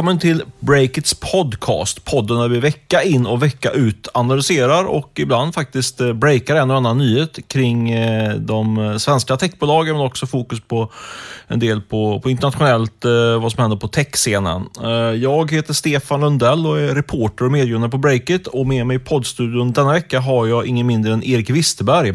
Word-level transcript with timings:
Välkommen 0.00 0.18
till 0.18 0.42
Breakits 0.60 1.14
podcast. 1.14 2.04
Podden 2.04 2.38
där 2.38 2.48
vi 2.48 2.60
vecka 2.60 3.02
in 3.02 3.26
och 3.26 3.42
vecka 3.42 3.70
ut 3.70 4.08
analyserar 4.14 4.84
och 4.84 5.10
ibland 5.14 5.54
faktiskt 5.54 6.00
eh, 6.00 6.12
breakar 6.12 6.56
en 6.56 6.70
och 6.70 6.76
annan 6.76 6.98
nyhet 6.98 7.38
kring 7.48 7.90
eh, 7.90 8.34
de 8.34 8.96
svenska 8.98 9.36
techbolagen 9.36 9.96
men 9.96 10.06
också 10.06 10.26
fokus 10.26 10.60
på 10.60 10.92
en 11.48 11.58
del 11.58 11.80
på, 11.80 12.20
på 12.20 12.30
internationellt 12.30 13.04
eh, 13.04 13.42
vad 13.42 13.52
som 13.52 13.60
händer 13.60 13.76
på 13.76 13.88
techscenen. 13.88 14.66
Jag 15.16 15.52
heter 15.52 15.74
Stefan 15.74 16.20
Lundell 16.20 16.66
och 16.66 16.80
är 16.80 16.94
reporter 16.94 17.44
och 17.44 17.52
medgrundare 17.52 17.90
på 17.90 17.98
Breakit 17.98 18.46
och 18.46 18.66
med 18.66 18.86
mig 18.86 18.96
i 18.96 19.00
poddstudion 19.00 19.72
denna 19.72 19.92
vecka 19.92 20.20
har 20.20 20.46
jag 20.46 20.66
ingen 20.66 20.86
mindre 20.86 21.12
än 21.12 21.24
Erik 21.24 21.50
Wisterberg. 21.50 22.08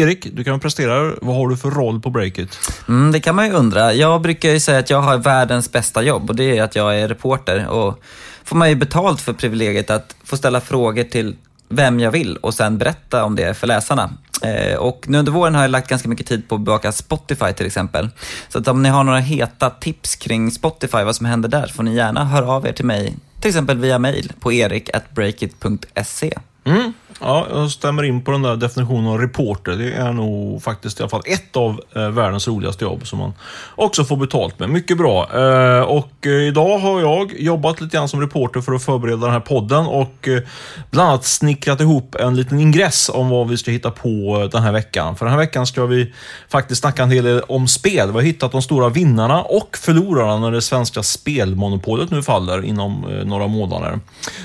Erik, 0.00 0.26
du 0.32 0.44
kan 0.44 0.60
prestera. 0.60 1.12
Vad 1.20 1.36
har 1.36 1.48
du 1.48 1.56
för 1.56 1.70
roll 1.70 2.00
på 2.00 2.10
Breakit? 2.10 2.58
Mm, 2.88 3.12
det 3.12 3.20
kan 3.20 3.36
man 3.36 3.46
ju 3.46 3.52
undra. 3.52 3.92
Jag 3.92 4.22
brukar 4.22 4.48
ju 4.48 4.60
säga 4.60 4.78
att 4.78 4.90
jag 4.90 5.00
har 5.00 5.18
världens 5.18 5.72
bästa 5.72 6.02
jobb 6.02 6.30
och 6.30 6.36
det 6.36 6.58
är 6.58 6.62
att 6.62 6.76
jag 6.76 7.00
är 7.00 7.11
reporter 7.12 7.66
och 7.66 8.02
får 8.44 8.56
man 8.56 8.68
ju 8.68 8.74
betalt 8.74 9.20
för 9.20 9.32
privilegiet 9.32 9.90
att 9.90 10.16
få 10.24 10.36
ställa 10.36 10.60
frågor 10.60 11.04
till 11.04 11.36
vem 11.68 12.00
jag 12.00 12.10
vill 12.10 12.36
och 12.36 12.54
sen 12.54 12.78
berätta 12.78 13.24
om 13.24 13.36
det 13.36 13.54
för 13.54 13.66
läsarna. 13.66 14.10
Eh, 14.42 14.76
och 14.76 15.04
nu 15.08 15.18
under 15.18 15.32
våren 15.32 15.54
har 15.54 15.62
jag 15.62 15.70
lagt 15.70 15.88
ganska 15.88 16.08
mycket 16.08 16.26
tid 16.26 16.48
på 16.48 16.54
att 16.54 16.60
bevaka 16.60 16.92
Spotify 16.92 17.52
till 17.52 17.66
exempel. 17.66 18.08
Så 18.48 18.58
att 18.58 18.68
om 18.68 18.82
ni 18.82 18.88
har 18.88 19.04
några 19.04 19.18
heta 19.18 19.70
tips 19.70 20.16
kring 20.16 20.50
Spotify, 20.50 21.02
vad 21.02 21.16
som 21.16 21.26
händer 21.26 21.48
där, 21.48 21.66
så 21.66 21.72
får 21.72 21.82
ni 21.82 21.94
gärna 21.94 22.24
höra 22.24 22.48
av 22.52 22.66
er 22.66 22.72
till 22.72 22.84
mig, 22.84 23.16
till 23.40 23.48
exempel 23.48 23.78
via 23.78 23.98
mail 23.98 24.32
på 24.40 24.52
erik.breakit.se. 24.52 26.38
Mm. 26.64 26.92
Ja, 27.20 27.46
jag 27.50 27.70
stämmer 27.70 28.02
in 28.02 28.22
på 28.22 28.30
den 28.30 28.42
där 28.42 28.56
definitionen 28.56 29.06
av 29.06 29.18
reporter. 29.18 29.72
Det 29.72 29.92
är 29.92 30.12
nog 30.12 30.62
faktiskt 30.62 31.00
i 31.00 31.02
alla 31.02 31.10
fall 31.10 31.22
ett 31.26 31.56
av 31.56 31.80
eh, 31.96 32.08
världens 32.08 32.48
roligaste 32.48 32.84
jobb 32.84 33.06
som 33.06 33.18
man 33.18 33.32
också 33.74 34.04
får 34.04 34.16
betalt 34.16 34.58
med. 34.58 34.70
Mycket 34.70 34.98
bra. 34.98 35.28
Eh, 35.34 35.82
och 35.82 36.26
eh, 36.26 36.32
idag 36.32 36.78
har 36.78 37.00
jag 37.00 37.40
jobbat 37.40 37.80
lite 37.80 37.96
grann 37.96 38.08
som 38.08 38.20
reporter 38.20 38.60
för 38.60 38.72
att 38.72 38.82
förbereda 38.82 39.16
den 39.16 39.30
här 39.30 39.40
podden 39.40 39.86
och 39.86 40.28
eh, 40.28 40.42
bland 40.90 41.08
annat 41.08 41.24
snickrat 41.24 41.80
ihop 41.80 42.14
en 42.14 42.36
liten 42.36 42.60
ingress 42.60 43.08
om 43.08 43.28
vad 43.28 43.48
vi 43.48 43.56
ska 43.56 43.70
hitta 43.70 43.90
på 43.90 44.40
eh, 44.42 44.50
den 44.50 44.62
här 44.62 44.72
veckan. 44.72 45.16
För 45.16 45.24
den 45.24 45.32
här 45.32 45.40
veckan 45.40 45.66
ska 45.66 45.86
vi 45.86 46.12
faktiskt 46.48 46.80
snacka 46.80 47.02
en 47.02 47.10
hel 47.10 47.24
del 47.24 47.42
om 47.48 47.68
spel. 47.68 48.08
Vi 48.08 48.14
har 48.14 48.22
hittat 48.22 48.52
de 48.52 48.62
stora 48.62 48.88
vinnarna 48.88 49.42
och 49.42 49.76
förlorarna 49.76 50.38
när 50.38 50.50
det 50.50 50.62
svenska 50.62 51.02
spelmonopolet 51.02 52.10
nu 52.10 52.22
faller 52.22 52.64
inom 52.64 53.04
eh, 53.04 53.24
några 53.24 53.46
månader. 53.46 54.00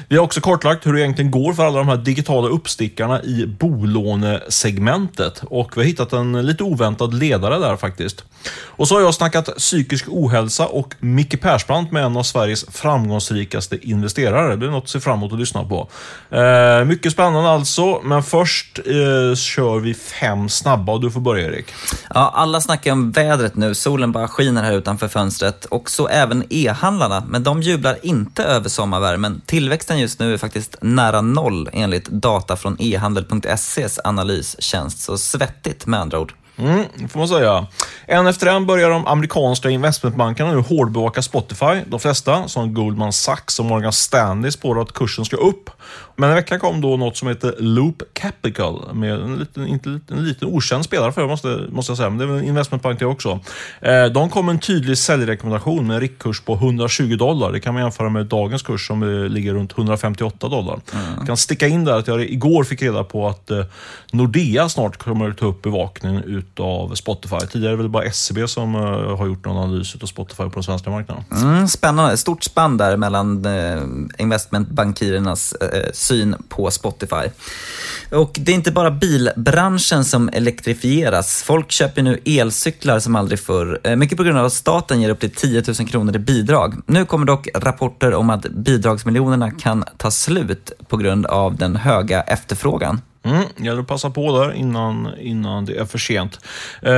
Vi 0.08 0.18
har 0.18 0.24
också 0.24 0.42
kartlagt 0.42 0.86
hur 0.86 0.94
det 0.94 1.02
egentligen 1.02 1.32
går 1.32 1.54
för 1.54 1.66
alla 1.66 1.78
de 1.78 1.88
här 1.88 1.98
digitala 1.98 2.48
uppstickarna 2.58 3.24
i 3.24 3.46
bolånesegmentet 3.46 5.42
och 5.44 5.78
vi 5.78 5.82
har 5.82 5.86
hittat 5.86 6.14
en 6.14 6.46
lite 6.46 6.64
oväntad 6.64 7.14
ledare 7.14 7.60
där 7.60 7.78
faktiskt. 7.78 8.24
Och 8.66 8.88
så 8.88 8.96
har 8.96 9.02
jag 9.02 9.14
snackat 9.14 9.58
psykisk 9.58 10.06
ohälsa 10.10 10.68
och 10.68 10.96
Micke 11.00 11.42
Persbrandt 11.42 11.92
med 11.92 12.04
en 12.04 12.18
av 12.18 12.24
Sveriges 12.24 12.66
framgångsrikaste 12.72 13.90
investerare. 13.90 14.56
Det 14.56 14.66
är 14.66 14.70
något 14.70 14.84
att 14.84 14.90
se 14.90 15.00
fram 15.00 15.18
emot 15.18 15.34
att 15.34 15.40
lyssna 15.40 15.64
på. 15.64 15.90
Eh, 16.30 16.86
mycket 16.86 17.12
spännande 17.12 17.50
alltså, 17.50 18.02
men 18.04 18.24
först 18.24 18.80
eh, 18.80 19.36
kör 19.36 19.80
vi 19.80 19.94
fem 19.94 20.50
snabba 20.50 20.94
och 20.94 21.02
du 21.02 21.12
får 21.12 21.22
börja 21.22 21.48
Erik. 21.48 21.66
Ja, 22.14 22.32
alla 22.36 22.62
snackar 22.62 22.92
om 22.92 23.12
vädret 23.12 23.56
nu. 23.56 23.76
Solen 23.76 24.12
bara 24.12 24.28
skiner 24.28 24.64
här 24.64 24.74
utanför 24.74 25.08
fönstret 25.08 25.66
och 25.66 25.90
så 25.90 26.08
även 26.08 26.44
e-handlarna. 26.50 27.24
Men 27.28 27.44
de 27.44 27.62
jublar 27.62 27.98
inte 28.02 28.44
över 28.44 28.70
sommarvärmen. 28.70 29.42
Tillväxten 29.46 30.00
just 30.00 30.20
nu 30.20 30.34
är 30.34 30.38
faktiskt 30.38 30.76
nära 30.82 31.22
noll 31.22 31.70
enligt 31.74 32.10
data 32.10 32.47
från 32.56 32.76
e-handel.ses 32.80 34.00
analystjänst. 34.04 35.00
Så 35.00 35.18
svettigt 35.18 35.86
med 35.86 36.00
andra 36.00 36.20
ord. 36.20 36.34
Mm, 36.58 36.84
det 36.96 37.08
får 37.08 37.20
man 37.20 37.28
säga. 37.28 37.68
En 38.06 38.28
efter 38.28 38.48
en 38.48 38.66
börjar 38.66 38.90
de 38.90 39.08
amerikanska 39.08 39.70
investmentbankerna 39.70 40.52
nu 40.52 40.58
hårdbevaka 40.58 41.22
Spotify. 41.22 41.82
De 41.88 42.00
flesta, 42.00 42.48
som 42.48 42.74
Goldman 42.74 43.14
Sachs 43.14 43.60
och 43.60 43.66
Morgan 43.66 43.94
Stanley, 43.94 44.52
spårar 44.52 44.82
att 44.82 44.94
kursen 44.94 45.26
ska 45.26 45.36
upp. 45.36 45.70
Men 46.16 46.30
en 46.30 46.36
vecka 46.36 46.60
kom 46.60 46.82
då 46.82 46.98
något 46.98 47.18
som 47.18 47.28
heter 47.28 47.56
Loop 47.60 48.04
Capital 48.14 48.94
med 48.94 49.14
en 49.14 49.36
liten, 49.36 49.68
inte, 49.68 50.00
en 50.10 50.26
liten 50.26 50.48
okänd 50.48 50.86
spelare 50.86 51.12
för 51.12 51.28
måste, 51.28 51.62
måste 51.70 51.92
jag 51.92 51.98
säga, 51.98 52.10
men 52.10 52.18
det 52.18 52.34
är 52.34 52.38
en 52.38 52.44
investmentbank 52.44 53.00
det 53.00 53.06
också. 53.06 53.40
Eh, 53.82 54.06
de 54.06 54.30
kom 54.30 54.46
med 54.46 54.54
en 54.54 54.60
tydlig 54.60 54.98
säljrekommendation 54.98 55.88
med 55.88 55.94
en 55.94 56.02
riktkurs 56.02 56.42
på 56.42 56.54
120 56.54 57.16
dollar. 57.16 57.52
Det 57.52 57.60
kan 57.60 57.74
man 57.74 57.84
jämföra 57.84 58.10
med 58.10 58.26
dagens 58.26 58.62
kurs 58.62 58.88
som 58.88 59.28
ligger 59.30 59.54
runt 59.54 59.78
158 59.78 60.48
dollar. 60.48 60.80
Mm. 60.94 61.06
Jag 61.18 61.28
kan 61.28 61.38
sticka 61.38 61.68
in 61.68 61.86
där 61.86 61.98
att 61.98 62.08
jag 62.08 62.22
igår 62.22 62.64
fick 62.64 62.82
reda 62.82 63.04
på 63.04 63.28
att 63.28 63.52
eh, 63.52 63.66
Nordea 64.12 64.70
snart 64.70 64.98
kommer 64.98 65.30
att 65.30 65.38
ta 65.38 65.46
upp 65.46 65.62
bevakningen 65.62 66.24
utav 66.52 66.96
Spotify. 66.96 67.38
Tidigare 67.52 67.74
är 67.74 67.78
det 67.78 67.84
väl 67.84 67.92
bara 67.92 68.04
SCB 68.04 68.48
som 68.48 68.76
eh, 68.76 69.18
har 69.18 69.28
gjort 69.28 69.46
någon 69.46 69.58
analys 69.58 69.96
av 70.02 70.06
Spotify 70.06 70.44
på 70.44 70.50
den 70.54 70.64
svenska 70.64 70.90
marknaden. 70.90 71.24
Mm, 71.32 71.68
spännande. 71.68 72.18
Stort 72.18 72.44
spann 72.44 72.78
där 72.78 72.98
mellan 72.98 73.46
eh, 73.46 73.82
investmentbankirernas 74.18 75.54
eh, 75.54 75.92
syn 75.94 76.36
på 76.50 76.72
Spotify. 76.72 77.30
Och 78.12 78.32
det 78.40 78.52
är 78.52 78.56
inte 78.56 78.72
bara 78.72 78.92
bilbranschen 78.92 80.06
som 80.06 80.30
elektrifieras. 80.34 81.44
Folk 81.44 81.72
köper 81.72 82.02
nu 82.02 82.20
elcyklar 82.26 83.00
som 83.00 83.16
aldrig 83.16 83.40
förr. 83.40 83.96
Mycket 83.96 84.18
på 84.18 84.24
grund 84.24 84.38
av 84.38 84.46
att 84.46 84.54
staten 84.54 85.02
ger 85.02 85.10
upp 85.10 85.20
till 85.20 85.32
10 85.32 85.64
000 85.80 85.88
kronor 85.88 86.16
i 86.16 86.20
bidrag. 86.20 86.76
Nu 86.86 87.06
kommer 87.06 87.26
dock 87.26 87.48
rapporter 87.56 88.14
om 88.14 88.30
att 88.30 88.42
bidragsmiljonerna 88.42 89.52
kan 89.52 89.84
ta 89.98 90.12
slut 90.12 90.72
på 90.88 90.98
grund 90.98 91.26
av 91.26 91.56
den 91.56 91.76
höga 91.76 92.22
efterfrågan. 92.22 93.02
Mm, 93.28 93.44
gäller 93.58 93.82
att 93.82 93.88
passa 93.88 94.10
på 94.10 94.40
där 94.40 94.54
innan, 94.54 95.10
innan 95.20 95.66
det 95.66 95.78
är 95.78 95.86
för 95.86 95.98
sent. 95.98 96.40
Eh, 96.82 96.94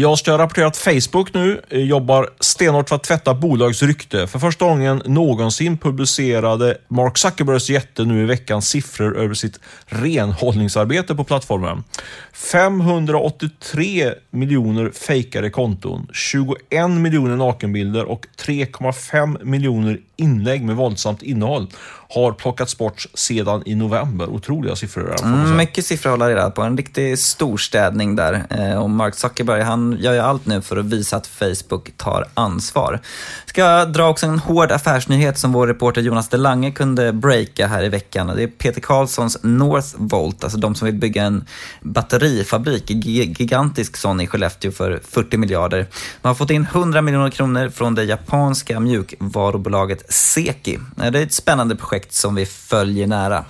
jag 0.00 0.18
ska 0.18 0.38
rapportera 0.38 0.66
att 0.66 0.76
Facebook 0.76 1.34
nu 1.34 1.60
jobbar 1.70 2.30
stenhårt 2.40 2.88
för 2.88 2.96
att 2.96 3.04
tvätta 3.04 3.34
bolags 3.34 3.82
rykte. 3.82 4.26
För 4.26 4.38
första 4.38 4.64
gången 4.64 5.02
någonsin 5.04 5.78
publicerade 5.78 6.78
Mark 6.88 7.18
Zuckerbergs 7.18 7.70
jätte 7.70 8.04
nu 8.04 8.22
i 8.22 8.26
veckan 8.26 8.62
siffror 8.62 9.18
över 9.18 9.34
sitt 9.34 9.60
renhållningsarbete 9.86 11.14
på 11.14 11.24
plattformen. 11.24 11.84
583 12.32 14.12
miljoner 14.30 14.90
fejkade 14.90 15.50
konton, 15.50 16.08
21 16.12 16.90
miljoner 16.90 17.36
nakenbilder 17.36 18.04
och 18.04 18.26
3,5 18.38 19.44
miljoner 19.44 19.98
inlägg 20.16 20.62
med 20.62 20.76
våldsamt 20.76 21.22
innehåll 21.22 21.68
har 22.08 22.32
plockats 22.32 22.78
bort 22.78 23.06
sedan 23.14 23.62
i 23.66 23.74
november. 23.74 24.26
Otroliga 24.26 24.76
siffror. 24.76 25.14
Där, 25.18 25.24
mm, 25.24 25.56
mycket 25.56 25.86
siffror 25.86 26.12
att 26.12 26.18
hålla 26.18 26.30
reda 26.30 26.50
på. 26.50 26.62
En 26.62 26.76
riktig 26.76 27.18
storstädning 27.18 28.16
där. 28.16 28.46
Eh, 28.50 28.82
och 28.82 28.90
Mark 28.90 29.14
Zuckerberg 29.14 29.62
han 29.62 29.96
gör 30.00 30.12
ju 30.12 30.18
allt 30.18 30.46
nu 30.46 30.62
för 30.62 30.76
att 30.76 30.84
visa 30.84 31.16
att 31.16 31.26
Facebook 31.26 31.90
tar 31.96 32.24
ansvar. 32.34 33.00
Ska 33.46 33.60
jag 33.60 33.92
dra 33.92 34.08
också 34.08 34.26
en 34.26 34.38
hård 34.38 34.72
affärsnyhet 34.72 35.38
som 35.38 35.52
vår 35.52 35.66
reporter 35.66 36.00
Jonas 36.00 36.28
Delange 36.28 36.70
kunde 36.70 37.12
breaka 37.12 37.66
här 37.66 37.84
i 37.84 37.88
veckan. 37.88 38.32
Det 38.36 38.42
är 38.42 38.46
Peter 38.46 38.80
Carlssons 38.80 39.38
Northvolt, 39.42 40.44
alltså 40.44 40.58
de 40.58 40.74
som 40.74 40.86
vill 40.86 40.94
bygga 40.94 41.22
en 41.22 41.44
batterifabrik, 41.80 42.90
gigantisk 42.90 43.96
sån 43.96 44.20
i 44.20 44.26
Skellefteå 44.26 44.72
för 44.72 45.00
40 45.08 45.36
miljarder. 45.36 45.86
De 46.22 46.28
har 46.28 46.34
fått 46.34 46.50
in 46.50 46.62
100 46.62 47.02
miljoner 47.02 47.30
kronor 47.30 47.68
från 47.68 47.94
det 47.94 48.04
japanska 48.04 48.80
mjukvarubolaget 48.80 50.05
Seki. 50.08 50.74
Eh, 50.74 51.10
det 51.10 51.18
är 51.18 51.22
ett 51.22 51.32
spännande 51.32 51.76
projekt 51.76 52.12
som 52.12 52.34
vi 52.34 52.46
följer 52.46 53.06
nära. 53.06 53.44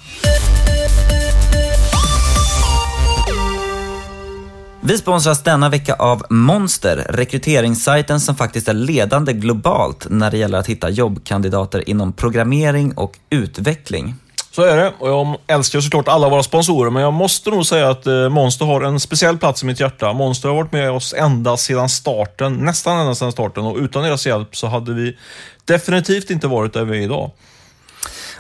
Vi 4.81 4.99
sponsras 4.99 5.43
denna 5.43 5.69
vecka 5.69 5.95
av 5.95 6.23
Monster, 6.31 7.07
rekryteringssajten 7.09 8.21
som 8.21 8.37
faktiskt 8.37 8.69
är 8.69 8.75
ledande 8.75 9.33
globalt 9.33 10.07
när 10.11 10.31
det 10.31 10.37
gäller 10.37 10.59
att 10.59 10.67
hitta 10.67 10.91
jobbkandidater 10.91 11.89
inom 11.89 12.13
programmering 12.13 12.93
och 12.93 13.19
utveckling. 13.31 14.15
Så 14.57 14.63
är 14.63 14.77
det. 14.77 14.93
Och 14.99 15.09
jag 15.09 15.37
älskar 15.47 15.81
såklart 15.81 16.09
alla 16.09 16.29
våra 16.29 16.43
sponsorer, 16.43 16.91
men 16.91 17.03
jag 17.03 17.13
måste 17.13 17.51
nog 17.51 17.67
säga 17.67 17.91
att 17.91 18.07
eh, 18.07 18.29
Monster 18.29 18.65
har 18.65 18.81
en 18.81 19.01
speciell 19.01 19.39
plats 19.39 19.63
i 19.63 19.67
mitt 19.67 19.81
hjärta. 19.81 20.13
Monster 20.13 20.49
har 20.49 20.57
varit 20.57 20.73
med 20.73 20.91
oss 20.91 21.15
ända 21.17 21.57
sedan 21.57 21.89
starten, 21.89 22.55
nästan 22.55 22.99
ända 22.99 23.15
sedan 23.15 23.33
starten 23.33 23.65
och 23.65 23.77
utan 23.77 24.03
deras 24.03 24.27
hjälp 24.27 24.57
så 24.57 24.67
hade 24.67 24.95
vi 24.95 25.17
definitivt 25.65 26.31
inte 26.31 26.47
varit 26.47 26.73
där 26.73 26.85
vi 26.85 26.99
är 26.99 27.03
idag. 27.03 27.31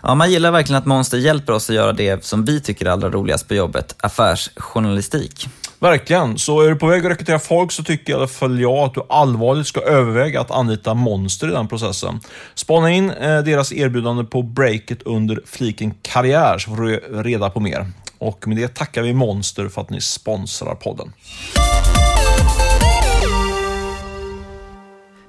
Ja, 0.02 0.14
man 0.14 0.30
gillar 0.30 0.50
verkligen 0.50 0.78
att 0.78 0.86
Monster 0.86 1.18
hjälper 1.18 1.52
oss 1.52 1.70
att 1.70 1.76
göra 1.76 1.92
det 1.92 2.24
som 2.24 2.44
vi 2.44 2.60
tycker 2.60 2.86
är 2.86 2.90
allra 2.90 3.10
roligast 3.10 3.48
på 3.48 3.54
jobbet, 3.54 3.94
affärsjournalistik. 3.98 5.48
Verkligen. 5.86 6.38
Så 6.38 6.60
är 6.60 6.68
du 6.68 6.76
på 6.76 6.86
väg 6.86 7.06
att 7.06 7.12
rekrytera 7.12 7.38
folk 7.38 7.72
så 7.72 7.84
tycker 7.84 8.12
i 8.12 8.16
alla 8.16 8.26
fall 8.26 8.60
jag 8.60 8.78
att 8.78 8.94
du 8.94 9.02
allvarligt 9.08 9.66
ska 9.66 9.80
överväga 9.80 10.40
att 10.40 10.50
anlita 10.50 10.94
Monster 10.94 11.48
i 11.48 11.50
den 11.50 11.68
processen. 11.68 12.20
Spana 12.54 12.90
in 12.90 13.10
eh, 13.10 13.38
deras 13.38 13.72
erbjudande 13.72 14.24
på 14.24 14.42
breaket 14.42 15.02
under 15.02 15.40
fliken 15.46 15.94
karriär 16.02 16.58
så 16.58 16.70
får 16.70 16.82
du 16.82 16.96
reda 17.22 17.50
på 17.50 17.60
mer. 17.60 17.86
Och 18.18 18.48
med 18.48 18.56
det 18.56 18.74
tackar 18.74 19.02
vi 19.02 19.12
Monster 19.12 19.68
för 19.68 19.80
att 19.80 19.90
ni 19.90 20.00
sponsrar 20.00 20.74
podden. 20.74 21.12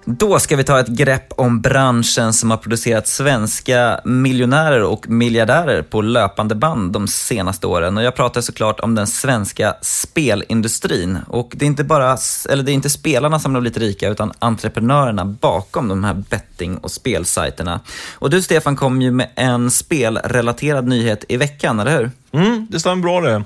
Då 0.09 0.39
ska 0.39 0.55
vi 0.55 0.63
ta 0.63 0.79
ett 0.79 0.87
grepp 0.87 1.33
om 1.35 1.61
branschen 1.61 2.33
som 2.33 2.51
har 2.51 2.57
producerat 2.57 3.07
svenska 3.07 4.01
miljonärer 4.05 4.83
och 4.83 5.09
miljardärer 5.09 5.81
på 5.81 6.01
löpande 6.01 6.55
band 6.55 6.91
de 6.91 7.07
senaste 7.07 7.67
åren. 7.67 7.97
Och 7.97 8.03
jag 8.03 8.15
pratar 8.15 8.41
såklart 8.41 8.79
om 8.79 8.95
den 8.95 9.07
svenska 9.07 9.75
spelindustrin. 9.81 11.17
Och 11.27 11.51
det 11.55 11.65
är 11.65 11.67
inte 11.67 11.83
bara, 11.83 12.17
eller 12.49 12.63
det 12.63 12.71
är 12.71 12.73
inte 12.73 12.89
spelarna 12.89 13.39
som 13.39 13.53
har 13.53 13.61
blivit 13.61 13.77
rika, 13.77 14.09
utan 14.09 14.33
entreprenörerna 14.39 15.25
bakom 15.25 15.87
de 15.87 16.03
här 16.03 16.23
betting 16.29 16.77
och 16.77 16.91
spelsajterna. 16.91 17.79
Och 18.13 18.29
du 18.29 18.41
Stefan 18.41 18.75
kom 18.75 19.01
ju 19.01 19.11
med 19.11 19.29
en 19.35 19.71
spelrelaterad 19.71 20.87
nyhet 20.87 21.25
i 21.29 21.37
veckan, 21.37 21.79
eller 21.79 21.97
hur? 21.97 22.11
Mm, 22.31 22.67
det 22.69 22.79
stämmer 22.79 23.03
bra 23.03 23.21
det. 23.21 23.43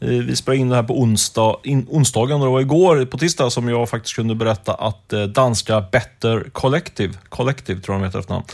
Eh, 0.00 0.08
vi 0.08 0.36
spelade 0.36 0.60
in 0.60 0.68
det 0.68 0.76
här 0.76 0.82
på 0.82 1.00
onsdag, 1.00 1.56
in, 1.62 1.86
onsdagen 1.88 2.40
och 2.40 2.46
det 2.46 2.52
var 2.52 2.60
igår 2.60 3.04
på 3.04 3.18
tisdag 3.18 3.50
som 3.50 3.68
jag 3.68 3.88
faktiskt 3.88 4.16
kunde 4.16 4.34
berätta 4.34 4.74
att 4.74 5.12
eh, 5.12 5.22
danska 5.22 5.80
Better 5.80 6.50
Collective, 6.52 7.14
Collective 7.28 7.80
tror 7.80 7.94
jag 7.94 8.02
de 8.02 8.06
heter 8.06 8.18
efternamn, 8.18 8.44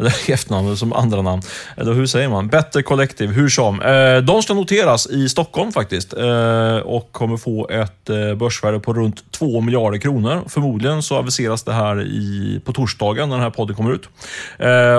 eller 0.00 0.14
efternamn 0.30 0.76
som 0.76 0.92
andra 0.92 1.22
namn. 1.22 1.42
Eller 1.76 1.92
hur 1.92 2.06
säger 2.06 2.28
man? 2.28 2.48
Better 2.48 2.82
Collective, 2.82 3.32
hur 3.32 3.48
som. 3.48 3.82
Eh, 3.82 4.16
de 4.16 4.42
ska 4.42 4.54
noteras 4.54 5.06
i 5.06 5.28
Stockholm 5.28 5.72
faktiskt 5.72 6.12
eh, 6.12 6.76
och 6.76 7.12
kommer 7.12 7.36
få 7.36 7.68
ett 7.68 8.10
eh, 8.10 8.34
börsvärde 8.34 8.80
på 8.80 8.94
runt 8.94 9.32
2 9.32 9.60
miljarder 9.60 9.98
kronor. 9.98 10.42
Förmodligen 10.48 11.02
så 11.02 11.16
aviseras 11.16 11.62
det 11.62 11.72
här 11.72 12.02
i, 12.02 12.60
på 12.64 12.72
torsdagen 12.72 13.28
när 13.28 13.36
den 13.36 13.42
här 13.42 13.50
podden 13.50 13.76
kommer 13.76 13.92
ut. 13.92 14.08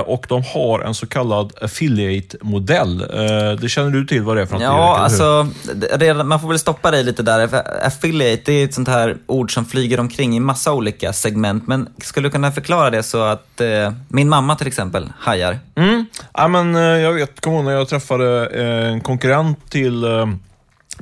Och 0.05 0.25
de 0.29 0.43
har 0.43 0.79
en 0.79 0.93
så 0.93 1.07
kallad 1.07 1.53
affiliate-modell. 1.61 2.97
Det 3.61 3.69
känner 3.69 3.89
du 3.89 4.05
till 4.05 4.21
vad 4.21 4.37
det 4.37 4.41
är 4.41 4.45
för 4.45 4.53
något? 4.53 4.63
Ja, 4.63 4.97
alltså, 4.97 5.47
det, 5.99 6.13
man 6.13 6.39
får 6.39 6.47
väl 6.47 6.59
stoppa 6.59 6.91
dig 6.91 7.03
lite 7.03 7.23
där. 7.23 7.49
Affiliate, 7.85 8.41
det 8.45 8.53
är 8.53 8.65
ett 8.65 8.73
sånt 8.73 8.87
här 8.87 9.17
ord 9.27 9.53
som 9.53 9.65
flyger 9.65 9.99
omkring 9.99 10.37
i 10.37 10.39
massa 10.39 10.73
olika 10.73 11.13
segment. 11.13 11.67
Men 11.67 11.89
skulle 12.01 12.27
du 12.27 12.31
kunna 12.31 12.51
förklara 12.51 12.89
det 12.89 13.03
så 13.03 13.21
att 13.21 13.61
min 14.07 14.29
mamma 14.29 14.55
till 14.55 14.67
exempel 14.67 14.90
exempel 14.91 15.13
hajar? 15.19 15.59
Mm. 15.75 16.05
Ja, 16.33 16.47
men, 16.47 16.75
eh, 16.75 16.81
jag 16.81 17.13
vet, 17.13 17.41
kommer 17.41 17.63
när 17.63 17.71
jag 17.71 17.89
träffade 17.89 18.47
eh, 18.47 18.91
en 18.91 19.01
konkurrent 19.01 19.71
till 19.71 20.03
eh, 20.03 20.27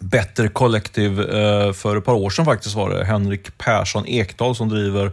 Better 0.02 0.48
Collective 0.48 1.24
eh, 1.24 1.74
för 1.74 1.98
ett 1.98 2.06
par 2.06 2.14
år 2.14 2.30
sedan 2.30 2.46
faktiskt 2.46 2.76
var 2.76 2.90
det. 2.90 3.06
Henrik 3.06 3.58
Persson 3.58 4.08
Ekdal 4.08 4.56
som 4.56 4.70
driver 4.70 5.12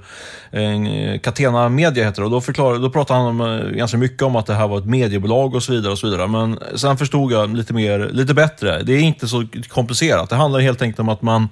eh, 0.50 1.20
Catena 1.22 1.68
Media 1.68 2.04
heter 2.04 2.22
det. 2.22 2.24
Och 2.24 2.30
då, 2.30 2.40
förklarade, 2.40 2.78
då 2.78 2.90
pratade 2.90 3.20
han 3.20 3.28
om, 3.28 3.40
eh, 3.40 3.70
ganska 3.70 3.98
mycket 3.98 4.22
om 4.22 4.36
att 4.36 4.46
det 4.46 4.54
här 4.54 4.68
var 4.68 4.78
ett 4.78 4.86
mediebolag 4.86 5.54
och 5.54 5.62
så 5.62 5.72
vidare. 5.72 5.92
och 5.92 5.98
så 5.98 6.06
vidare. 6.06 6.28
Men 6.28 6.58
sen 6.74 6.96
förstod 6.96 7.32
jag 7.32 7.56
lite, 7.56 7.74
mer, 7.74 8.10
lite 8.12 8.34
bättre. 8.34 8.82
Det 8.82 8.92
är 8.92 9.00
inte 9.00 9.28
så 9.28 9.46
komplicerat. 9.68 10.30
Det 10.30 10.36
handlar 10.36 10.60
helt 10.60 10.82
enkelt 10.82 11.00
om 11.00 11.08
att 11.08 11.22
man, 11.22 11.48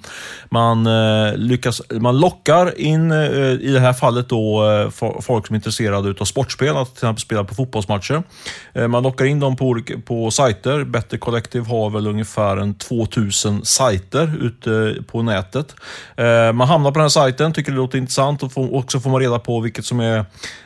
man, 0.49 0.87
lyckas, 1.35 1.81
man 1.89 2.19
lockar 2.19 2.79
in, 2.79 3.11
i 3.61 3.71
det 3.71 3.79
här 3.79 3.93
fallet, 3.93 4.29
då, 4.29 4.63
folk 5.21 5.47
som 5.47 5.53
är 5.53 5.57
intresserade 5.57 6.15
av 6.19 6.25
sportspel, 6.25 6.77
att 6.77 6.87
till 6.87 6.97
exempel 6.97 7.21
spela 7.21 7.43
på 7.43 7.55
fotbollsmatcher. 7.55 8.23
Man 8.87 9.03
lockar 9.03 9.25
in 9.25 9.39
dem 9.39 9.55
på, 9.55 9.81
på 10.05 10.31
sajter. 10.31 10.83
Better 10.83 11.17
Collective 11.17 11.65
har 11.65 11.89
väl 11.89 12.07
ungefär 12.07 12.57
en 12.57 12.75
2000 12.75 13.24
sajter 13.63 14.37
ute 14.41 15.03
på 15.07 15.21
nätet. 15.21 15.75
Man 16.53 16.67
hamnar 16.67 16.91
på 16.91 16.99
den 16.99 17.03
här 17.03 17.09
sajten, 17.09 17.53
tycker 17.53 17.71
det 17.71 17.77
låter 17.77 17.97
intressant 17.97 18.43
och 18.43 18.75
också 18.75 18.99
får 18.99 19.09
man 19.09 19.21
reda 19.21 19.39
på 19.39 19.59
vilket 19.59 19.85
som 19.85 19.99
är 19.99 20.25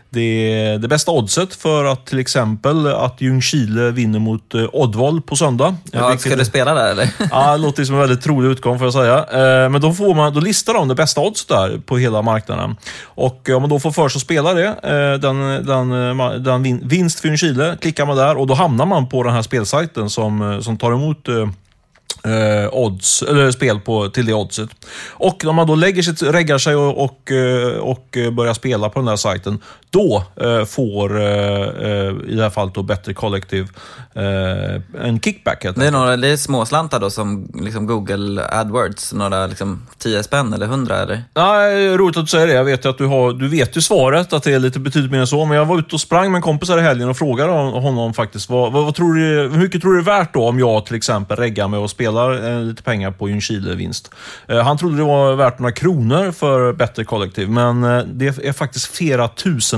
det, 0.09 0.77
det 0.77 0.87
bästa 0.87 1.11
oddset 1.11 1.55
för 1.55 1.85
att 1.85 2.05
till 2.05 2.19
exempel 2.19 2.87
att 2.87 3.21
Ljungskile 3.21 3.91
vinner 3.91 4.19
mot 4.19 4.53
eh, 4.53 4.65
Oddvall 4.73 5.21
på 5.21 5.35
söndag. 5.35 5.75
Ja, 5.91 6.07
vilket, 6.07 6.21
ska 6.21 6.35
du 6.35 6.45
spela 6.45 6.73
där 6.73 6.91
eller? 6.91 7.09
ja, 7.31 7.51
det 7.51 7.57
låter 7.57 7.83
som 7.83 7.95
en 7.95 8.01
väldigt 8.01 8.21
trolig 8.21 8.49
utgång 8.49 8.79
får 8.79 8.87
jag 8.87 8.93
säga. 8.93 9.17
Eh, 9.17 9.69
men 9.69 9.81
då, 9.81 9.93
får 9.93 10.15
man, 10.15 10.33
då 10.33 10.39
listar 10.39 10.73
de 10.73 10.87
det 10.87 10.95
bästa 10.95 11.21
oddset 11.21 11.47
där 11.47 11.81
på 11.85 11.97
hela 11.97 12.21
marknaden. 12.21 12.75
Och 13.03 13.49
om 13.49 13.61
man 13.61 13.69
då 13.69 13.79
får 13.79 13.91
för 13.91 14.09
sig 14.09 14.17
att 14.17 14.23
spela 14.23 14.53
det, 14.53 14.67
eh, 14.67 15.19
den, 15.19 15.65
den, 15.65 15.89
den 16.43 16.87
vinst 16.87 17.19
för 17.19 17.27
Ljungskile, 17.27 17.77
klickar 17.81 18.05
man 18.05 18.17
där 18.17 18.37
och 18.37 18.47
då 18.47 18.53
hamnar 18.53 18.85
man 18.85 19.09
på 19.09 19.23
den 19.23 19.33
här 19.33 19.41
spelsajten 19.41 20.09
som, 20.09 20.59
som 20.63 20.77
tar 20.77 20.91
emot 20.91 21.27
eh, 22.29 22.69
odds, 22.71 23.21
eller 23.21 23.51
spel 23.51 23.79
på, 23.79 24.09
till 24.09 24.25
det 24.25 24.33
oddset. 24.33 24.69
Och 25.09 25.45
när 25.45 25.53
man 25.53 25.67
då 25.67 25.75
lägger 25.75 26.01
sitt, 26.01 26.21
reggar 26.21 26.57
sig 26.57 26.75
och, 26.75 27.03
och, 27.03 27.31
eh, 27.31 27.77
och 27.77 28.17
börjar 28.31 28.53
spela 28.53 28.89
på 28.89 28.99
den 28.99 29.07
här 29.07 29.15
sajten, 29.15 29.59
då 29.89 30.23
eh, 30.41 30.65
får, 30.65 31.21
eh, 31.21 31.25
eh 31.25 32.13
i 32.27 32.35
det 32.35 32.43
här 32.43 32.49
fallet 32.49 32.73
då 32.73 32.83
Better 32.83 33.13
Collective, 33.13 33.67
eh, 34.13 35.05
en 35.05 35.19
kickback. 35.19 35.65
Det 35.75 35.87
är, 35.87 35.91
några, 35.91 36.17
det 36.17 36.27
är 36.27 36.37
småslantar 36.37 36.99
då 36.99 37.09
som 37.09 37.51
liksom 37.53 37.87
Google 37.87 38.47
AdWords, 38.51 39.13
några 39.13 39.47
liksom 39.47 39.87
10 39.97 40.23
spänn 40.23 40.53
eller 40.53 40.65
100 40.65 40.97
eller? 40.97 41.23
Nej, 41.35 41.97
roligt 41.97 42.17
att 42.17 42.23
du 42.23 42.29
säger 42.29 42.47
det. 42.47 42.53
Jag 42.53 42.63
vet 42.63 42.85
att 42.85 42.97
du, 42.97 43.05
har, 43.05 43.33
du 43.33 43.47
vet 43.47 43.77
ju 43.77 43.81
svaret, 43.81 44.33
att 44.33 44.43
det 44.43 44.53
är 44.53 44.59
lite 44.59 44.79
betydligt 44.79 45.11
mer 45.11 45.19
än 45.19 45.27
så. 45.27 45.45
Men 45.45 45.57
jag 45.57 45.65
var 45.65 45.79
ute 45.79 45.95
och 45.95 46.01
sprang 46.01 46.31
med 46.31 46.37
en 46.37 46.41
kompis 46.41 46.69
här 46.69 46.77
i 46.77 46.81
helgen 46.81 47.09
och 47.09 47.17
frågade 47.17 47.51
honom 47.51 48.13
faktiskt, 48.13 48.49
vad, 48.49 48.71
vad, 48.71 48.85
vad 48.85 48.95
tror 48.95 49.13
du, 49.13 49.21
hur 49.21 49.57
mycket 49.57 49.81
tror 49.81 49.93
du 49.93 50.01
det 50.01 50.11
är 50.11 50.17
värt 50.19 50.33
då 50.33 50.47
om 50.47 50.59
jag 50.59 50.85
till 50.85 50.95
exempel 50.95 51.37
reggar 51.37 51.67
mig 51.67 51.79
och 51.79 51.89
spelar 51.89 52.51
eh, 52.51 52.61
lite 52.61 52.83
pengar 52.83 53.11
på 53.11 53.29
Ljungskile-vinst. 53.29 54.11
Eh, 54.47 54.59
han 54.59 54.77
trodde 54.77 54.97
det 54.97 55.03
var 55.03 55.35
värt 55.35 55.59
några 55.59 55.71
kronor 55.71 56.31
för 56.31 56.73
Better 56.73 57.03
Collective, 57.03 57.51
men 57.51 57.81
det 58.17 58.27
är 58.27 58.53
faktiskt 58.53 58.97
flera 58.97 59.27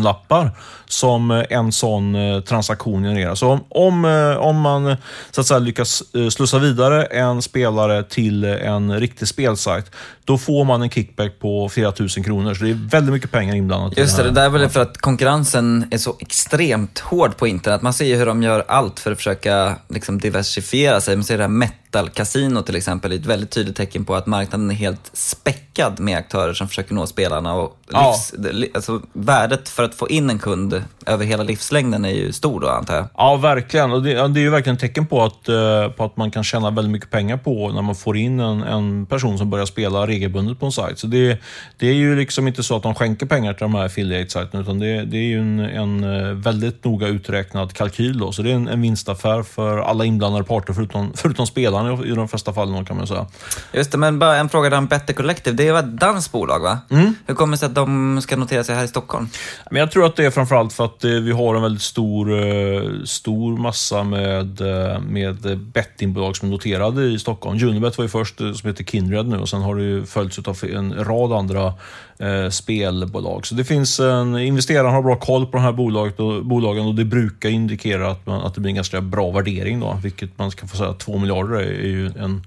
tusenlappar 0.02 0.52
som 0.86 1.46
en 1.50 1.72
sån 1.72 2.16
transaktion 2.48 3.04
genererar. 3.04 3.36
Så 3.36 3.60
om, 3.70 4.06
om 4.40 4.60
man 4.60 4.96
så 5.32 5.42
att 5.42 5.48
säga, 5.48 5.60
lyckas 5.60 6.04
slussa 6.32 6.60
vidare 6.60 7.04
en 7.06 7.42
spelare 7.42 8.04
till 8.04 8.44
en 8.44 9.00
riktig 9.00 9.28
spelsajt, 9.28 9.92
då 10.26 10.38
får 10.38 10.66
man 10.66 10.82
en 10.82 10.90
kickback 10.90 11.40
på 11.40 11.70
flera 11.70 11.92
tusen 11.92 12.24
kronor. 12.24 12.54
Så 12.54 12.64
det 12.64 12.70
är 12.70 12.90
väldigt 12.90 13.14
mycket 13.14 13.32
pengar 13.32 13.56
inblandat. 13.56 13.98
Just 13.98 14.18
det, 14.18 14.24
det 14.24 14.32
där 14.32 14.46
är 14.46 14.50
väl 14.50 14.70
för 14.70 14.82
att 14.82 14.98
konkurrensen 14.98 15.88
är 15.92 15.98
så 15.98 16.16
extremt 16.20 17.00
hård 17.00 17.38
på 17.38 17.48
internet. 17.48 17.82
Man 17.82 17.94
ser 17.94 18.06
ju 18.06 18.16
hur 18.16 18.26
de 18.26 18.44
gör 18.44 18.66
allt 18.68 19.00
för 19.00 19.12
att 19.12 19.18
försöka 19.18 19.76
liksom, 19.90 20.20
diversifiera 20.20 21.02
sig. 21.02 21.16
Man 21.16 21.24
ser 21.24 21.38
det 21.38 21.44
här 21.44 21.50
metal 21.92 22.10
Casino 22.10 22.62
till 22.62 22.76
exempel 22.76 23.12
är 23.12 23.16
ett 23.16 23.26
väldigt 23.26 23.52
tydligt 23.52 23.76
tecken 23.76 24.06
på 24.06 24.16
att 24.16 24.26
marknaden 24.26 24.72
är 24.72 24.76
helt 24.76 25.10
späckad 25.14 26.00
med 26.00 26.18
aktörer 26.18 26.54
som 26.54 26.68
försöker 26.68 26.94
nå 26.94 27.08
spelarna. 27.08 27.54
Och 27.54 27.78
livs, 27.88 28.34
ja. 28.34 28.68
alltså, 28.74 29.02
värdet 29.14 29.70
för 29.70 29.84
att 29.84 29.96
få 29.96 30.10
in 30.10 30.30
en 30.30 30.40
kund 30.40 30.84
över 31.06 31.26
hela 31.26 31.44
livslängden 31.44 32.06
är 32.06 32.10
ju 32.10 32.32
stor 32.32 32.60
då, 32.60 32.70
antar 32.70 32.96
jag. 32.96 33.06
Ja, 33.18 33.36
verkligen. 33.36 33.92
Och 33.92 34.04
det, 34.04 34.14
det 34.14 34.40
är 34.40 34.44
ju 34.44 34.50
verkligen 34.50 34.76
ett 34.76 34.82
tecken 34.82 35.08
på 35.08 35.24
att, 35.24 35.50
uh, 35.50 35.92
på 35.92 36.04
att 36.04 36.18
man 36.18 36.32
kan 36.32 36.44
tjäna 36.44 36.72
väldigt 36.72 36.92
mycket 36.92 37.10
pengar 37.10 37.38
på 37.38 37.72
när 37.72 37.82
man 37.82 37.96
får 37.96 38.18
in 38.18 38.40
en, 38.40 38.64
en 38.64 39.06
person 39.06 39.38
som 39.38 39.50
börjar 39.50 39.66
spela 39.66 40.08
regelbundet 40.08 40.60
på 40.60 40.66
en 40.66 40.72
sajt. 40.72 41.00
Så 41.00 41.08
det, 41.08 41.38
det 41.78 41.88
är 41.88 41.94
ju 41.94 42.16
liksom 42.16 42.48
inte 42.48 42.64
så 42.64 42.76
att 42.76 42.84
de 42.84 42.96
skänker 42.96 43.26
pengar 43.26 43.54
till 43.54 43.62
de 43.62 43.76
här 43.76 43.86
affiliate-sajterna, 43.86 44.62
utan 44.62 44.80
det, 44.80 45.06
det 45.06 45.18
är 45.18 45.22
ju 45.22 45.40
en, 45.40 45.60
en 45.60 46.04
eh, 46.04 46.34
väldigt 46.34 46.84
noga 46.84 47.08
uträknad 47.08 47.74
kalkyl. 47.74 48.20
Då. 48.20 48.32
Så 48.32 48.42
det 48.42 48.52
är 48.52 48.56
en, 48.56 48.68
en 48.68 48.82
vinstaffär 48.82 49.44
för 49.44 49.78
alla 49.78 50.06
inblandade 50.06 50.44
parter, 50.44 50.74
förutom, 50.74 51.14
förutom 51.16 51.48
spelarna 51.48 51.81
i 52.06 52.12
de 52.12 52.28
flesta 52.28 52.54
fallen 52.54 52.86
kan 52.86 52.98
man 52.98 53.08
säga. 53.08 53.26
Just 53.74 53.92
det, 53.92 53.98
men 53.98 54.20
bara 54.20 54.38
en 54.38 54.50
fråga 54.50 54.70
där 54.70 54.78
om 54.78 54.88
Better 54.88 55.14
Collective. 55.14 55.56
Det 55.56 55.68
är 55.68 55.80
ett 55.80 56.00
danskt 56.00 56.32
bolag, 56.32 56.60
va? 56.60 56.80
Mm. 56.90 57.16
Hur 57.26 57.36
kommer 57.36 57.52
det 57.52 57.58
sig 57.58 57.66
att 57.66 57.76
de 57.76 58.22
ska 58.22 58.36
notera 58.36 58.64
sig 58.64 58.76
här 58.76 58.84
i 58.84 58.88
Stockholm? 58.88 59.30
Men 59.72 59.80
jag 59.80 59.92
tror 59.92 60.06
att 60.06 60.16
det 60.16 60.26
är 60.26 60.32
framförallt 60.32 60.74
för 60.74 60.86
att 60.86 61.04
eh, 61.04 61.12
vi 61.12 61.32
har 61.32 61.56
en 61.56 61.62
väldigt 61.62 61.82
stor, 61.82 62.32
eh, 62.34 62.84
stor 63.06 63.58
massa 63.58 64.04
med, 64.04 64.62
med 65.02 65.60
bettingbolag 65.60 66.38
som 66.38 66.48
är 66.48 66.52
noterade 66.52 67.04
i 67.04 67.20
Stockholm. 67.20 67.64
Unibet 67.64 67.98
var 67.98 68.06
ju 68.06 68.10
först, 68.10 68.38
som 68.38 68.70
heter 68.70 68.84
Kindred 68.84 69.28
nu, 69.28 69.38
och 69.38 69.50
sen 69.50 69.62
har 69.62 69.76
det 69.76 69.84
ju 69.84 70.06
följts 70.06 70.40
av 70.40 70.58
en 70.64 71.06
rad 71.06 71.34
andra 71.34 71.74
eh, 72.22 72.50
spelbolag. 72.50 73.48
Så 73.48 73.56
det 73.56 73.64
finns 73.64 74.00
en, 74.00 74.38
investerarna 74.38 74.90
har 74.90 75.02
bra 75.02 75.16
koll 75.16 75.46
på 75.46 75.58
de 75.58 75.64
här 75.64 75.72
bolaget 75.72 76.20
och, 76.20 76.46
bolagen 76.46 76.86
och 76.86 76.96
det 76.96 77.06
brukar 77.06 77.50
indikera 77.50 78.12
att, 78.12 78.26
man, 78.26 78.42
att 78.42 78.56
det 78.56 78.62
blir 78.62 78.70
en 78.70 78.76
ganska 78.76 79.02
bra 79.02 79.32
värdering. 79.32 79.80
Då, 79.80 80.00
vilket 80.04 80.38
man 80.38 80.52
ska 80.52 80.68
få 80.68 80.78
säga, 80.78 80.94
2 80.94 81.18
miljarder 81.18 81.56
är 81.56 81.88
ju 81.88 82.06
en, 82.06 82.44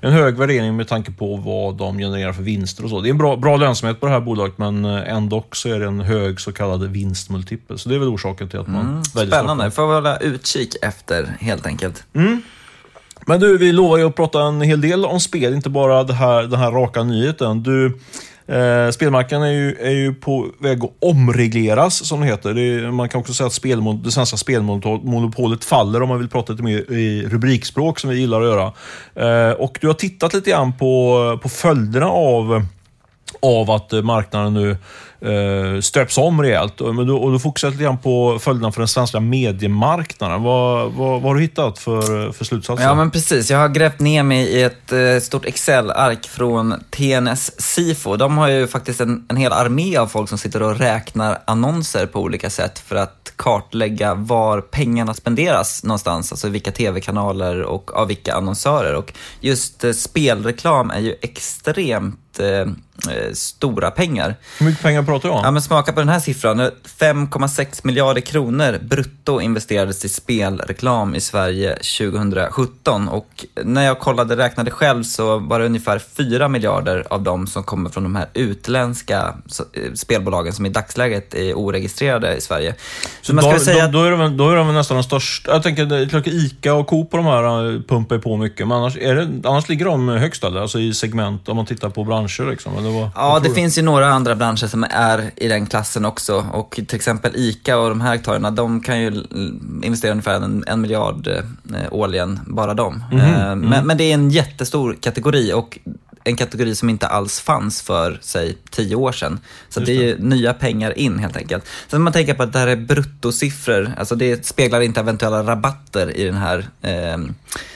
en 0.00 0.12
hög 0.12 0.36
värdering 0.36 0.76
med 0.76 0.88
tanke 0.88 1.12
på 1.12 1.36
vad 1.36 1.74
de 1.74 1.98
genererar 1.98 2.32
för 2.32 2.42
vinster 2.42 2.84
och 2.84 2.90
så. 2.90 3.00
Det 3.00 3.08
är 3.08 3.10
en 3.10 3.18
bra, 3.18 3.36
bra 3.36 3.56
lönsamhet 3.56 4.00
på 4.00 4.06
det 4.06 4.12
här 4.12 4.20
bolaget 4.20 4.58
men 4.58 4.84
eh, 4.84 5.14
ändå 5.14 5.44
så 5.52 5.68
är 5.68 5.78
det 5.78 5.86
en 5.86 6.00
hög 6.00 6.40
så 6.40 6.52
kallad 6.52 6.82
vinstmultipel. 6.82 7.78
Så 7.78 7.88
det 7.88 7.94
är 7.94 7.98
väl 7.98 8.08
orsaken 8.08 8.48
till 8.48 8.58
att 8.58 8.68
man 8.68 8.88
mm, 8.88 9.02
väljer 9.14 9.32
Spännande, 9.32 9.70
får 9.70 9.82
hålla 9.82 10.16
utkik 10.16 10.76
efter 10.82 11.36
helt 11.40 11.66
enkelt. 11.66 12.04
Mm. 12.14 12.42
Men 13.26 13.40
du, 13.40 13.58
vi 13.58 13.72
lovar 13.72 13.98
ju 13.98 14.04
att 14.04 14.14
prata 14.14 14.42
en 14.42 14.60
hel 14.60 14.80
del 14.80 15.04
om 15.04 15.20
spel, 15.20 15.54
inte 15.54 15.70
bara 15.70 16.04
det 16.04 16.12
här, 16.12 16.42
den 16.42 16.60
här 16.60 16.70
raka 16.70 17.02
nyheten. 17.02 17.62
Du, 17.62 17.98
eh, 18.48 18.90
spelmarknaden 18.90 19.46
är 19.48 19.52
ju, 19.52 19.76
är 19.80 19.90
ju 19.90 20.14
på 20.14 20.46
väg 20.58 20.84
att 20.84 20.90
omregleras, 21.00 22.06
som 22.06 22.20
det 22.20 22.26
heter. 22.26 22.54
Det 22.54 22.60
är, 22.60 22.90
man 22.90 23.08
kan 23.08 23.20
också 23.20 23.34
säga 23.34 23.46
att 23.46 23.52
spelmon, 23.52 24.02
det 24.02 24.10
svenska 24.10 24.36
spelmonopolet 24.36 25.64
faller, 25.64 26.02
om 26.02 26.08
man 26.08 26.18
vill 26.18 26.28
prata 26.28 26.52
lite 26.52 26.64
mer 26.64 26.92
i 26.92 27.26
rubrikspråk, 27.28 27.98
som 27.98 28.10
vi 28.10 28.20
gillar 28.20 28.40
att 28.40 28.46
göra. 28.46 28.72
Eh, 29.14 29.52
och 29.52 29.78
du 29.80 29.86
har 29.86 29.94
tittat 29.94 30.34
lite 30.34 30.50
grann 30.50 30.72
på, 30.72 31.38
på 31.42 31.48
följderna 31.48 32.06
av 32.06 32.66
av 33.40 33.70
att 33.70 33.92
marknaden 34.04 34.54
nu 34.54 34.76
eh, 35.20 35.80
stöps 35.80 36.18
om 36.18 36.42
rejält. 36.42 36.80
Och, 36.80 37.06
då, 37.06 37.16
och 37.16 37.32
då 37.32 37.38
fokuserar 37.38 37.70
lite 37.70 37.82
grann 37.82 37.98
på 37.98 38.38
följderna 38.38 38.72
för 38.72 38.80
den 38.80 38.88
svenska 38.88 39.20
mediemarknaden. 39.20 40.42
Vad, 40.42 40.92
vad, 40.92 41.12
vad 41.12 41.22
har 41.22 41.34
du 41.34 41.40
hittat 41.40 41.78
för, 41.78 42.32
för 42.32 42.44
slutsatser? 42.44 42.84
Ja, 42.84 42.94
men 42.94 43.10
precis. 43.10 43.50
Jag 43.50 43.58
har 43.58 43.68
grävt 43.68 44.00
ner 44.00 44.22
mig 44.22 44.46
i 44.46 44.62
ett 44.62 44.92
eh, 44.92 45.18
stort 45.22 45.44
Excel-ark 45.44 46.26
från 46.26 46.74
TNS 46.90 47.60
Sifo. 47.60 48.16
De 48.16 48.38
har 48.38 48.48
ju 48.48 48.66
faktiskt 48.66 49.00
en, 49.00 49.26
en 49.28 49.36
hel 49.36 49.52
armé 49.52 49.96
av 49.96 50.06
folk 50.06 50.28
som 50.28 50.38
sitter 50.38 50.62
och 50.62 50.78
räknar 50.78 51.38
annonser 51.44 52.06
på 52.06 52.20
olika 52.20 52.50
sätt 52.50 52.78
för 52.78 52.96
att 52.96 53.32
kartlägga 53.36 54.14
var 54.14 54.60
pengarna 54.60 55.14
spenderas 55.14 55.84
någonstans, 55.84 56.32
alltså 56.32 56.48
vilka 56.48 56.70
tv-kanaler 56.70 57.62
och 57.62 57.96
av 57.96 58.08
vilka 58.08 58.34
annonsörer. 58.34 58.94
Och 58.94 59.12
just 59.40 59.84
eh, 59.84 59.92
spelreklam 59.92 60.90
är 60.90 61.00
ju 61.00 61.14
extremt 61.22 62.27
eh, 62.40 62.60
eh, 63.10 63.32
stora 63.32 63.90
pengar. 63.90 64.36
Hur 64.58 64.66
mycket 64.66 64.82
pengar 64.82 65.02
pratar 65.02 65.28
du 65.28 65.34
om? 65.34 65.40
Ja, 65.44 65.50
men 65.50 65.62
smaka 65.62 65.92
på 65.92 66.00
den 66.00 66.08
här 66.08 66.20
siffran. 66.20 66.60
5,6 66.60 67.80
miljarder 67.84 68.20
kronor 68.20 68.78
brutto 68.82 69.40
investerades 69.40 70.04
i 70.04 70.08
spelreklam 70.08 71.14
i 71.14 71.20
Sverige 71.20 71.74
2017 71.74 73.08
och 73.08 73.46
när 73.64 73.84
jag 73.84 73.98
kollade, 73.98 74.36
räknade 74.36 74.70
själv 74.70 75.02
så 75.02 75.38
var 75.38 75.60
det 75.60 75.66
ungefär 75.66 75.98
4 75.98 76.48
miljarder 76.48 77.04
av 77.10 77.22
dem 77.22 77.46
som 77.46 77.62
kommer 77.62 77.90
från 77.90 78.02
de 78.02 78.16
här 78.16 78.26
utländska 78.34 79.34
eh, 79.72 79.92
spelbolagen 79.94 80.52
som 80.52 80.66
i 80.66 80.68
dagsläget 80.68 81.34
är 81.34 81.54
oregistrerade 81.54 82.36
i 82.36 82.40
Sverige. 82.40 82.74
Så 83.22 83.34
man 83.34 83.44
då, 83.44 83.58
säga 83.58 83.86
då, 83.86 83.98
då, 83.98 84.04
är 84.04 84.10
de, 84.10 84.36
då 84.36 84.50
är 84.50 84.56
de 84.56 84.74
nästan 84.74 84.96
de 84.96 85.02
största. 85.02 85.52
Jag 85.52 85.62
tänker, 85.62 86.28
ICA 86.28 86.74
och 86.74 86.86
Coop 86.86 87.14
och 87.14 87.18
de 87.18 87.26
här 87.26 87.74
eh, 87.74 87.80
pumpar 87.80 88.18
på 88.18 88.36
mycket, 88.36 88.68
men 88.68 88.76
annars, 88.76 88.96
är 88.96 89.14
det, 89.14 89.48
annars 89.48 89.68
ligger 89.68 89.84
de 89.84 90.08
högst 90.08 90.44
alltså 90.44 90.78
i 90.78 90.94
segment 90.94 91.48
om 91.48 91.56
man 91.56 91.66
tittar 91.66 91.90
på 91.90 92.04
branscher 92.28 92.50
liksom? 92.50 92.78
Eller 92.78 92.90
vad, 92.90 93.10
ja, 93.14 93.28
vad 93.28 93.42
det 93.42 93.50
finns 93.50 93.78
ju 93.78 93.82
några 93.82 94.08
andra 94.08 94.34
branscher 94.34 94.66
som 94.66 94.84
är 94.90 95.30
i 95.36 95.48
den 95.48 95.66
klassen 95.66 96.04
också 96.04 96.46
och 96.52 96.70
till 96.70 96.96
exempel 96.96 97.32
ICA 97.34 97.78
och 97.78 97.88
de 97.88 98.00
här 98.00 98.14
aktörerna, 98.14 98.50
de 98.50 98.80
kan 98.80 99.00
ju 99.00 99.24
investera 99.82 100.10
ungefär 100.10 100.34
en, 100.34 100.64
en 100.66 100.80
miljard 100.80 101.26
eh, 101.26 101.42
årligen, 101.90 102.40
bara 102.46 102.74
de. 102.74 103.04
Mm 103.12 103.24
-hmm. 103.24 103.50
eh, 103.50 103.56
men, 103.56 103.86
men 103.86 103.96
det 103.96 104.04
är 104.04 104.14
en 104.14 104.30
jättestor 104.30 104.96
kategori 105.00 105.52
och 105.52 105.78
en 106.24 106.36
kategori 106.36 106.74
som 106.74 106.90
inte 106.90 107.06
alls 107.06 107.40
fanns 107.40 107.82
för, 107.82 108.18
säg, 108.22 108.58
tio 108.70 108.96
år 108.96 109.12
sedan. 109.12 109.40
Så 109.68 109.80
det. 109.80 109.92
är 109.92 110.02
ju 110.02 110.18
nya 110.18 110.54
pengar 110.54 110.98
in 110.98 111.18
helt 111.18 111.36
enkelt. 111.36 111.64
Sen 111.88 112.02
man 112.02 112.12
tänker 112.12 112.34
på 112.34 112.42
att 112.42 112.52
det 112.52 112.58
här 112.58 112.66
är 112.66 112.76
bruttosiffror, 112.76 113.92
alltså 113.98 114.14
det 114.14 114.46
speglar 114.46 114.80
inte 114.80 115.00
eventuella 115.00 115.42
rabatter 115.42 116.16
i 116.16 116.24
den 116.24 116.34
här 116.34 116.68
eh, 116.82 117.18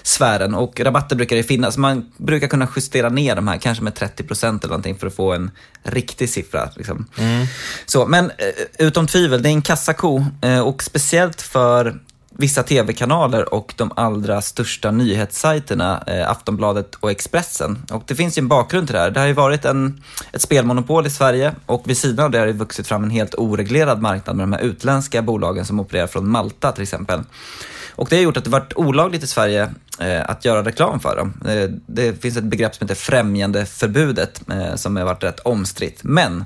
sfären. 0.03 0.55
Och 0.55 0.81
rabatter 0.81 1.17
brukar 1.17 1.37
det 1.37 1.43
finnas, 1.43 1.77
man 1.77 2.13
brukar 2.17 2.49
kunna 2.49 2.69
justera 2.77 3.09
ner 3.09 3.37
de 3.37 3.49
här, 3.49 3.59
kanske 3.59 3.85
med 3.85 3.95
30 3.95 4.23
procent 4.23 4.65
eller 4.65 4.73
någonting 4.73 4.99
för 4.99 5.07
att 5.07 5.15
få 5.15 5.33
en 5.33 5.51
riktig 5.83 6.31
siffra. 6.31 6.71
Liksom. 6.77 7.07
Mm. 7.19 7.47
Så, 7.87 8.07
men 8.07 8.25
eh, 8.25 8.87
utom 8.87 9.07
tvivel, 9.07 9.43
det 9.43 9.49
är 9.49 9.53
en 9.53 9.63
kassako 9.63 10.25
eh, 10.43 10.61
och 10.61 10.83
speciellt 10.83 11.43
för 11.43 12.01
vissa 12.39 12.63
tv-kanaler 12.63 13.55
och 13.55 13.75
de 13.77 13.93
allra 13.97 14.43
största 14.43 14.91
nyhetssajterna, 14.91 16.03
eh, 16.07 16.31
Aftonbladet 16.31 16.95
och 16.95 17.11
Expressen. 17.11 17.79
Och 17.91 18.03
det 18.07 18.15
finns 18.15 18.39
ju 18.39 18.41
en 18.41 18.49
bakgrund 18.49 18.87
till 18.87 18.95
det 18.95 19.01
här. 19.01 19.11
Det 19.11 19.21
har 19.21 19.27
ju 19.27 19.33
varit 19.33 19.65
en, 19.65 20.03
ett 20.33 20.43
spelmonopol 20.43 21.07
i 21.07 21.11
Sverige 21.11 21.55
och 21.67 21.83
vid 21.87 21.99
sidan 21.99 22.25
av 22.25 22.31
det 22.31 22.39
har 22.39 22.47
det 22.47 22.53
vuxit 22.53 22.87
fram 22.87 23.05
en 23.05 23.11
helt 23.11 23.35
oreglerad 23.35 24.03
marknad 24.03 24.37
med 24.37 24.43
de 24.43 24.53
här 24.53 24.61
utländska 24.61 25.23
bolagen 25.23 25.65
som 25.65 25.81
opererar 25.81 26.07
från 26.07 26.29
Malta 26.29 26.73
till 26.73 26.83
exempel. 26.83 27.21
Och 27.95 28.09
det 28.11 28.17
har 28.17 28.23
gjort 28.23 28.37
att 28.37 28.45
det 28.45 28.51
varit 28.51 28.73
olagligt 28.77 29.25
i 29.25 29.27
Sverige 29.27 29.71
eh, 30.01 30.31
att 30.31 30.45
göra 30.45 30.65
reklam 30.65 31.01
för 31.01 31.17
dem. 31.17 31.35
Eh, 31.49 31.71
det 31.87 32.23
finns 32.23 32.37
ett 32.37 32.45
begrepp 32.45 32.75
som 32.75 32.85
heter 32.85 33.01
främjandeförbudet 33.01 34.43
eh, 34.51 34.75
som 34.75 34.97
har 34.97 35.05
varit 35.05 35.23
rätt 35.23 35.41
omstritt. 35.41 36.01
Men 36.03 36.45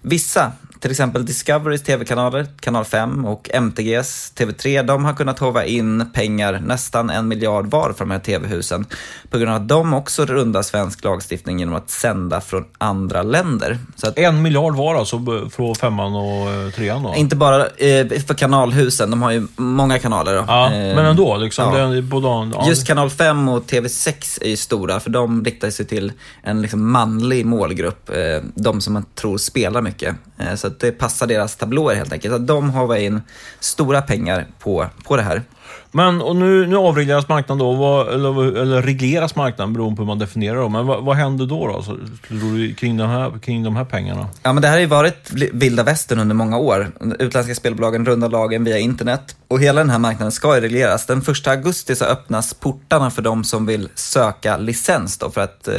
vissa 0.00 0.52
till 0.80 0.90
exempel 0.90 1.26
Discoverys 1.26 1.82
tv-kanaler, 1.82 2.46
kanal 2.60 2.84
5 2.84 3.24
och 3.24 3.50
MTGs 3.54 4.32
TV3, 4.36 4.82
de 4.82 5.04
har 5.04 5.14
kunnat 5.14 5.38
hova 5.38 5.64
in 5.64 6.10
pengar, 6.12 6.62
nästan 6.66 7.10
en 7.10 7.28
miljard 7.28 7.66
var, 7.66 7.92
för 7.92 8.04
de 8.04 8.10
här 8.10 8.18
tv-husen. 8.18 8.86
På 9.30 9.38
grund 9.38 9.50
av 9.50 9.56
att 9.56 9.68
de 9.68 9.94
också 9.94 10.24
rundar 10.24 10.62
svensk 10.62 11.04
lagstiftning 11.04 11.58
genom 11.58 11.74
att 11.74 11.90
sända 11.90 12.40
från 12.40 12.64
andra 12.78 13.22
länder. 13.22 13.78
Så 13.96 14.08
att, 14.08 14.18
en 14.18 14.42
miljard 14.42 14.74
var 14.74 14.94
alltså 14.94 15.20
från 15.50 15.74
femman 15.74 16.14
och 16.14 16.50
eh, 16.50 16.70
trean 16.70 17.02
då? 17.02 17.14
Inte 17.16 17.36
bara 17.36 17.66
eh, 17.66 18.06
för 18.26 18.34
kanalhusen, 18.34 19.10
de 19.10 19.22
har 19.22 19.30
ju 19.30 19.46
många 19.56 19.98
kanaler. 19.98 20.34
Då. 20.34 20.44
Ja, 20.46 20.66
eh, 20.66 20.72
men 20.72 20.98
ändå, 20.98 21.36
liksom, 21.36 21.76
ja. 21.76 21.86
det, 21.86 22.02
på 22.02 22.20
dagen, 22.20 22.52
ja. 22.54 22.68
Just 22.68 22.86
kanal 22.86 23.10
5 23.10 23.48
och 23.48 23.64
TV6 23.64 24.38
är 24.42 24.48
ju 24.48 24.56
stora, 24.56 25.00
för 25.00 25.10
de 25.10 25.44
riktar 25.44 25.70
sig 25.70 25.86
till 25.86 26.12
en 26.42 26.62
liksom 26.62 26.92
manlig 26.92 27.46
målgrupp. 27.46 28.10
Eh, 28.10 28.42
de 28.54 28.80
som 28.80 28.92
man 28.92 29.04
tror 29.14 29.38
spelar 29.38 29.82
mycket. 29.82 30.16
Eh, 30.38 30.54
så 30.66 30.72
att 30.72 30.80
det 30.80 30.92
passar 30.92 31.26
deras 31.26 31.56
tablåer 31.56 31.94
helt 31.94 32.12
enkelt. 32.12 32.34
Att 32.34 32.46
de 32.46 32.70
har 32.70 32.86
in 33.00 33.22
stora 33.60 34.02
pengar 34.02 34.46
på, 34.58 34.86
på 35.04 35.16
det 35.16 35.22
här. 35.22 35.42
Men 35.92 36.22
och 36.22 36.36
nu, 36.36 36.66
nu 36.66 36.76
avregleras 36.76 37.28
marknaden 37.28 37.58
då, 37.58 37.72
vad, 37.72 38.14
eller, 38.14 38.56
eller 38.56 38.82
regleras 38.82 39.36
marknaden 39.36 39.72
beroende 39.72 39.96
på 39.96 40.02
hur 40.02 40.06
man 40.06 40.18
definierar 40.18 40.62
det. 40.62 40.68
Men 40.68 40.86
vad, 40.86 41.04
vad 41.04 41.16
händer 41.16 41.46
då, 41.46 41.66
då 41.66 41.82
så, 41.82 41.96
kring, 42.76 42.96
den 42.96 43.10
här, 43.10 43.38
kring 43.38 43.62
de 43.62 43.76
här 43.76 43.84
pengarna? 43.84 44.28
Ja, 44.42 44.52
men 44.52 44.62
det 44.62 44.68
här 44.68 44.74
har 44.74 44.80
ju 44.80 44.86
varit 44.86 45.30
vilda 45.52 45.82
västern 45.82 46.18
under 46.18 46.34
många 46.34 46.58
år. 46.58 46.92
Utländska 47.18 47.54
spelbolagen 47.54 48.06
rundar 48.06 48.28
lagen 48.28 48.64
via 48.64 48.78
internet 48.78 49.36
och 49.48 49.60
hela 49.60 49.80
den 49.80 49.90
här 49.90 49.98
marknaden 49.98 50.32
ska 50.32 50.54
ju 50.54 50.60
regleras. 50.60 51.06
Den 51.06 51.18
1 51.18 51.46
augusti 51.46 51.96
så 51.96 52.04
öppnas 52.04 52.54
portarna 52.54 53.10
för 53.10 53.22
de 53.22 53.44
som 53.44 53.66
vill 53.66 53.88
söka 53.94 54.56
licens 54.56 55.18
då, 55.18 55.30
för 55.30 55.40
att 55.40 55.68
eh, 55.68 55.74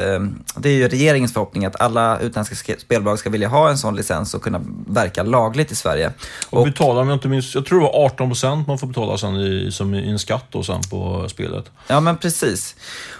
det 0.55 0.69
är 0.69 0.73
ju 0.73 0.87
regeringens 0.87 1.33
förhoppning 1.33 1.65
att 1.65 1.81
alla 1.81 2.19
utländska 2.19 2.75
spelbolag 2.77 3.19
ska 3.19 3.29
vilja 3.29 3.47
ha 3.47 3.69
en 3.69 3.77
sån 3.77 3.95
licens 3.95 4.33
och 4.33 4.41
kunna 4.41 4.61
verka 4.87 5.23
lagligt 5.23 5.71
i 5.71 5.75
Sverige. 5.75 6.11
Och, 6.49 6.59
och 6.59 6.65
betala, 6.65 7.01
om 7.01 7.07
jag 7.07 7.15
inte 7.15 7.27
minns, 7.27 7.55
jag 7.55 7.65
tror 7.65 7.79
det 7.79 7.85
var 7.85 8.05
18 8.05 8.29
procent 8.29 8.67
man 8.67 8.77
får 8.77 8.87
betala 8.87 9.17
sen 9.17 9.35
i, 9.35 9.71
som 9.77 9.93
en 9.93 10.19
skatt 10.19 10.45
då 10.49 10.63
sen 10.63 10.81
på 10.89 11.29
spelet. 11.29 11.71
Ja, 11.87 11.99
men 11.99 12.17
precis. 12.17 12.75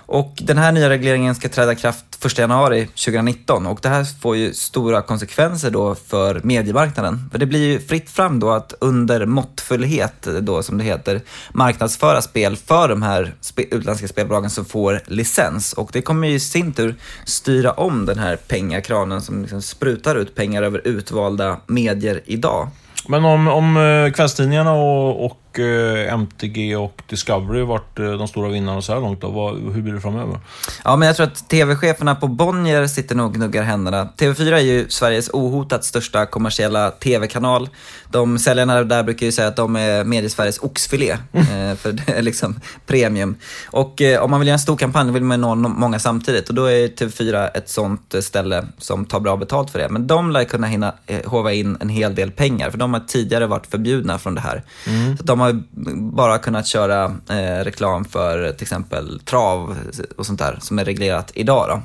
Och 0.08 0.34
den 0.42 0.58
här 0.58 0.72
nya 0.72 0.90
regleringen 0.90 1.36
ska 1.36 1.50
träda 1.50 1.72
i 1.72 1.76
kraft 1.76 2.26
1 2.26 2.38
januari 2.38 2.86
2019 2.86 3.68
och 3.68 3.80
det 3.82 3.90
här 3.90 4.04
får 4.22 4.36
ju 4.36 4.54
stora 4.54 5.02
konsekvenser 5.02 5.72
då 5.72 5.96
för 5.96 6.42
mediemarknaden. 6.44 7.30
För 7.32 7.40
det 7.40 7.46
blir 7.46 7.68
ju 7.68 7.80
fritt 7.80 8.10
fram 8.10 8.40
då 8.40 8.52
att 8.52 8.74
under 8.80 9.26
måttfullhet 9.26 10.28
då 10.42 10.64
som 10.64 10.78
det 10.78 10.84
heter 10.84 11.22
marknadsföra 11.54 12.22
spel 12.22 12.58
för 12.58 12.90
de 12.90 13.02
här 13.02 13.34
spe 13.42 13.62
utländska 13.62 14.08
spelbolagen 14.08 14.50
som 14.50 14.66
får 14.66 15.02
licens 15.06 15.74
och 15.74 15.90
det 15.94 16.02
kommer 16.02 16.28
ju 16.28 16.34
i 16.34 16.40
sin 16.40 16.74
tur 16.74 16.96
styra 17.26 17.72
om 17.72 18.06
den 18.06 18.20
här 18.20 18.36
pengakranen 18.36 19.22
som 19.22 19.42
liksom 19.42 19.62
sprutar 19.62 20.16
ut 20.16 20.36
pengar 20.36 20.64
över 20.64 20.82
utvalda 20.88 21.58
medier 21.68 22.22
idag. 22.26 22.70
Men 23.08 23.26
om, 23.26 23.48
om 23.48 23.78
eh, 23.78 24.12
kvällstidningarna 24.12 24.74
och, 24.74 25.26
och 25.26 25.38
MTG 25.60 26.76
och 26.76 27.02
Discovery 27.10 27.64
varit 27.64 28.00
eh, 28.00 28.12
de 28.12 28.28
stora 28.28 28.50
vinnarna 28.50 28.82
så 28.82 28.94
här 28.94 29.02
långt. 29.02 29.22
Då. 29.22 29.50
Hur 29.74 29.82
blir 29.82 29.94
det 29.94 30.02
framöver? 30.02 30.40
Ja, 30.84 30.96
men 30.96 31.08
jag 31.08 31.16
tror 31.16 31.28
att 31.28 31.50
TV-cheferna 31.50 32.16
på 32.16 32.28
Bonnier 32.28 32.88
sitter 32.88 33.16
nog 33.16 33.26
och 33.26 33.34
gnuggar 33.34 33.64
händerna. 33.64 34.10
TV4 34.18 34.54
är 34.54 34.60
ju 34.60 34.90
Sveriges 34.90 35.30
ohotat 35.34 35.86
största 35.86 36.26
kommersiella 36.26 36.92
TV-kanal. 36.92 37.70
De 38.12 38.40
säljarna 38.40 38.84
där 38.84 39.04
brukar 39.04 39.26
ju 39.26 39.32
säga 39.32 39.48
att 39.48 39.56
de 39.56 39.76
är 39.76 40.04
Mediesveriges 40.04 40.60
oxfilé, 40.60 41.18
mm. 41.32 41.78
för 41.78 41.92
det 41.92 42.12
är 42.12 42.22
liksom 42.22 42.60
premium. 42.86 43.36
Och 43.66 44.02
om 44.20 44.32
man 44.32 44.40
vill 44.40 44.48
göra 44.48 44.54
en 44.54 44.60
stor 44.60 44.78
kampanj 44.78 45.12
vill 45.12 45.24
man 45.24 45.42
nå 45.42 45.56
många 45.56 46.00
samtidigt 46.00 46.50
och 46.50 46.56
då 46.56 46.66
är 46.66 46.88
TV4 46.88 47.50
ett 47.54 47.70
sånt 47.70 48.16
ställe 48.22 48.66
som 48.78 49.06
tar 49.06 49.20
bra 49.20 49.38
betalt 49.38 49.70
för 49.70 49.80
det. 49.80 49.90
Men 49.90 50.08
de 50.08 50.32
lär 50.32 50.44
kunna 50.44 50.68
hinna 50.68 50.94
hova 51.26 51.54
in 51.54 51.78
en 51.80 51.90
hel 51.90 52.16
del 52.16 52.32
pengar, 52.32 52.72
för 52.72 52.78
de 52.78 52.94
har 52.94 53.00
tidigare 53.00 53.48
varit 53.48 53.68
förbjudna 53.68 54.20
från 54.20 54.36
det 54.36 54.42
här. 54.42 54.64
Mm. 54.88 55.18
Så 55.18 55.24
de 55.24 55.40
har 55.40 55.47
har 55.48 55.63
bara 56.12 56.38
kunnat 56.38 56.68
köra 56.68 57.06
eh, 57.30 57.63
reklam 57.63 58.06
för 58.06 58.51
till 58.51 58.63
exempel 58.63 59.20
trav 59.20 59.77
och 60.18 60.25
sånt 60.25 60.39
där 60.39 60.58
som 60.62 60.80
är 60.80 60.86
reglerat 60.86 61.32
idag. 61.34 61.68
Då. 61.70 61.82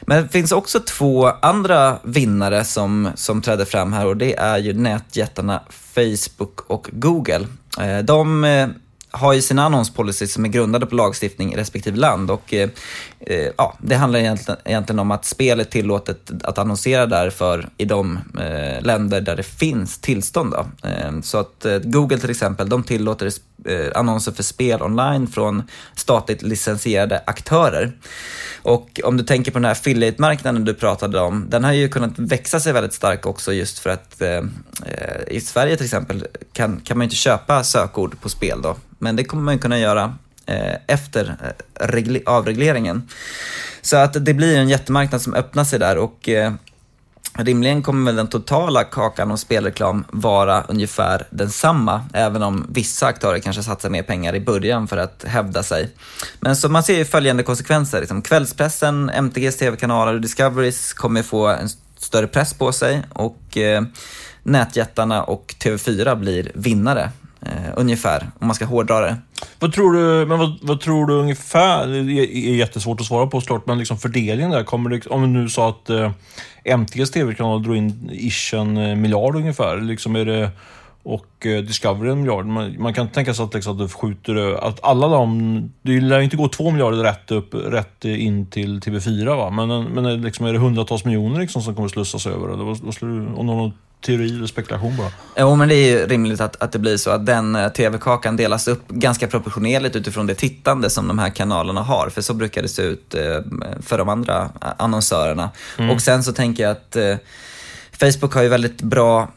Men 0.00 0.22
det 0.22 0.28
finns 0.28 0.52
också 0.52 0.80
två 0.80 1.26
andra 1.42 1.98
vinnare 2.02 2.64
som, 2.64 3.10
som 3.14 3.42
träder 3.42 3.64
fram 3.64 3.92
här 3.92 4.06
och 4.06 4.16
det 4.16 4.36
är 4.36 4.58
ju 4.58 4.72
nätjättarna 4.72 5.62
Facebook 5.68 6.60
och 6.66 6.88
Google. 6.92 7.46
Eh, 7.80 7.98
de 7.98 8.44
eh, 8.44 8.68
har 9.10 9.32
ju 9.32 9.42
sina 9.42 9.64
annonspolicy 9.64 10.26
som 10.26 10.44
är 10.44 10.48
grundade 10.48 10.86
på 10.86 10.94
lagstiftning 10.94 11.52
i 11.52 11.56
respektive 11.56 11.96
land 11.96 12.30
och 12.30 12.54
eh, 12.54 12.70
Eh, 13.26 13.48
ja, 13.56 13.74
det 13.78 13.94
handlar 13.94 14.18
egentligen, 14.18 14.60
egentligen 14.64 14.98
om 14.98 15.10
att 15.10 15.24
spel 15.24 15.60
är 15.60 15.64
tillåtet 15.64 16.30
att 16.44 16.58
annonsera 16.58 17.06
därför 17.06 17.68
i 17.76 17.84
de 17.84 18.18
eh, 18.40 18.82
länder 18.82 19.20
där 19.20 19.36
det 19.36 19.42
finns 19.42 19.98
tillstånd. 19.98 20.52
Då. 20.52 20.88
Eh, 20.88 21.20
så 21.22 21.38
att 21.38 21.64
eh, 21.64 21.78
Google 21.78 22.18
till 22.18 22.30
exempel, 22.30 22.68
de 22.68 22.82
tillåter 22.82 23.30
eh, 23.64 23.86
annonser 23.94 24.32
för 24.32 24.42
spel 24.42 24.82
online 24.82 25.26
från 25.26 25.62
statligt 25.96 26.42
licensierade 26.42 27.22
aktörer. 27.26 27.92
Och 28.62 29.00
om 29.04 29.16
du 29.16 29.24
tänker 29.24 29.52
på 29.52 29.58
den 29.58 29.64
här 29.64 29.72
affiliate-marknaden 29.72 30.64
du 30.64 30.74
pratade 30.74 31.20
om, 31.20 31.46
den 31.48 31.64
har 31.64 31.72
ju 31.72 31.88
kunnat 31.88 32.18
växa 32.18 32.60
sig 32.60 32.72
väldigt 32.72 32.94
stark 32.94 33.26
också 33.26 33.52
just 33.52 33.78
för 33.78 33.90
att 33.90 34.22
eh, 34.22 34.42
i 35.26 35.40
Sverige 35.40 35.76
till 35.76 35.84
exempel 35.84 36.26
kan, 36.52 36.80
kan 36.80 36.98
man 36.98 37.04
ju 37.04 37.06
inte 37.06 37.16
köpa 37.16 37.64
sökord 37.64 38.20
på 38.20 38.28
spel 38.28 38.62
då 38.62 38.76
men 39.00 39.16
det 39.16 39.24
kommer 39.24 39.42
man 39.42 39.58
kunna 39.58 39.78
göra 39.78 40.16
Eh, 40.46 40.74
efter 40.86 41.36
eh, 41.80 42.20
avregleringen. 42.26 43.08
Så 43.82 43.96
att 43.96 44.24
det 44.24 44.34
blir 44.34 44.58
en 44.58 44.68
jättemarknad 44.68 45.22
som 45.22 45.34
öppnar 45.34 45.64
sig 45.64 45.78
där 45.78 45.98
och 45.98 46.28
eh, 46.28 46.52
Rimligen 47.38 47.82
kommer 47.82 48.06
väl 48.06 48.16
den 48.16 48.26
totala 48.26 48.84
kakan 48.84 49.30
om 49.30 49.38
spelreklam 49.38 50.04
vara 50.08 50.62
ungefär 50.62 51.26
densamma, 51.30 52.04
även 52.12 52.42
om 52.42 52.66
vissa 52.68 53.06
aktörer 53.06 53.38
kanske 53.38 53.62
satsar 53.62 53.90
mer 53.90 54.02
pengar 54.02 54.34
i 54.34 54.40
början 54.40 54.88
för 54.88 54.96
att 54.96 55.24
hävda 55.24 55.62
sig. 55.62 55.90
Men 56.40 56.56
så 56.56 56.68
man 56.68 56.82
ser 56.82 56.96
ju 56.96 57.04
följande 57.04 57.42
konsekvenser. 57.42 58.00
Liksom 58.00 58.22
kvällspressen, 58.22 59.10
MTGs 59.10 59.56
tv-kanaler 59.56 60.14
och 60.14 60.20
Discoverys 60.20 60.92
kommer 60.92 61.22
få 61.22 61.48
en 61.48 61.68
större 61.96 62.26
press 62.26 62.54
på 62.54 62.72
sig 62.72 63.02
och 63.12 63.56
eh, 63.56 63.82
nätjättarna 64.42 65.22
och 65.22 65.54
TV4 65.58 66.16
blir 66.16 66.52
vinnare. 66.54 67.10
Eh, 67.42 67.72
ungefär, 67.76 68.30
om 68.38 68.46
man 68.46 68.54
ska 68.54 68.64
hårdra 68.64 69.00
det. 69.00 69.16
Vad 69.58 69.72
tror 69.72 69.92
du, 69.92 70.26
men 70.26 70.38
vad, 70.38 70.58
vad, 70.62 70.80
tror 70.80 71.06
du 71.06 71.14
ungefär? 71.14 71.86
Det 71.86 72.12
är 72.50 72.54
jättesvårt 72.54 73.00
att 73.00 73.06
svara 73.06 73.26
på 73.26 73.40
såklart, 73.40 73.66
men 73.66 73.78
liksom 73.78 73.98
fördelningen 73.98 74.50
där. 74.50 74.64
Kommer 74.64 74.90
det, 74.90 75.06
om 75.06 75.22
du 75.22 75.28
nu 75.28 75.48
sa 75.48 75.68
att 75.68 75.90
eh, 75.90 76.10
MTGs 76.64 77.10
tv-kanal 77.10 77.62
drog 77.62 77.76
in 77.76 78.10
ish 78.12 78.54
en 78.54 78.76
eh, 78.76 78.96
miljard 78.96 79.36
ungefär. 79.36 79.80
Liksom 79.80 80.16
är 80.16 80.24
det, 80.24 80.50
och 81.02 81.46
eh, 81.46 81.62
Discovery 81.62 82.10
en 82.10 82.18
miljard. 82.18 82.46
Man, 82.46 82.82
man, 82.82 82.94
kan 82.94 83.08
tänka 83.08 83.34
sig 83.34 83.44
att, 83.44 83.54
liksom, 83.54 83.72
att 83.72 83.78
du 83.78 83.88
skjuter 83.88 84.64
att 84.66 84.84
alla 84.84 85.08
de... 85.08 85.72
Det 85.82 86.00
lär 86.00 86.20
inte 86.20 86.36
gå 86.36 86.48
två 86.48 86.70
miljarder 86.70 86.98
rätt, 86.98 87.30
upp, 87.30 87.54
rätt 87.54 88.04
in 88.04 88.46
till 88.46 88.80
TV4 88.80 89.36
va? 89.36 89.50
Men, 89.50 89.84
men 89.84 90.22
liksom, 90.22 90.46
är 90.46 90.52
det 90.52 90.58
hundratals 90.58 91.04
miljoner 91.04 91.40
liksom, 91.40 91.62
som 91.62 91.74
kommer 91.74 91.88
slussas 91.88 92.26
över? 92.26 92.48
Eller 92.48 92.64
vad, 92.64 92.78
vad 92.78 92.94
skulle 92.94 93.12
du, 93.12 93.26
om 93.26 93.46
någon 93.46 93.72
teori 94.00 94.36
eller 94.36 94.46
spekulation 94.46 94.96
bara? 94.96 95.10
Jo, 95.36 95.56
men 95.56 95.68
det 95.68 95.74
är 95.74 95.90
ju 95.90 96.06
rimligt 96.06 96.40
att, 96.40 96.62
att 96.62 96.72
det 96.72 96.78
blir 96.78 96.96
så 96.96 97.10
att 97.10 97.26
den 97.26 97.56
eh, 97.56 97.68
TV-kakan 97.68 98.36
delas 98.36 98.68
upp 98.68 98.88
ganska 98.88 99.26
proportionerligt 99.26 99.96
utifrån 99.96 100.26
det 100.26 100.34
tittande 100.34 100.90
som 100.90 101.08
de 101.08 101.18
här 101.18 101.30
kanalerna 101.30 101.82
har. 101.82 102.08
För 102.08 102.22
så 102.22 102.34
brukar 102.34 102.62
det 102.62 102.68
se 102.68 102.82
ut 102.82 103.14
eh, 103.14 103.22
för 103.82 103.98
de 103.98 104.08
andra 104.08 104.50
annonsörerna. 104.60 105.50
Mm. 105.78 105.90
Och 105.90 106.02
sen 106.02 106.24
så 106.24 106.32
tänker 106.32 106.62
jag 106.62 106.72
att 106.72 106.96
eh, 106.96 107.16
Facebook 108.00 108.34
har 108.34 108.42
ju 108.42 108.48
väldigt 108.48 108.82
bra 108.82 109.28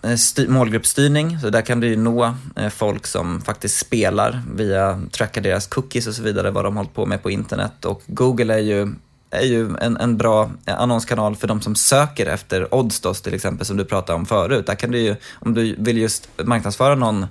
målgruppsstyrning, 0.48 1.39
så 1.39 1.50
där 1.50 1.62
kan 1.62 1.79
du 1.79 1.88
ju 1.88 1.98
nå 1.98 2.36
folk 2.72 3.08
som 3.08 3.41
faktiskt 3.41 3.79
spelar 3.79 4.41
via 4.55 5.01
tracka 5.12 5.41
deras 5.41 5.67
cookies 5.67 6.08
och 6.08 6.13
så 6.13 6.24
vidare, 6.24 6.51
vad 6.51 6.65
de 6.65 6.77
hållit 6.77 6.93
på 6.93 7.05
med 7.05 7.24
på 7.24 7.32
internet. 7.32 7.86
Och 7.86 8.01
Google 8.08 8.53
är 8.53 8.60
ju 8.60 8.96
är 9.34 9.46
ju 9.46 9.75
en, 9.82 9.98
en 9.98 10.18
bra 10.18 10.52
annonskanal 10.66 11.36
för 11.36 11.48
de 11.48 11.62
som 11.62 11.75
söker 11.75 12.25
efter 12.25 12.74
odds 12.75 13.00
då, 13.00 13.13
till 13.13 13.34
exempel, 13.34 13.66
som 13.66 13.78
du 13.78 13.86
pratade 13.86 14.16
om 14.16 14.25
förut. 14.25 14.68
Där 14.68 14.75
kan 14.75 14.92
du 14.92 15.00
ju, 15.00 15.16
om 15.34 15.54
du 15.54 15.75
vill 15.78 15.98
just 15.98 16.28
marknadsföra 16.44 16.96
någon, 16.96 17.25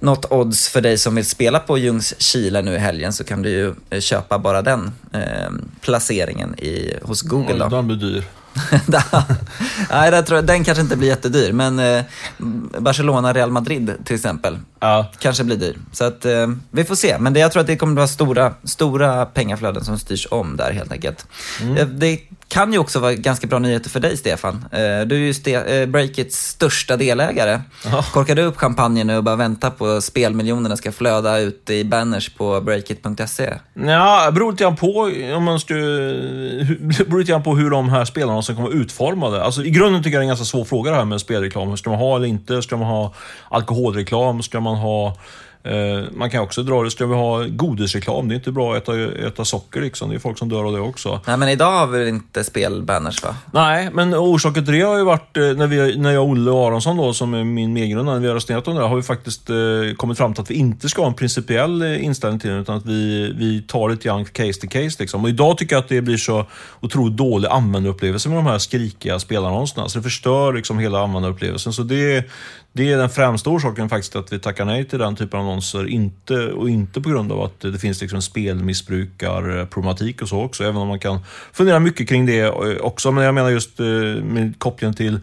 något 0.00 0.32
odds 0.32 0.68
för 0.68 0.80
dig 0.80 0.98
som 0.98 1.14
vill 1.14 1.26
spela 1.26 1.58
på 1.58 1.78
Ljungskile 1.78 2.62
nu 2.62 2.74
i 2.74 2.78
helgen 2.78 3.12
så 3.12 3.24
kan 3.24 3.42
du 3.42 3.50
ju 3.50 3.74
eh, 3.90 4.00
köpa 4.00 4.38
bara 4.38 4.62
den 4.62 4.92
eh, 5.12 5.50
placeringen 5.80 6.58
i, 6.58 6.94
hos 7.02 7.22
Google. 7.22 7.58
Då. 7.58 7.68
Den 7.68 7.86
blir 7.86 7.96
dyr. 7.96 8.24
Nej, 9.90 10.10
det 10.10 10.22
tror 10.22 10.36
jag, 10.36 10.46
den 10.46 10.64
kanske 10.64 10.82
inte 10.82 10.96
blir 10.96 11.08
jättedyr, 11.08 11.52
men 11.52 11.78
eh, 11.78 12.02
Barcelona-Real 12.78 13.50
Madrid 13.50 13.92
till 14.04 14.14
exempel 14.14 14.58
ja. 14.80 15.10
kanske 15.18 15.44
blir 15.44 15.56
dyr. 15.56 15.76
Så 15.92 16.04
att, 16.04 16.24
eh, 16.24 16.46
vi 16.70 16.84
får 16.84 16.94
se, 16.94 17.18
men 17.18 17.32
det, 17.32 17.40
jag 17.40 17.52
tror 17.52 17.60
att 17.60 17.66
det 17.66 17.76
kommer 17.76 17.92
att 17.92 17.96
vara 17.96 18.08
stora, 18.08 18.54
stora 18.64 19.26
pengaflöden 19.26 19.84
som 19.84 19.98
styrs 19.98 20.26
om 20.30 20.56
där 20.56 20.72
helt 20.72 20.92
enkelt. 20.92 21.26
Mm. 21.62 21.76
Eh, 21.76 21.86
det 21.86 22.18
kan 22.48 22.72
ju 22.72 22.78
också 22.78 22.98
vara 22.98 23.14
ganska 23.14 23.46
bra 23.46 23.58
nyheter 23.58 23.90
för 23.90 24.00
dig, 24.00 24.16
Stefan. 24.16 24.64
Eh, 24.72 24.78
du 25.06 25.14
är 25.14 25.18
ju 25.18 25.32
Ste- 25.32 25.80
eh, 25.80 25.86
Breakits 25.86 26.48
största 26.48 26.96
delägare. 26.96 27.60
Ja. 27.84 28.04
Korkar 28.12 28.34
du 28.34 28.42
upp 28.42 28.56
champagnen 28.56 29.06
nu 29.06 29.16
och 29.16 29.24
bara 29.24 29.36
väntar 29.36 29.70
på 29.70 29.86
att 29.86 30.04
spelmiljonerna 30.04 30.76
ska 30.76 30.92
flöda 30.92 31.38
ut 31.38 31.70
i 31.70 31.84
banners 31.84 32.34
på 32.34 32.60
breakit.se? 32.60 33.54
Ja, 33.74 34.30
beror 34.30 34.52
lite 34.52 34.64
grann 34.64 34.76
på, 34.76 35.10
om 35.36 35.44
man 35.44 35.60
ska, 35.60 35.74
beror 35.74 37.18
lite 37.18 37.32
grann 37.32 37.42
på 37.42 37.56
hur 37.56 37.70
de 37.70 37.88
här 37.88 38.04
spelarna 38.04 38.42
ska 38.42 38.54
komma 38.54 38.68
utformade. 38.68 39.44
Alltså, 39.44 39.62
i 39.68 39.70
grunden 39.70 40.02
tycker 40.02 40.16
jag 40.16 40.20
det 40.20 40.22
är 40.22 40.24
en 40.24 40.28
ganska 40.28 40.44
svår 40.44 40.64
fråga 40.64 40.90
det 40.90 40.96
här 40.96 41.04
med 41.04 41.20
spelreklam. 41.20 41.76
Ska 41.76 41.90
man 41.90 41.98
ha 41.98 42.16
eller 42.16 42.26
inte? 42.26 42.62
Ska 42.62 42.76
man 42.76 42.88
ha 42.88 43.14
alkoholreklam? 43.48 44.42
Ska 44.42 44.60
man 44.60 44.76
ha 44.76 45.08
Eh, 45.08 45.47
man 46.12 46.30
kan 46.30 46.42
också 46.42 46.62
dra 46.62 46.82
det, 46.82 46.90
ska 46.90 47.06
vi 47.06 47.14
ha 47.14 47.44
godisreklam? 47.48 48.28
Det 48.28 48.34
är 48.34 48.36
inte 48.36 48.52
bra 48.52 48.74
att 48.74 48.82
äta, 48.82 49.26
äta 49.26 49.44
socker 49.44 49.80
liksom. 49.80 50.10
Det 50.10 50.14
är 50.14 50.18
folk 50.18 50.38
som 50.38 50.48
dör 50.48 50.64
av 50.64 50.72
det 50.72 50.80
också. 50.80 51.20
Nej, 51.26 51.36
men 51.36 51.48
idag 51.48 51.70
har 51.70 51.86
vi 51.86 52.08
inte 52.08 52.44
spelbanners 52.44 53.22
va? 53.22 53.36
Nej, 53.52 53.88
men 53.92 54.14
orsaken 54.14 54.64
till 54.64 54.74
det 54.74 54.80
har 54.80 54.98
ju 54.98 55.04
varit, 55.04 55.36
eh, 55.36 55.42
när, 55.42 55.66
vi, 55.66 55.96
när 55.98 56.12
jag 56.12 56.22
och 56.22 56.28
Olle 56.28 56.50
Aronsson 56.50 56.96
då, 56.96 57.12
som 57.12 57.34
är 57.34 57.44
min 57.44 57.72
medgrundare, 57.72 58.14
när 58.14 58.22
vi 58.22 58.28
har 58.28 58.34
resonerat 58.34 58.68
om 58.68 58.76
det 58.76 58.82
har 58.82 58.96
vi 58.96 59.02
faktiskt 59.02 59.50
eh, 59.50 59.56
kommit 59.96 60.18
fram 60.18 60.34
till 60.34 60.42
att 60.42 60.50
vi 60.50 60.54
inte 60.54 60.88
ska 60.88 61.02
ha 61.02 61.08
en 61.08 61.14
principiell 61.14 61.82
eh, 61.82 62.04
inställning 62.04 62.40
till 62.40 62.50
det, 62.50 62.56
utan 62.56 62.76
att 62.76 62.86
vi, 62.86 63.32
vi 63.38 63.62
tar 63.62 63.88
lite 63.88 64.08
grann 64.08 64.24
case 64.24 64.60
to 64.60 64.66
case. 64.68 64.96
Liksom. 64.98 65.24
Och 65.24 65.28
idag 65.28 65.58
tycker 65.58 65.76
jag 65.76 65.82
att 65.82 65.88
det 65.88 66.00
blir 66.00 66.16
så 66.16 66.46
otroligt 66.80 67.16
dålig 67.16 67.48
användarupplevelse 67.48 68.28
med 68.28 68.38
de 68.38 68.46
här 68.46 68.58
skrikiga 68.58 69.18
spelarannonserna. 69.18 69.88
Så 69.88 69.98
det 69.98 70.02
förstör 70.02 70.52
liksom 70.52 70.78
hela 70.78 71.02
användarupplevelsen. 71.02 71.72
Så 71.72 71.82
det, 71.82 72.30
det 72.72 72.92
är 72.92 72.98
den 72.98 73.10
främsta 73.10 73.50
orsaken 73.50 73.88
faktiskt 73.88 74.16
att 74.16 74.32
vi 74.32 74.38
tackar 74.38 74.64
nej 74.64 74.84
till 74.84 74.98
den 74.98 75.16
typen 75.16 75.40
av 75.40 75.46
annonser. 75.58 75.88
Inte, 75.88 76.52
och 76.52 76.70
inte 76.70 77.00
på 77.00 77.10
grund 77.10 77.32
av 77.32 77.40
att 77.40 77.60
det 77.60 77.78
finns 77.78 78.00
liksom 78.00 78.22
spelmissbrukarproblematik 78.22 80.22
och 80.22 80.28
så 80.28 80.42
också. 80.42 80.64
Även 80.64 80.76
om 80.76 80.88
man 80.88 80.98
kan 80.98 81.20
fundera 81.52 81.80
mycket 81.80 82.08
kring 82.08 82.26
det 82.26 82.40
eh, 82.40 82.76
också. 82.80 83.12
Men 83.12 83.24
jag 83.24 83.34
menar 83.34 83.50
just 83.50 83.80
eh, 83.80 83.86
med 84.22 84.58
kopplingen 84.58 84.94
till 84.94 85.20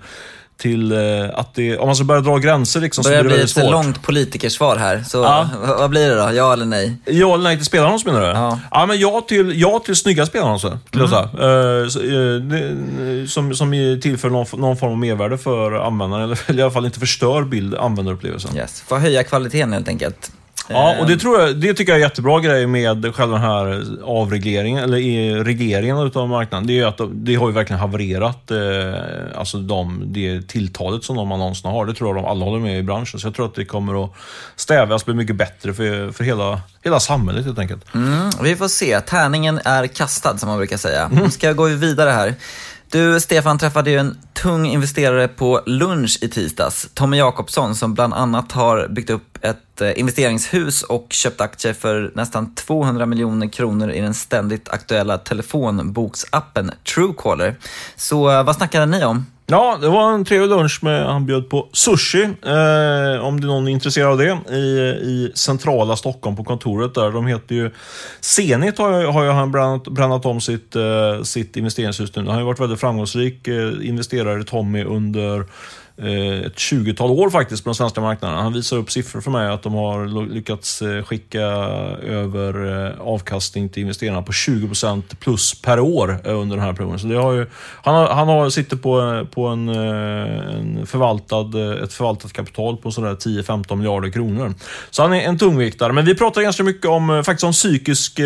till 0.58 0.91
eh, 0.91 1.00
att 1.34 1.56
det, 1.56 1.78
om 1.78 1.86
man 1.86 1.96
ska 1.96 2.06
börja 2.06 2.22
dra 2.22 2.38
gränser 2.38 2.82
liksom, 2.82 3.04
så 3.04 3.10
blir 3.10 3.24
det 3.24 3.30
väldigt 3.30 3.50
svårt. 3.50 3.63
Det 3.63 3.70
börjar 3.70 3.80
bli 3.80 3.80
ett 3.80 3.86
långt 3.86 4.04
politikersvar 4.04 4.76
här. 4.76 5.04
Så 5.08 5.18
ja. 5.18 5.50
vad 5.80 5.89
blir 5.89 6.10
det 6.10 6.15
då? 6.15 6.32
Ja 6.34 6.54
eller 6.54 6.65
nej? 6.65 6.98
Ja 7.06 7.34
eller 7.34 7.44
nej 7.44 7.58
till 7.58 7.65
spelarannons 7.65 8.06
menar 8.06 8.22
du? 8.22 8.28
Ja. 8.28 8.60
ja 8.72 8.86
men 8.86 9.00
ja 9.00 9.26
till, 9.28 9.62
ja 9.62 9.80
till 9.86 9.96
snygga 9.96 10.26
spelarannonser, 10.26 10.78
mm. 10.94 11.12
jag 11.12 11.30
uh, 11.44 13.26
som, 13.28 13.56
som 13.56 14.00
tillför 14.02 14.30
någon, 14.30 14.46
någon 14.58 14.78
form 14.78 14.91
av 14.91 14.98
mervärde 14.98 15.38
för 15.38 15.72
användaren, 15.72 16.24
eller 16.24 16.52
i 16.60 16.62
alla 16.62 16.72
fall 16.72 16.86
inte 16.86 17.00
förstör 17.00 17.44
bild, 17.44 17.76
användarupplevelsen. 17.76 18.58
Yes. 18.58 18.82
Får 18.82 18.98
höja 18.98 19.24
kvaliteten 19.24 19.74
helt 19.74 19.88
enkelt. 19.88 20.32
Ja, 20.67 20.95
och 20.99 21.08
det, 21.08 21.17
tror 21.17 21.41
jag, 21.41 21.56
det 21.56 21.73
tycker 21.73 21.91
jag 21.91 21.99
är 21.99 22.04
jättebra 22.04 22.39
grej 22.39 22.67
med 22.67 23.15
själva 23.15 23.34
den 23.34 23.43
här 23.43 23.84
avregleringen, 24.04 24.84
eller 24.84 25.43
regleringen 25.43 25.97
av 25.97 26.30
marknaden. 26.30 26.67
Det 26.67 26.80
är 26.80 26.86
att 26.86 27.01
det 27.12 27.36
har 27.36 27.47
ju 27.47 27.54
verkligen 27.54 27.80
havererat 27.80 28.51
eh, 28.51 29.39
alltså 29.39 29.58
de, 29.58 30.04
det 30.06 30.47
tilltalet 30.47 31.04
som 31.04 31.15
de 31.15 31.32
annonserna 31.32 31.73
har. 31.73 31.86
Det 31.86 31.93
tror 31.93 32.10
jag 32.10 32.23
de 32.23 32.30
alla 32.30 32.45
håller 32.45 32.60
med 32.60 32.80
i 32.80 32.84
branschen. 32.84 33.19
Så 33.19 33.28
jag 33.28 33.36
tror 33.36 33.45
att 33.45 33.56
det 33.56 33.65
kommer 33.65 34.04
att 34.04 34.12
stävjas 34.56 35.06
bli 35.06 35.13
mycket 35.13 35.36
bättre 35.36 35.73
för, 35.73 36.12
för 36.12 36.23
hela, 36.23 36.62
hela 36.84 36.99
samhället 36.99 37.45
helt 37.45 37.60
enkelt. 37.60 37.95
Mm, 37.95 38.30
vi 38.43 38.56
får 38.56 38.67
se. 38.67 39.01
Tärningen 39.01 39.60
är 39.65 39.88
kastad 39.88 40.38
som 40.38 40.49
man 40.49 40.58
brukar 40.58 40.78
säga. 40.78 41.10
Mm. 41.12 41.32
Ska 41.32 41.47
jag 41.47 41.56
gå 41.56 41.65
vidare 41.65 42.10
här. 42.10 42.36
Du, 42.91 43.19
Stefan, 43.19 43.58
träffade 43.58 43.91
ju 43.91 43.98
en 43.98 44.17
tung 44.34 44.65
investerare 44.65 45.28
på 45.28 45.62
lunch 45.65 46.17
i 46.21 46.28
tisdags. 46.28 46.89
Tommy 46.93 47.17
Jakobsson 47.17 47.76
som 47.76 47.93
bland 47.93 48.13
annat 48.13 48.52
har 48.52 48.88
byggt 48.88 49.10
upp 49.10 49.38
ett 49.41 49.82
eh, 49.82 50.00
investeringshus 50.00 50.84
och 50.84 51.08
köpt 51.10 51.41
aktier 51.41 51.74
för 51.74 52.12
nästan 52.15 52.56
200 52.56 53.06
miljoner 53.06 53.48
kronor 53.48 53.91
i 53.91 54.02
den 54.02 54.13
ständigt 54.13 54.69
aktuella 54.69 55.17
telefonboksappen 55.17 56.71
Truecaller. 56.95 57.56
Så 57.95 58.32
eh, 58.32 58.43
vad 58.43 58.56
snackade 58.56 58.86
ni 58.86 59.06
om? 59.06 59.26
Ja, 59.48 59.78
det 59.82 59.90
var 59.90 60.14
en 60.14 60.26
trevlig 60.26 60.50
lunch 60.50 60.80
med, 60.84 61.06
han 61.06 61.26
bjöd 61.26 61.50
på 61.50 61.70
sushi, 61.74 62.24
eh, 62.24 63.26
om 63.26 63.42
det 63.42 63.46
är 63.46 63.48
någon 63.48 63.68
är 63.68 63.72
intresserad 63.72 64.12
av 64.12 64.18
det, 64.18 64.56
i, 64.56 64.60
i 65.02 65.32
centrala 65.36 65.96
Stockholm 65.96 66.36
på 66.36 66.44
kontoret 66.44 66.94
där. 66.94 67.12
De 67.12 67.28
heter 67.28 67.56
ju 67.56 67.72
Zenit 68.20 68.78
har, 68.78 69.04
har 69.04 69.24
ju 69.24 69.30
han 69.30 69.52
brannat, 69.52 69.84
brännat 69.84 70.26
om 70.26 70.42
sitt, 70.42 70.76
eh, 70.76 71.24
sitt 71.24 71.58
investeringshus 71.58 72.16
nu. 72.16 72.22
Han 72.22 72.32
har 72.32 72.40
ju 72.40 72.46
varit 72.46 72.60
väldigt 72.60 72.80
framgångsrik 72.80 73.48
eh, 73.48 73.88
investerare, 73.88 74.44
Tommy, 74.44 74.84
under 74.84 75.46
ett 75.98 76.56
20-tal 76.56 77.12
år 77.12 77.30
faktiskt 77.30 77.64
på 77.64 77.70
den 77.70 77.76
svenska 77.76 78.02
marknaden. 78.02 78.38
Han 78.38 78.54
visar 78.54 78.78
upp 78.78 78.92
siffror 78.92 79.22
för 79.22 79.32
mig 79.32 79.50
att 79.50 79.64
de 79.64 79.74
har 79.74 80.28
lyckats 80.34 80.82
eh, 80.82 81.04
skicka 81.04 81.42
över 81.42 82.86
eh, 82.86 83.02
avkastning 83.02 83.70
till 83.70 83.82
investerarna 83.82 84.22
på 84.22 84.32
20% 84.32 85.02
plus 85.20 85.62
per 85.62 85.80
år 85.80 86.18
under 86.24 86.56
den 86.56 86.66
här 86.66 86.74
perioden. 86.74 87.00
Så 87.00 87.08
det 87.08 87.16
har 87.16 87.34
ju, 87.34 87.48
han, 87.84 87.96
har, 87.96 88.08
han 88.08 88.28
har, 88.28 88.50
sitter 88.50 88.78
på, 88.78 89.26
på 89.32 89.48
en, 89.48 89.70
en 89.70 90.88
förvaltad, 90.88 91.84
ett 91.84 91.94
förvaltat 91.94 92.34
kapital 92.34 92.78
på 92.78 92.92
sådär 92.92 93.16
10-15 93.16 93.76
miljarder 93.76 94.10
kronor. 94.10 94.54
Så 94.90 95.02
han 95.02 95.14
är 95.14 95.22
en 95.22 95.38
tungviktare. 95.38 95.94
Men 95.94 96.06
vi 96.06 96.16
pratar 96.16 96.42
ganska 96.42 96.64
mycket 96.64 96.86
om, 96.86 97.24
faktiskt 97.26 97.44
om 97.44 97.52
psykisk 97.52 98.20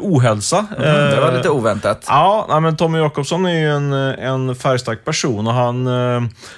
ohälsa. 0.00 0.66
Mm, 0.78 1.10
det 1.10 1.20
var 1.20 1.32
lite 1.36 1.50
oväntat. 1.50 2.04
Ja, 2.08 2.58
men 2.62 2.76
Tommy 2.76 2.98
Jakobsson 2.98 3.46
är 3.46 3.58
ju 3.60 3.70
en, 3.70 3.92
en 3.92 4.54
färgstark 4.54 5.04
person 5.04 5.46
och 5.46 5.54
han, 5.54 5.86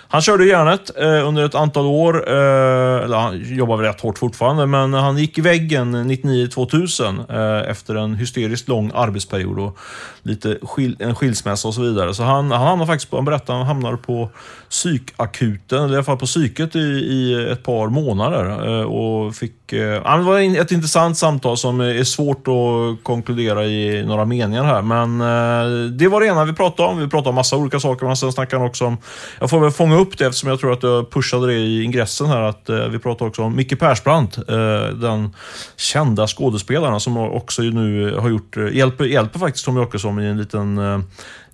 han 0.08 0.22
körde 0.22 0.49
järnet 0.50 0.90
eh, 0.96 1.28
under 1.28 1.44
ett 1.44 1.54
antal 1.54 1.86
år. 1.86 2.28
Eh, 2.28 3.04
eller 3.04 3.16
han 3.16 3.42
jobbar 3.44 3.76
väl 3.76 3.86
rätt 3.86 4.00
hårt 4.00 4.18
fortfarande, 4.18 4.66
men 4.66 4.94
han 4.94 5.18
gick 5.18 5.38
i 5.38 5.40
väggen 5.40 6.10
99-2000 6.10 7.62
eh, 7.62 7.70
efter 7.70 7.94
en 7.94 8.14
hysteriskt 8.14 8.68
lång 8.68 8.90
arbetsperiod 8.94 9.58
och 9.58 9.78
lite 10.22 10.58
skil 10.62 10.96
en 10.98 11.14
skilsmässa 11.14 11.68
och 11.68 11.74
så 11.74 11.82
vidare. 11.82 12.14
Så 12.14 12.22
han, 12.22 12.50
han 12.50 12.66
hamnade 12.66 12.86
faktiskt 12.86 13.10
på, 13.10 13.16
han 13.16 13.24
berättade, 13.24 13.58
han 13.58 13.66
hamnade 13.66 13.96
på 13.96 14.30
psykakuten, 14.70 15.78
eller 15.78 15.94
i 15.94 15.96
alla 15.96 16.04
fall 16.04 16.16
på 16.16 16.26
psyket 16.26 16.76
i, 16.76 16.78
i 16.78 17.48
ett 17.52 17.62
par 17.62 17.88
månader. 17.88 18.68
Eh, 18.68 18.84
och 18.84 19.34
fick, 19.34 19.54
eh, 19.72 20.16
det 20.16 20.22
var 20.22 20.60
ett 20.60 20.72
intressant 20.72 21.18
samtal 21.18 21.56
som 21.56 21.80
är 21.80 22.04
svårt 22.04 22.48
att 22.48 23.04
konkludera 23.04 23.64
i 23.64 24.04
några 24.06 24.24
meningar 24.24 24.64
här. 24.64 24.82
Men 24.82 25.20
eh, 25.20 25.90
det 25.90 26.08
var 26.08 26.20
det 26.20 26.26
ena 26.26 26.44
vi 26.44 26.52
pratade 26.52 26.88
om. 26.88 26.98
Vi 26.98 27.08
pratade 27.08 27.28
om 27.28 27.34
massa 27.34 27.56
olika 27.56 27.80
saker, 27.80 28.06
men 28.06 28.16
sen 28.16 28.32
snackade 28.32 28.62
han 28.62 28.68
också 28.68 28.84
om, 28.84 28.96
jag 29.40 29.50
får 29.50 29.60
väl 29.60 29.70
fånga 29.70 29.96
upp 29.96 30.18
det 30.18 30.26
eftersom 30.26 30.48
jag 30.48 30.60
tror 30.60 30.72
att 30.72 30.82
jag 30.82 31.10
pushade 31.10 31.46
det 31.46 31.54
i 31.54 31.82
ingressen 31.82 32.26
här, 32.26 32.42
att 32.42 32.68
eh, 32.68 32.88
vi 32.88 32.98
pratade 32.98 33.28
också 33.28 33.42
om 33.42 33.56
Micke 33.56 33.78
Persbrandt, 33.78 34.38
eh, 34.38 34.94
den 34.94 35.34
kända 35.76 36.26
skådespelaren 36.26 37.00
som 37.00 37.16
också 37.16 37.62
nu 37.62 38.16
har 38.18 38.28
gjort, 38.28 38.56
hjälper, 38.72 39.04
hjälper 39.04 39.38
faktiskt 39.38 39.64
Tommy 39.64 39.80
Åkesson 39.80 40.22
i 40.22 40.26
en 40.26 40.38
liten 40.38 40.78
eh, 40.78 41.00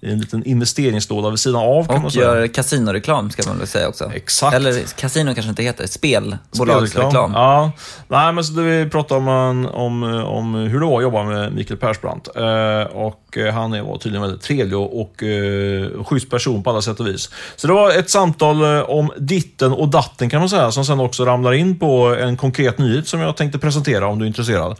i 0.01 0.11
en 0.11 0.19
liten 0.19 0.45
investeringslåda 0.45 1.31
vid 1.31 1.39
sidan 1.39 1.63
av. 1.63 1.87
Kan 1.87 1.97
och 1.97 2.03
man 2.03 2.11
säga. 2.11 2.25
gör 2.25 2.47
kasinoreklam 2.47 3.31
ska 3.31 3.43
man 3.49 3.59
väl 3.59 3.67
säga 3.67 3.89
också. 3.89 4.11
Exakt. 4.15 4.57
Eller 4.57 4.97
kasino 4.97 5.35
kanske 5.35 5.51
inte 5.51 5.63
heter, 5.63 5.87
spelbolagsreklam. 5.87 7.33
Ja, 7.33 7.73
Nej, 8.09 8.33
men 8.33 8.45
så 8.45 8.61
vi 8.61 8.91
pratade 8.91 9.21
om, 9.21 9.67
om, 9.67 10.03
om 10.25 10.55
hur 10.55 10.81
det 10.81 10.87
var 10.87 10.97
att 10.97 11.03
jobba 11.03 11.25
med 11.25 11.53
Mikael 11.53 11.79
Persbrandt. 11.79 12.29
Eh, 12.37 12.97
och 12.97 13.39
eh, 13.39 13.55
han 13.55 13.71
var 13.71 13.99
tydligen 13.99 14.23
väldigt 14.23 14.43
trevlig 14.43 14.79
och, 14.79 15.01
och 15.01 15.23
eh, 15.23 16.05
schysst 16.05 16.31
person 16.31 16.63
på 16.63 16.71
alla 16.71 16.83
sätt 16.83 17.01
och 17.01 17.07
vis. 17.07 17.31
Så 17.57 17.67
det 17.67 17.73
var 17.73 17.91
ett 17.91 18.11
samtal 18.11 18.65
om 18.83 19.11
ditten 19.19 19.73
och 19.73 19.89
datten 19.89 20.31
kan 20.31 20.41
man 20.41 20.49
säga, 20.49 20.73
som 20.73 20.85
sen 20.85 21.01
också 21.01 21.25
ramlar 21.25 21.53
in 21.53 21.79
på 21.79 22.17
en 22.21 22.37
konkret 22.37 22.79
nyhet 22.79 23.09
som 23.09 23.21
jag 23.21 23.37
tänkte 23.37 23.59
presentera 23.59 24.07
om 24.07 24.19
du 24.19 24.25
är 24.25 24.27
intresserad. 24.27 24.79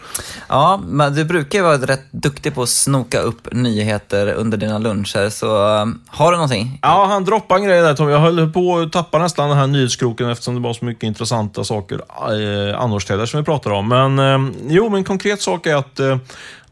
Ja, 0.49 0.81
men 0.87 1.15
du 1.15 1.25
brukar 1.25 1.59
ju 1.59 1.65
vara 1.65 1.77
rätt 1.77 2.13
duktig 2.13 2.55
på 2.55 2.63
att 2.63 2.69
snoka 2.69 3.21
upp 3.21 3.53
nyheter 3.53 4.33
under 4.33 4.59
dina 4.59 4.79
luncher 4.79 5.06
matcher, 5.07 5.31
så 5.31 5.81
um, 5.83 6.03
har 6.09 6.31
du 6.31 6.37
någonting? 6.37 6.79
Ja, 6.83 7.07
han 7.09 7.25
droppade 7.25 7.61
en 7.61 7.67
grej 7.67 7.83
där 7.83 7.95
Tom. 7.95 8.09
Jag 8.09 8.19
höll 8.19 8.53
på 8.53 8.79
att 8.79 8.93
tappa 8.93 9.19
nästan 9.19 9.49
den 9.49 9.59
här 9.59 9.67
nyhetskroken 9.67 10.31
eftersom 10.31 10.55
det 10.55 10.61
var 10.61 10.73
så 10.73 10.85
mycket 10.85 11.03
intressanta 11.03 11.65
saker 11.65 12.01
eh, 12.01 12.81
annorstädes 12.81 13.31
som 13.31 13.41
vi 13.41 13.45
pratade 13.45 13.75
om. 13.75 13.89
Men 13.89 14.19
eh, 14.19 14.53
jo, 14.69 14.89
men 14.89 14.99
en 14.99 15.05
konkret 15.05 15.41
sak 15.41 15.67
är 15.67 15.77
att, 15.77 16.01
eh, 16.01 16.17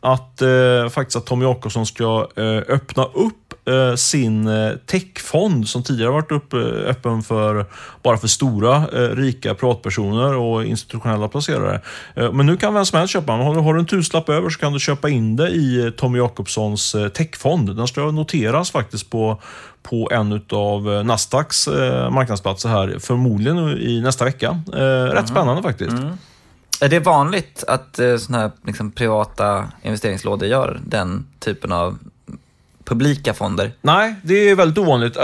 att 0.01 0.42
eh, 0.42 0.88
faktiskt 0.90 1.16
att 1.16 1.27
Tommy 1.27 1.44
Jakobsson 1.44 1.87
ska 1.87 2.29
eh, 2.37 2.75
öppna 2.75 3.05
upp 3.05 3.43
Eh, 3.66 3.94
sin 3.94 4.48
eh, 4.48 4.77
techfond 4.87 5.68
som 5.68 5.83
tidigare 5.83 6.11
varit 6.11 6.33
upp, 6.33 6.55
öppen 6.87 7.22
för 7.22 7.66
bara 8.03 8.16
för 8.16 8.29
stora, 8.29 8.77
eh, 8.77 9.16
rika 9.16 9.55
privatpersoner 9.55 10.37
och 10.37 10.64
institutionella 10.64 11.29
placerare. 11.29 11.81
Men 12.14 12.46
nu 12.46 12.57
kan 12.57 12.74
vem 12.74 12.85
som 12.85 12.98
helst 12.98 13.12
köpa. 13.12 13.33
Har, 13.33 13.55
har 13.55 13.74
du 13.74 13.81
en 13.81 13.87
tusenlapp 13.87 14.29
över 14.29 14.50
så 14.50 14.59
kan 14.59 14.72
du 14.72 14.79
köpa 14.79 15.09
in 15.09 15.37
det 15.37 15.48
i 15.48 15.92
Tommy 15.96 16.18
Jakobssons 16.18 16.96
techfond. 17.14 17.77
Den 17.77 17.87
ska 17.88 18.11
noteras 18.11 18.70
faktiskt 18.70 19.11
på 19.11 19.40
på 19.83 20.09
en 20.12 20.42
av 20.53 21.05
Nasdaqs 21.05 21.68
marknadsplatser 22.11 22.68
här, 22.68 22.96
förmodligen 23.00 23.59
i 23.79 24.00
nästa 24.00 24.24
vecka. 24.24 24.61
Rätt 24.72 25.12
mm. 25.12 25.27
spännande 25.27 25.62
faktiskt. 25.62 25.92
Mm. 25.92 26.18
Är 26.81 26.88
det 26.88 27.00
vanligt 27.00 27.64
att 27.68 28.00
sådana 28.18 28.42
här 28.42 28.50
liksom, 28.66 28.90
privata 28.90 29.68
investeringslådor 29.83 30.48
gör 30.48 30.81
den 30.85 31.27
typen 31.40 31.72
av 31.72 31.98
publika 32.85 33.35
fonder? 33.35 33.73
Nej, 33.83 34.14
det 34.23 34.51
är 34.51 34.55
väldigt 34.55 34.79
ovanligt. 34.79 35.16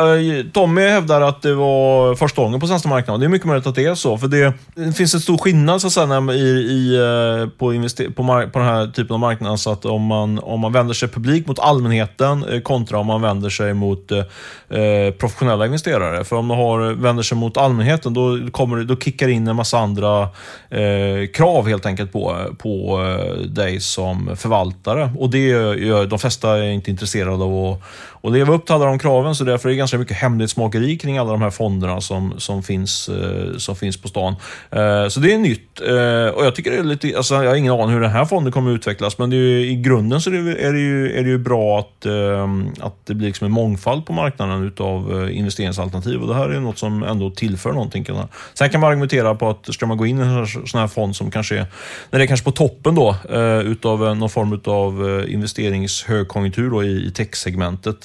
Tommy 0.53 0.81
hävdar 0.81 1.20
att 1.20 1.42
det 1.42 1.55
var 1.55 2.14
första 2.14 2.42
gången 2.42 2.61
på 2.61 2.66
svenska 2.66 2.88
marknaden. 2.88 3.20
Det 3.20 3.27
är 3.27 3.29
mycket 3.29 3.46
möjligt 3.46 3.66
att 3.66 3.75
det 3.75 3.85
är 3.85 3.94
så. 3.94 4.18
För 4.18 4.29
det, 4.29 4.53
det 4.75 4.92
finns 4.92 5.14
en 5.14 5.20
stor 5.20 5.38
skillnad 5.38 5.81
så 5.81 5.87
att 5.87 5.92
säga, 5.92 6.33
i, 6.33 6.49
i, 6.49 6.96
eh, 6.96 7.49
på, 7.49 7.88
på, 8.16 8.49
på 8.53 8.59
den 8.59 8.68
här 8.68 8.87
typen 8.87 9.14
av 9.14 9.20
marknad. 9.20 9.61
Så 9.61 9.73
att 9.73 9.85
om 9.85 10.03
man, 10.03 10.38
om 10.38 10.61
man 10.61 10.73
vänder 10.73 10.94
sig 10.94 11.09
publikt 11.09 11.49
mot 11.49 11.59
allmänheten 11.59 12.44
eh, 12.44 12.61
kontra 12.61 12.99
om 12.99 13.07
man 13.07 13.23
vänder 13.23 13.51
sig 13.51 13.75
mot 13.75 14.12
eh, 14.12 14.18
eh 14.18 15.11
professionella 15.11 15.66
investerare. 15.66 16.25
För 16.25 16.37
om 16.37 16.46
man 16.46 16.57
har, 16.57 16.92
vänder 16.92 17.23
sig 17.23 17.38
mot 17.38 17.57
allmänheten 17.57 18.14
då, 18.14 18.38
kommer, 18.53 18.85
då 18.85 18.96
kickar 18.96 19.29
in 19.29 19.49
en 19.49 19.57
massa 19.57 19.79
andra 19.79 20.23
eh, 20.70 21.27
krav 21.35 21.68
helt 21.68 21.87
enkelt 21.87 22.12
på, 22.12 22.37
på 22.59 23.01
dig 23.49 23.81
som 23.81 24.37
förvaltare. 24.37 25.11
Och 25.18 25.31
det 25.31 25.46
gör 25.49 26.07
de 26.07 26.18
flesta 26.18 26.59
är 26.59 26.70
inte 26.70 26.90
intresserade 26.90 27.44
av 27.44 27.49
och, 27.50 27.82
och 28.10 28.32
leva 28.32 28.54
upp 28.54 28.66
till 28.66 28.74
alla 28.74 28.84
de 28.84 28.98
kraven. 28.98 29.34
Så 29.34 29.44
därför 29.44 29.68
är 29.68 29.70
det 29.70 29.76
ganska 29.76 29.98
mycket 29.98 30.16
hemlighetsmakeri 30.16 30.98
kring 30.98 31.18
alla 31.18 31.30
de 31.30 31.42
här 31.42 31.50
fonderna 31.50 32.00
som, 32.00 32.34
som, 32.38 32.62
finns, 32.62 33.08
eh, 33.08 33.56
som 33.56 33.76
finns 33.76 34.02
på 34.02 34.08
stan. 34.08 34.34
Eh, 34.70 35.08
så 35.08 35.20
det 35.20 35.34
är 35.34 35.38
nytt. 35.38 35.80
Eh, 35.80 36.34
och 36.34 36.44
jag 36.44 36.54
tycker 36.54 36.70
det 36.70 36.76
är 36.76 36.82
lite, 36.82 37.16
alltså 37.16 37.34
jag 37.34 37.50
har 37.50 37.56
ingen 37.56 37.72
aning 37.72 37.90
hur 37.90 38.00
den 38.00 38.10
här 38.10 38.24
fonden 38.24 38.52
kommer 38.52 38.70
att 38.70 38.74
utvecklas, 38.74 39.18
men 39.18 39.30
det 39.30 39.36
är, 39.36 39.58
i 39.58 39.74
grunden 39.74 40.20
så 40.20 40.30
är 40.30 40.34
det, 40.34 40.62
är 40.62 40.72
det, 40.72 40.78
ju, 40.78 41.12
är 41.18 41.22
det 41.22 41.28
ju 41.28 41.38
bra 41.38 41.78
att, 41.78 42.06
eh, 42.06 42.48
att 42.80 43.06
det 43.06 43.14
blir 43.14 43.26
liksom 43.26 43.44
en 43.44 43.52
mångfald 43.52 44.06
på 44.06 44.12
marknaden 44.12 44.64
utav 44.64 45.22
eh, 45.22 45.38
investeringsalternativ. 45.38 46.20
Och 46.20 46.28
det 46.28 46.34
här 46.34 46.48
är 46.48 46.60
något 46.60 46.78
som 46.78 47.02
ändå 47.02 47.30
tillför 47.30 47.72
någonting. 47.72 48.06
Sen 48.54 48.70
kan 48.70 48.80
man 48.80 48.90
argumentera 48.90 49.34
på 49.34 49.50
att 49.50 49.74
ska 49.74 49.86
man 49.86 49.96
gå 49.96 50.06
in 50.06 50.18
i 50.18 50.22
en 50.22 50.46
sån 50.46 50.80
här 50.80 50.88
fond 50.88 51.16
som 51.16 51.30
kanske 51.30 51.54
är, 51.54 51.66
när 52.10 52.18
det 52.18 52.24
är 52.24 52.26
kanske 52.26 52.44
på 52.44 52.52
toppen 52.52 52.94
då, 52.94 53.16
eh, 53.30 53.58
utav 53.58 54.16
någon 54.16 54.30
form 54.30 54.60
av 54.64 55.24
investeringshögkonjunktur 55.28 56.70
då 56.70 56.84
i, 56.84 57.06
i 57.06 57.10
tech 57.10 57.34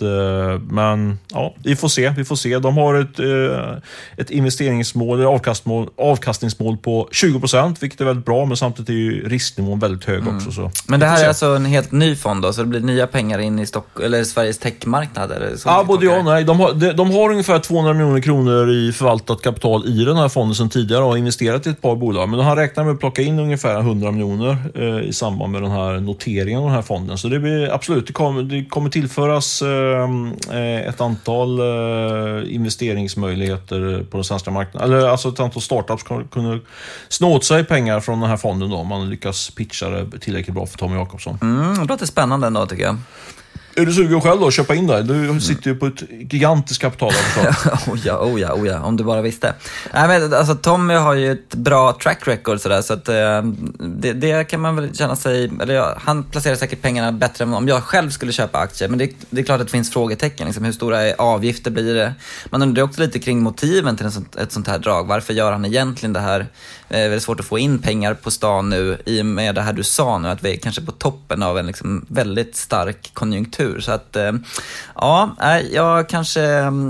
Eh, 0.02 0.60
men 0.70 1.20
ja, 1.28 1.56
vi 1.64 1.76
får 1.76 1.88
se. 1.88 2.10
Vi 2.10 2.26
får 2.26 2.36
se. 2.36 2.60
De 2.60 2.78
har 2.78 2.96
ett, 2.96 3.20
eh, 3.20 3.78
ett 4.18 4.30
investeringsmål, 4.30 5.20
eller 5.20 5.90
avkastningsmål 5.98 6.78
på 6.78 7.10
20 7.12 7.40
procent, 7.40 7.84
vilket 7.84 8.02
är 8.02 8.06
väldigt 8.06 8.26
bra, 8.26 8.46
men 8.46 8.58
samtidigt 8.58 8.90
är 8.90 8.94
ju 8.94 9.30
risknivån 9.30 9.80
väldigt 9.80 10.06
hög 10.06 10.22
mm. 10.22 10.36
också. 10.36 10.52
Så 10.52 10.72
men 10.88 11.00
det 11.00 11.06
här 11.06 11.24
är 11.24 11.28
alltså 11.28 11.46
en 11.46 11.66
helt 11.66 11.92
ny 11.92 12.16
fond 12.16 12.42
då, 12.42 12.54
så 12.54 12.62
det 12.62 12.68
blir 12.68 12.80
nya 12.80 13.08
pengar 13.08 13.40
in 13.40 13.60
i 13.60 13.66
Stock 13.66 14.00
eller 14.04 14.24
Sveriges 14.24 14.58
techmarknad? 14.58 15.32
Ja, 15.66 15.84
både 15.84 16.06
ja 16.06 16.18
och 16.18 16.26
nej. 16.26 16.44
De 16.44 16.60
har, 16.60 16.74
de, 16.74 16.92
de 16.92 17.12
har 17.12 17.30
ungefär 17.30 17.60
200 17.60 17.94
miljoner 17.94 18.22
kronor 18.22 18.72
i 18.72 18.92
förvaltat 18.92 19.42
kapital 19.42 19.86
i 19.88 20.06
den 20.06 20.18
här 20.18 20.30
fonden 20.30 20.56
sedan 20.56 20.70
tidigare 20.70 21.04
och 21.04 21.10
har 21.10 21.18
investerat 21.18 21.68
i 21.68 21.70
ett 21.70 21.82
par 21.82 21.96
bolag. 21.96 22.30
Men 22.30 22.40
han 22.40 22.56
räknar 22.56 22.84
med 22.84 22.94
att 22.94 23.00
plocka 23.00 23.22
in 23.22 23.40
ungefär 23.40 23.80
100 23.80 24.12
miljoner 24.12 24.58
eh, 24.76 25.10
i 25.10 25.14
samband 25.14 25.52
med 25.52 25.62
den 25.62 25.72
här 25.72 26.00
noteringen 26.00 26.60
av 26.60 26.66
den 26.66 26.76
här 26.76 26.82
fonden. 26.82 27.18
Så 27.18 27.28
det 27.28 27.40
blir 27.40 27.74
absolut, 27.74 28.08
det 28.08 28.14
kommer, 28.14 28.44
det 28.44 28.66
kommer 28.66 28.90
tillföras 28.90 29.25
Ehm, 29.32 30.34
eh, 30.52 30.88
ett 30.88 31.02
antal 31.02 31.60
eh, 31.60 32.56
investeringsmöjligheter 32.56 34.06
på 34.12 34.18
den 34.18 34.24
svenska 34.24 34.52
marknaden. 34.52 34.92
Eller 34.92 35.08
alltså 35.08 35.30
ett 35.30 35.40
antal 35.40 35.62
startups 35.62 36.04
kunde 36.32 36.60
snå 37.10 37.36
åt 37.36 37.44
sig 37.44 37.64
pengar 37.64 38.00
från 38.00 38.20
den 38.20 38.30
här 38.30 38.38
fonden 38.38 38.70
då, 38.70 38.76
om 38.76 38.88
man 38.88 39.10
lyckas 39.10 39.50
pitcha 39.50 39.90
det 39.90 40.20
tillräckligt 40.20 40.56
bra 40.56 40.66
för 40.66 40.78
Tommy 40.78 40.96
Jakobsson. 40.96 41.38
Mm, 41.42 41.74
det 41.74 41.86
låter 41.86 42.06
spännande 42.06 42.48
ändå 42.48 42.66
tycker 42.66 42.84
jag. 42.84 42.98
Är 43.78 43.86
du 43.86 43.94
sugen 43.94 44.22
själv 44.22 44.40
då 44.40 44.48
att 44.48 44.54
köpa 44.54 44.76
in 44.76 44.88
dig? 44.88 45.04
Du 45.04 45.42
sitter 45.42 45.70
ju 45.70 45.76
på 45.76 45.86
ett 45.86 46.04
gigantiskt 46.10 46.82
kapital. 46.82 47.10
oh 47.88 47.98
ja, 48.04 48.20
oh 48.20 48.42
ja, 48.42 48.54
oh 48.54 48.68
ja, 48.68 48.82
om 48.82 48.98
du 48.98 49.04
bara 49.04 49.22
visste. 49.22 49.54
Nej, 49.94 50.08
men, 50.08 50.34
alltså, 50.34 50.56
Tommy 50.56 50.94
har 50.94 51.14
ju 51.14 51.32
ett 51.32 51.56
bra 51.56 51.98
track 52.04 52.28
record 52.28 52.60
sådär, 52.62 52.82
så 52.82 52.94
att, 52.94 53.10
eh, 53.10 53.42
det, 53.80 54.14
det, 54.14 54.44
kan 54.44 54.62
man 54.62 54.76
väl 54.76 54.96
känna 54.96 55.16
sig... 55.16 55.52
Eller 55.62 55.74
ja, 55.74 55.98
han 56.02 56.24
placerar 56.24 56.56
säkert 56.56 56.82
pengarna 56.82 57.12
bättre 57.12 57.44
än 57.44 57.54
om 57.54 57.68
jag 57.68 57.84
själv 57.84 58.10
skulle 58.10 58.32
köpa 58.32 58.60
aktier. 58.60 58.90
Men 58.90 59.00
det, 59.00 59.12
det 59.30 59.42
är 59.42 59.46
klart 59.46 59.62
att 59.62 59.68
det 59.68 59.72
finns 59.72 59.92
frågetecken. 59.92 60.46
Liksom, 60.46 60.66
hur 60.66 60.72
stora 60.72 61.14
avgifter 61.18 61.72
blir 61.72 61.94
det? 61.94 62.14
Man 62.50 62.62
undrar 62.62 62.84
också 62.84 63.02
lite 63.02 63.20
kring 63.20 63.44
motiven 63.44 63.98
till 63.98 64.12
sånt, 64.12 64.36
ett 64.36 64.52
sånt 64.52 64.68
här 64.68 64.80
drag. 64.80 65.08
Varför 65.08 65.34
gör 65.34 65.52
han 65.52 65.66
egentligen 65.66 66.14
det 66.14 66.20
här? 66.20 66.48
Det 66.88 66.98
är 66.98 67.10
väldigt 67.10 67.24
svårt 67.24 67.40
att 67.40 67.46
få 67.46 67.60
in 67.60 67.80
pengar 67.80 68.14
på 68.14 68.32
stan 68.32 68.70
nu 68.70 68.98
i 69.06 69.22
och 69.22 69.26
med 69.26 69.56
det 69.56 69.62
här 69.62 69.74
du 69.74 69.84
sa 69.84 70.18
nu, 70.18 70.28
att 70.30 70.44
vi 70.44 70.54
är 70.54 70.58
kanske 70.58 70.82
på 70.82 70.92
toppen 70.92 71.44
av 71.44 71.58
en 71.58 71.68
liksom 71.68 72.06
väldigt 72.10 72.56
stark 72.56 73.14
konjunktur. 73.14 73.80
Så 73.80 73.92
att, 73.92 74.16
eh, 74.16 74.32
ja, 74.96 75.36
jag 75.72 76.10
kanske, 76.10 76.42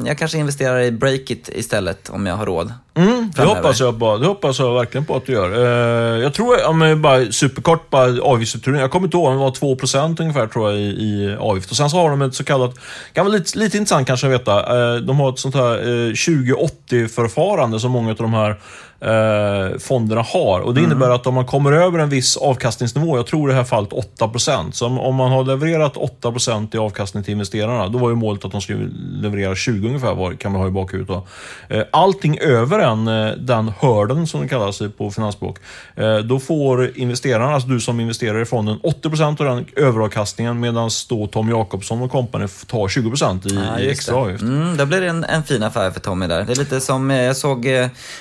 jag 0.06 0.18
kanske 0.18 0.38
investerar 0.38 0.82
i 0.82 0.92
Breakit 0.92 1.50
istället 1.54 2.10
om 2.10 2.26
jag 2.26 2.36
har 2.36 2.46
råd. 2.46 2.74
Mm, 2.98 3.32
det 3.36 3.44
hoppas 3.44 3.80
jag 3.80 4.00
på. 4.00 4.18
Det 4.18 4.28
hoppas 4.28 4.60
jag 4.60 4.74
verkligen 4.74 5.06
på 5.06 5.16
att 5.16 5.26
du 5.26 5.34
gör. 5.34 5.52
Eh, 5.52 6.24
jag 6.24 6.34
tror, 6.34 6.68
om 6.68 6.82
jag 6.82 7.00
bara 7.00 7.32
superkort, 7.32 7.90
bara 7.90 8.22
avgiftsuppturen. 8.22 8.80
Jag 8.80 8.92
kommer 8.92 9.08
inte 9.08 9.18
ihåg, 9.18 9.34
det 9.34 9.38
var 9.38 9.52
2% 9.52 10.22
ungefär 10.22 10.48
tror 10.48 10.72
jag 10.72 10.80
i, 10.80 10.84
i 10.84 11.36
avgift. 11.40 11.72
Och 11.72 11.78
sen 11.78 11.90
så 11.90 11.98
har 11.98 12.10
de 12.10 12.22
ett 12.22 12.36
så 12.36 12.44
kallat, 12.44 12.76
kan 13.14 13.26
vara 13.26 13.36
lite, 13.38 13.60
lite 13.60 13.78
intressant 13.78 14.08
kanske 14.08 14.28
att 14.28 14.34
veta. 14.34 14.60
Eh, 14.60 14.96
de 14.96 15.20
har 15.20 15.30
ett 15.30 15.40
sånt 15.40 15.56
här 15.56 15.78
2080-förfarande 16.14 17.80
som 17.80 17.92
många 17.92 18.10
av 18.10 18.16
de 18.16 18.34
här 18.34 18.60
eh, 19.06 19.78
fonderna 19.78 20.22
har. 20.22 20.62
Och 20.62 20.74
Det 20.74 20.80
mm. 20.80 20.92
innebär 20.92 21.10
att 21.10 21.28
om 21.28 21.34
man 21.34 21.46
kommer 21.46 21.72
över 21.72 22.00
en 22.00 22.10
viss 22.10 22.38
avkastningsnivå, 22.38 23.18
jag 23.18 23.28
tror 23.28 23.50
i 23.50 23.54
det 23.54 23.58
här 23.58 23.64
fallet 23.64 23.90
8%. 23.90 24.72
Så 24.72 24.86
om 24.86 25.16
man 25.16 25.32
har 25.32 25.44
levererat 25.44 25.96
8% 25.96 26.76
i 26.76 26.78
avkastning 26.78 27.24
till 27.24 27.32
investerarna, 27.32 27.88
då 27.88 27.98
var 27.98 28.10
ju 28.10 28.16
målet 28.16 28.46
att 28.46 28.52
de 28.52 28.62
skulle 28.62 28.90
leverera 29.22 29.56
20 29.56 29.88
ungefär, 29.88 30.38
kan 30.38 30.52
man 30.52 30.62
ha 30.62 30.68
i 30.68 30.72
bakhuvudet. 30.72 31.24
Eh, 31.70 31.84
allting 31.92 32.40
över 32.40 32.80
den, 32.86 33.08
eh, 33.08 33.32
den 33.38 33.72
hörden 33.80 34.28
som 34.28 34.42
det 34.42 34.48
kallas 34.48 34.82
på 34.98 35.12
finansspråk, 35.12 35.58
eh, 35.96 36.18
då 36.18 36.40
får 36.40 36.98
investerarna, 36.98 37.54
alltså 37.54 37.70
du 37.70 37.80
som 37.80 38.00
investerar 38.00 38.42
i 38.42 38.46
fonden, 38.46 38.80
80% 38.84 39.40
av 39.42 39.46
den 39.56 39.66
överavkastningen 39.76 40.60
medan 40.60 40.90
då 41.10 41.28
Tom 41.28 41.50
Jakobsson 41.50 42.02
och 42.02 42.12
company 42.12 42.48
tar 42.68 42.88
20% 42.88 43.46
i, 43.46 43.56
Ja, 43.56 43.80
i 43.80 43.90
extra 43.90 44.16
det. 44.16 44.22
avgift. 44.22 44.42
Mm, 44.44 44.78
då 44.78 44.86
blir 44.86 45.02
det 45.02 45.08
en, 45.08 45.24
en 45.24 45.44
fin 45.44 45.64
affär 45.64 45.92
för 45.92 46.00
Tommy 46.00 46.28
där. 46.28 46.44
Det 46.44 46.52
är 46.52 46.56
lite 46.56 46.82
som, 46.82 47.12
eh, 47.12 47.22
jag 47.22 47.38
såg 47.38 47.68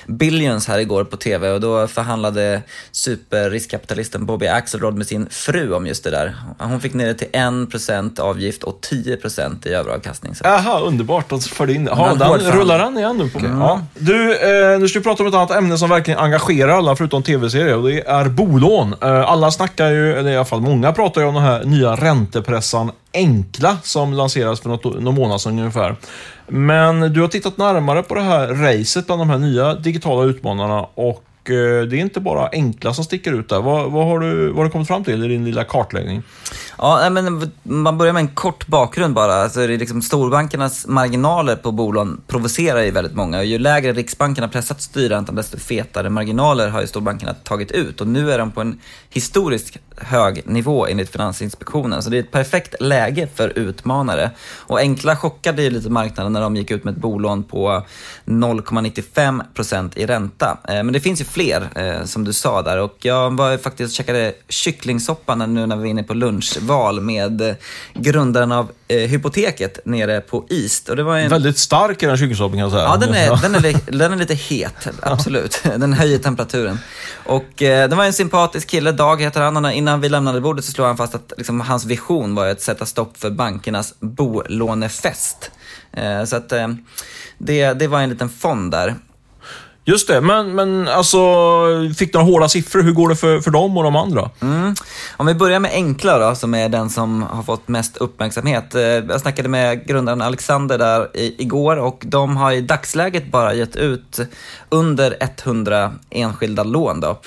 Billions 0.07 0.67
här 0.67 0.79
igår 0.79 1.03
på 1.03 1.17
TV 1.17 1.49
och 1.51 1.61
då 1.61 1.87
förhandlade 1.87 2.61
superriskkapitalisten 2.91 4.25
Bobby 4.25 4.47
Axelrod 4.47 4.97
med 4.97 5.07
sin 5.07 5.27
fru 5.29 5.73
om 5.73 5.87
just 5.87 6.03
det 6.03 6.09
där. 6.11 6.35
Hon 6.59 6.81
fick 6.81 6.93
ner 6.93 7.05
det 7.07 7.13
till 7.13 7.27
1% 7.33 8.19
avgift 8.19 8.63
och 8.63 8.79
10% 8.91 9.67
i 9.67 9.73
överavkastning. 9.73 10.33
Jaha, 10.43 10.79
underbart 10.81 11.31
att 11.31 11.45
förde 11.45 11.73
in 11.73 11.85
det. 11.85 11.91
Ja, 11.95 12.15
den, 12.19 12.51
rullar 12.51 12.79
den 12.79 12.97
igen 12.97 13.17
nu? 13.17 13.29
På. 13.29 13.39
Ja. 13.43 13.81
Du, 13.99 14.35
Eh, 14.55 14.79
nu 14.79 14.87
ska 14.87 14.99
vi 14.99 15.03
prata 15.03 15.23
om 15.23 15.29
ett 15.29 15.35
annat 15.35 15.51
ämne 15.51 15.77
som 15.77 15.89
verkligen 15.89 16.19
engagerar 16.19 16.71
alla 16.71 16.95
förutom 16.95 17.23
tv-serier 17.23 17.77
och 17.77 17.87
det 17.89 18.07
är 18.07 18.25
bolån. 18.25 18.95
Eh, 19.01 19.31
alla 19.31 19.51
snackar 19.51 19.89
ju, 19.89 20.13
eller 20.13 20.31
i 20.31 20.35
alla 20.35 20.45
fall 20.45 20.61
många 20.61 20.93
pratar 20.93 21.21
ju 21.21 21.27
om 21.27 21.33
den 21.33 21.43
här 21.43 21.63
nya 21.63 21.95
räntepressan 21.95 22.91
Enkla 23.13 23.77
som 23.83 24.13
lanserades 24.13 24.61
för 24.61 24.69
något, 24.69 24.83
någon 24.83 25.15
månad 25.15 25.41
sedan 25.41 25.59
ungefär. 25.59 25.95
Men 26.47 27.13
du 27.13 27.21
har 27.21 27.27
tittat 27.27 27.57
närmare 27.57 28.03
på 28.03 28.15
det 28.15 28.21
här 28.21 28.47
racet 28.47 29.05
bland 29.05 29.21
de 29.21 29.29
här 29.29 29.37
nya 29.37 29.73
digitala 29.73 30.23
utmanarna 30.23 30.81
och 30.81 31.23
eh, 31.49 31.81
det 31.87 31.97
är 31.97 32.01
inte 32.01 32.19
bara 32.19 32.47
Enkla 32.47 32.93
som 32.93 33.03
sticker 33.03 33.33
ut 33.33 33.49
där. 33.49 33.61
Vad, 33.61 33.91
vad, 33.91 34.05
har, 34.07 34.19
du, 34.19 34.47
vad 34.47 34.57
har 34.57 34.63
du 34.63 34.69
kommit 34.69 34.87
fram 34.87 35.03
till 35.03 35.23
i 35.23 35.27
din 35.27 35.45
lilla 35.45 35.63
kartläggning? 35.63 36.23
Ja, 36.77 37.09
men 37.09 37.51
man 37.63 37.97
börjar 37.97 38.13
med 38.13 38.21
en 38.21 38.27
kort 38.27 38.67
bakgrund 38.67 39.13
bara. 39.13 39.33
Alltså, 39.33 39.67
det 39.67 39.73
är 39.73 39.77
liksom 39.77 40.01
storbankernas 40.01 40.87
marginaler 40.87 41.55
på 41.55 41.71
bolån 41.71 42.21
provocerar 42.27 42.81
ju 42.81 42.91
väldigt 42.91 43.15
många. 43.15 43.37
Och 43.37 43.45
ju 43.45 43.59
lägre 43.59 43.93
Riksbanken 43.93 44.43
har 44.43 44.49
pressat 44.49 44.81
styrräntan, 44.81 45.35
desto 45.35 45.57
fetare 45.57 46.09
marginaler 46.09 46.69
har 46.69 46.81
ju 46.81 46.87
storbankerna 46.87 47.33
tagit 47.33 47.71
ut. 47.71 48.01
Och 48.01 48.07
nu 48.07 48.31
är 48.31 48.37
de 48.37 48.51
på 48.51 48.61
en 48.61 48.79
historiskt 49.09 49.77
hög 49.97 50.41
nivå 50.45 50.87
enligt 50.87 51.11
Finansinspektionen. 51.11 52.03
Så 52.03 52.09
det 52.09 52.17
är 52.17 52.19
ett 52.19 52.31
perfekt 52.31 52.75
läge 52.79 53.27
för 53.35 53.49
utmanare. 53.59 54.31
Och 54.57 54.79
Enkla 54.79 55.15
chockade 55.15 55.63
ju 55.63 55.69
lite 55.69 55.89
marknaden 55.89 56.33
när 56.33 56.41
de 56.41 56.55
gick 56.55 56.71
ut 56.71 56.83
med 56.83 56.93
ett 56.93 57.01
bolån 57.01 57.43
på 57.43 57.83
0,95% 58.25 59.91
i 59.95 60.05
ränta. 60.05 60.57
Eh, 60.67 60.73
men 60.73 60.93
det 60.93 60.99
finns 60.99 61.21
ju 61.21 61.25
fler, 61.25 61.69
eh, 61.75 62.05
som 62.05 62.23
du 62.23 62.33
sa 62.33 62.61
där. 62.61 62.81
Och 62.81 62.95
jag 63.01 63.37
var 63.37 63.57
faktiskt 63.57 63.91
och 63.91 63.95
checkade 63.95 64.33
kycklingsoppan 64.49 65.53
nu 65.53 65.65
när 65.65 65.75
vi 65.75 65.81
var 65.81 65.89
inne 65.89 66.03
på 66.03 66.13
lunch 66.13 66.57
lunchval 66.65 67.01
med 67.01 67.55
grundaren 67.93 68.51
av 68.51 68.71
eh, 68.87 68.97
Hypoteket 68.97 69.79
nere 69.85 70.21
på 70.21 70.45
East. 70.49 70.89
Och 70.89 70.95
det 70.95 71.03
var 71.03 71.17
en... 71.17 71.29
Väldigt 71.29 71.57
stark 71.57 72.03
är 72.03 72.07
den 72.07 72.17
kycklingsoppan 72.17 72.51
kan 72.51 72.59
jag 72.59 72.71
säga. 72.71 72.83
Ja, 72.83 72.97
den 72.97 73.13
är, 73.13 73.41
den, 73.41 73.55
är, 73.55 73.91
den 73.97 74.13
är 74.13 74.15
lite 74.15 74.33
het, 74.33 74.87
absolut. 75.01 75.63
Den 75.77 75.93
höjer 75.93 76.17
temperaturen. 76.17 76.79
Och 77.25 77.61
eh, 77.61 77.89
det 77.89 77.95
var 77.95 78.05
en 78.05 78.13
sympatisk 78.13 78.69
kille, 78.69 78.91
Dag 78.91 79.21
heter 79.21 79.41
han, 79.41 79.65
och 79.65 79.71
innan 79.71 80.01
vi 80.01 80.09
lämnade 80.09 80.41
bordet 80.41 80.65
så 80.65 80.71
slog 80.71 80.87
han 80.87 80.97
fast 80.97 81.15
att 81.15 81.33
liksom, 81.37 81.61
hans 81.61 81.85
vision 81.85 82.35
var 82.35 82.47
att 82.47 82.61
sätta 82.61 82.85
stopp 82.85 83.17
för 83.17 83.29
bankernas 83.29 83.93
bolånefest. 83.99 85.51
Eh, 85.93 86.23
så 86.23 86.35
att 86.35 86.51
eh, 86.51 86.67
det, 87.37 87.73
det 87.73 87.87
var 87.87 88.01
en 88.01 88.09
liten 88.09 88.29
fond 88.29 88.71
där. 88.71 88.95
Just 89.87 90.07
det, 90.07 90.21
men, 90.21 90.55
men 90.55 90.87
alltså, 90.87 91.19
fick 91.97 92.13
du 92.13 92.19
några 92.19 92.31
hårda 92.31 92.49
siffror? 92.49 92.81
Hur 92.81 92.91
går 92.91 93.09
det 93.09 93.15
för, 93.15 93.39
för 93.39 93.51
dem 93.51 93.77
och 93.77 93.83
de 93.83 93.95
andra? 93.95 94.29
Mm. 94.41 94.75
Om 95.17 95.25
vi 95.25 95.33
börjar 95.33 95.59
med 95.59 95.71
Enkla 95.71 96.19
då, 96.19 96.35
som 96.35 96.53
är 96.53 96.69
den 96.69 96.89
som 96.89 97.21
har 97.21 97.43
fått 97.43 97.67
mest 97.67 97.97
uppmärksamhet. 97.97 98.75
Eh, 98.75 98.81
jag 98.81 99.21
snackade 99.21 99.49
med 99.49 99.87
grundaren 99.87 100.21
Alexander 100.21 100.77
där 100.77 101.17
i, 101.17 101.35
igår 101.41 101.77
och 101.77 102.03
de 102.05 102.37
har 102.37 102.51
i 102.51 102.61
dagsläget 102.61 103.31
bara 103.31 103.53
gett 103.53 103.75
ut 103.75 104.19
under 104.69 105.17
100 105.21 105.93
enskilda 106.09 106.63
lån. 106.63 106.99
Då. 106.99 107.21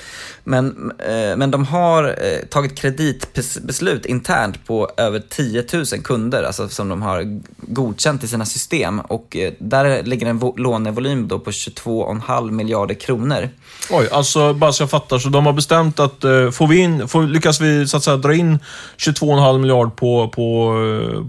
Men, 0.49 0.91
eh, 0.99 1.37
men 1.37 1.51
de 1.51 1.65
har 1.65 2.03
eh, 2.03 2.45
tagit 2.49 2.75
kreditbeslut 2.77 4.05
internt 4.05 4.65
på 4.67 4.89
över 4.97 5.21
10 5.29 5.63
000 5.73 5.85
kunder, 6.03 6.43
alltså 6.43 6.69
som 6.69 6.89
de 6.89 7.01
har 7.01 7.39
godkänt 7.57 8.23
i 8.23 8.27
sina 8.27 8.45
system. 8.45 8.99
Och 8.99 9.35
eh, 9.37 9.53
där 9.59 10.03
ligger 10.03 10.27
en 10.27 10.39
vo- 10.39 10.57
lånevolym 10.57 11.27
då 11.27 11.39
på 11.39 11.51
22,5 11.51 12.51
miljarder 12.51 12.95
kronor. 12.95 13.49
Oj, 13.91 14.09
alltså 14.11 14.53
bara 14.53 14.71
så 14.71 14.83
jag 14.83 14.89
fattar. 14.89 15.19
Så 15.19 15.29
de 15.29 15.45
har 15.45 15.53
bestämt 15.53 15.99
att 15.99 16.21
får 16.53 16.67
vi 16.67 16.77
in, 16.77 17.07
får, 17.07 17.23
lyckas 17.23 17.61
vi 17.61 17.87
så 17.87 17.97
att 17.97 18.03
säga 18.03 18.17
dra 18.17 18.33
in 18.33 18.59
22,5 18.97 19.59
miljard 19.59 19.95
på, 19.95 20.27
på, 20.27 20.75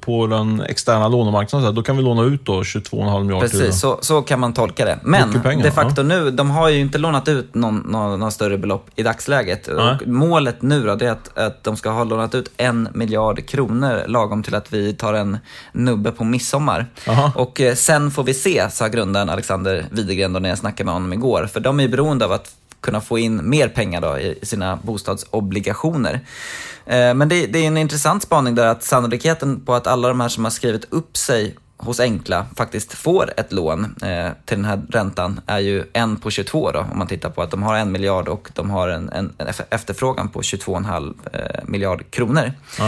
på 0.00 0.26
den 0.26 0.60
externa 0.60 1.08
lånemarknaden, 1.08 1.68
så 1.68 1.72
då 1.72 1.82
kan 1.82 1.96
vi 1.96 2.02
låna 2.02 2.22
ut 2.22 2.44
då 2.44 2.62
22,5 2.62 3.24
miljard 3.24 3.50
till 3.50 3.60
Precis, 3.60 3.80
så, 3.80 3.98
så 4.02 4.22
kan 4.22 4.40
man 4.40 4.52
tolka 4.52 4.84
det. 4.84 4.98
Men 5.02 5.42
pengar, 5.42 5.64
de 5.64 5.70
facto 5.70 6.02
nu, 6.02 6.30
de 6.30 6.50
har 6.50 6.68
ju 6.68 6.78
inte 6.80 6.98
lånat 6.98 7.28
ut 7.28 7.54
någon, 7.54 7.76
någon, 7.78 8.20
någon 8.20 8.32
större 8.32 8.58
belopp 8.58 8.86
i 8.96 9.02
dagsläget. 9.10 9.68
Och 9.68 10.06
målet 10.06 10.62
nu 10.62 10.86
då, 10.86 10.94
det 10.94 11.06
är 11.06 11.12
att, 11.12 11.38
att 11.38 11.64
de 11.64 11.76
ska 11.76 11.90
ha 11.90 12.04
lånat 12.04 12.34
ut 12.34 12.50
en 12.56 12.88
miljard 12.94 13.46
kronor 13.48 14.04
lagom 14.06 14.42
till 14.42 14.54
att 14.54 14.72
vi 14.72 14.92
tar 14.94 15.14
en 15.14 15.38
nubbe 15.72 16.12
på 16.12 16.24
midsommar. 16.24 16.86
Aha. 17.08 17.32
Och 17.34 17.60
eh, 17.60 17.74
sen 17.74 18.10
får 18.10 18.24
vi 18.24 18.34
se, 18.34 18.70
sa 18.70 18.88
grundaren 18.88 19.30
Alexander 19.30 19.86
Widegren 19.90 20.32
då 20.32 20.40
när 20.40 20.48
jag 20.48 20.58
snackade 20.58 20.84
med 20.84 20.94
honom 20.94 21.12
igår. 21.12 21.48
För 21.52 21.60
de 21.60 21.78
är 21.80 21.82
ju 21.82 21.88
beroende 21.88 22.24
av 22.24 22.32
att 22.32 22.54
kunna 22.80 23.00
få 23.00 23.18
in 23.18 23.50
mer 23.50 23.68
pengar 23.68 24.00
då 24.00 24.18
i 24.18 24.38
sina 24.42 24.78
bostadsobligationer. 24.82 26.20
Eh, 26.86 27.14
Men 27.14 27.28
det, 27.28 27.46
det 27.46 27.58
är 27.58 27.66
en 27.66 27.76
intressant 27.76 28.22
spaning 28.22 28.54
där 28.54 28.66
att 28.66 28.82
sannolikheten 28.82 29.60
på 29.60 29.74
att 29.74 29.86
alla 29.86 30.08
de 30.08 30.20
här 30.20 30.28
som 30.28 30.44
har 30.44 30.50
skrivit 30.50 30.86
upp 30.90 31.16
sig 31.16 31.56
hos 31.82 32.00
Enkla 32.00 32.46
faktiskt 32.56 32.92
får 32.94 33.32
ett 33.36 33.52
lån 33.52 33.84
eh, 34.02 34.28
till 34.44 34.56
den 34.56 34.64
här 34.64 34.80
räntan 34.90 35.40
är 35.46 35.58
ju 35.58 35.84
en 35.92 36.16
på 36.16 36.30
22 36.30 36.70
då, 36.72 36.78
om 36.92 36.98
man 36.98 37.06
tittar 37.06 37.30
på 37.30 37.42
att 37.42 37.50
de 37.50 37.62
har 37.62 37.76
en 37.76 37.92
miljard 37.92 38.28
och 38.28 38.48
de 38.54 38.70
har 38.70 38.88
en, 38.88 39.08
en, 39.08 39.32
en 39.38 39.46
efterfrågan 39.70 40.28
på 40.28 40.40
22,5 40.40 41.14
eh, 41.32 41.40
miljard 41.64 42.10
kronor. 42.10 42.52
Ja. 42.78 42.84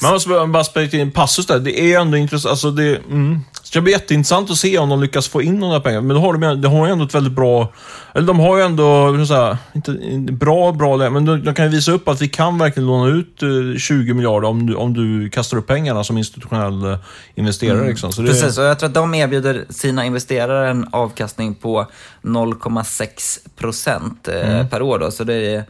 Man 0.00 0.08
jag 0.08 0.12
måste 0.12 0.28
bara- 0.28 0.46
bara 0.46 0.64
spela 0.64 0.86
in 0.92 1.00
en 1.00 1.12
passus 1.12 1.46
där. 1.46 1.58
Det 1.58 1.80
är 1.80 2.00
ändå 2.00 2.16
intressant. 2.16 2.50
Alltså 2.50 2.70
det, 2.70 2.96
mm 2.96 3.40
det 3.72 3.74
ska 3.74 3.80
bli 3.80 3.92
jätteintressant 3.92 4.50
att 4.50 4.56
se 4.56 4.78
om 4.78 4.88
de 4.88 5.00
lyckas 5.00 5.28
få 5.28 5.42
in 5.42 5.60
de 5.60 5.70
där 5.70 5.80
pengarna. 5.80 6.06
Men 6.06 6.16
då 6.16 6.22
har 6.22 6.32
de, 6.32 6.60
de 6.60 6.72
har 6.72 6.86
ju 6.86 6.92
ändå 6.92 7.04
ett 7.04 7.14
väldigt 7.14 7.32
bra... 7.32 7.72
Eller 8.14 8.26
de 8.26 8.40
har 8.40 8.58
ju 8.58 8.62
ändå, 8.62 9.26
säga, 9.26 9.58
inte 9.74 9.92
bra, 10.32 10.72
bra 10.72 10.96
läge, 10.96 11.10
men 11.10 11.24
de, 11.24 11.44
de 11.44 11.54
kan 11.54 11.64
ju 11.64 11.70
visa 11.70 11.92
upp 11.92 12.08
att 12.08 12.22
vi 12.22 12.28
kan 12.28 12.58
verkligen 12.58 12.86
låna 12.86 13.10
ut 13.10 13.42
eh, 13.42 13.78
20 13.78 14.14
miljarder 14.14 14.48
om 14.48 14.66
du, 14.66 14.74
om 14.74 14.94
du 14.94 15.30
kastar 15.30 15.56
upp 15.56 15.66
pengarna 15.66 16.04
som 16.04 16.18
institutionell 16.18 16.84
eh, 16.84 16.98
investerare. 17.34 17.88
Liksom. 17.88 18.12
Så 18.12 18.22
det, 18.22 18.28
Precis, 18.28 18.58
och 18.58 18.64
jag 18.64 18.78
tror 18.78 18.88
att 18.88 18.94
de 18.94 19.14
erbjuder 19.14 19.64
sina 19.70 20.04
investerare 20.04 20.70
en 20.70 20.88
avkastning 20.92 21.54
på 21.54 21.86
0,6 22.22 23.48
procent 23.56 24.28
eh, 24.28 24.66
per 24.66 24.82
år. 24.82 24.98
Då. 24.98 25.10
Så 25.10 25.24
det 25.24 25.34
är 25.34 25.56
eh, 25.56 25.62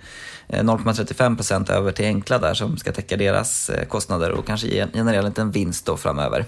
0,35 0.53 1.37
procent 1.37 1.71
över 1.71 1.93
till 1.93 2.05
Enkla 2.05 2.39
där 2.39 2.55
som 2.55 2.77
ska 2.77 2.93
täcka 2.93 3.17
deras 3.17 3.71
eh, 3.71 3.85
kostnader 3.85 4.31
och 4.31 4.47
kanske 4.47 4.67
ge- 4.67 4.87
generera 4.93 5.19
en 5.19 5.25
liten 5.25 5.51
vinst 5.51 5.87
då 5.87 5.97
framöver. 5.97 6.45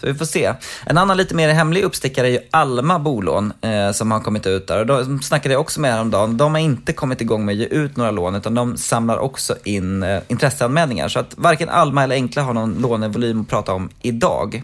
Så 0.00 0.06
vi 0.06 0.14
får 0.14 0.24
se. 0.24 0.52
En 0.86 0.98
annan 0.98 1.16
lite 1.16 1.34
mer 1.34 1.48
hemlig 1.48 1.82
uppstickare 1.82 2.26
är 2.26 2.30
ju 2.30 2.38
Alma 2.50 2.98
bolån 2.98 3.52
eh, 3.60 3.92
som 3.92 4.10
har 4.10 4.20
kommit 4.20 4.46
ut 4.46 4.66
där. 4.66 4.78
Och 4.78 4.86
de 4.86 5.22
snackade 5.22 5.54
jag 5.54 5.60
också 5.60 5.80
med 5.80 5.92
häromdagen. 5.92 6.36
De 6.36 6.52
har 6.54 6.60
inte 6.60 6.92
kommit 6.92 7.20
igång 7.20 7.44
med 7.44 7.52
att 7.52 7.58
ge 7.58 7.66
ut 7.66 7.96
några 7.96 8.10
lån 8.10 8.34
utan 8.34 8.54
de 8.54 8.76
samlar 8.76 9.18
också 9.18 9.56
in 9.64 10.02
eh, 10.02 10.20
intresseanmälningar. 10.28 11.08
Så 11.08 11.18
att 11.18 11.34
varken 11.36 11.68
Alma 11.68 12.02
eller 12.04 12.14
Enkla 12.14 12.42
har 12.42 12.54
någon 12.54 12.74
lånevolym 12.74 13.40
att 13.40 13.48
prata 13.48 13.72
om 13.72 13.90
idag. 14.02 14.62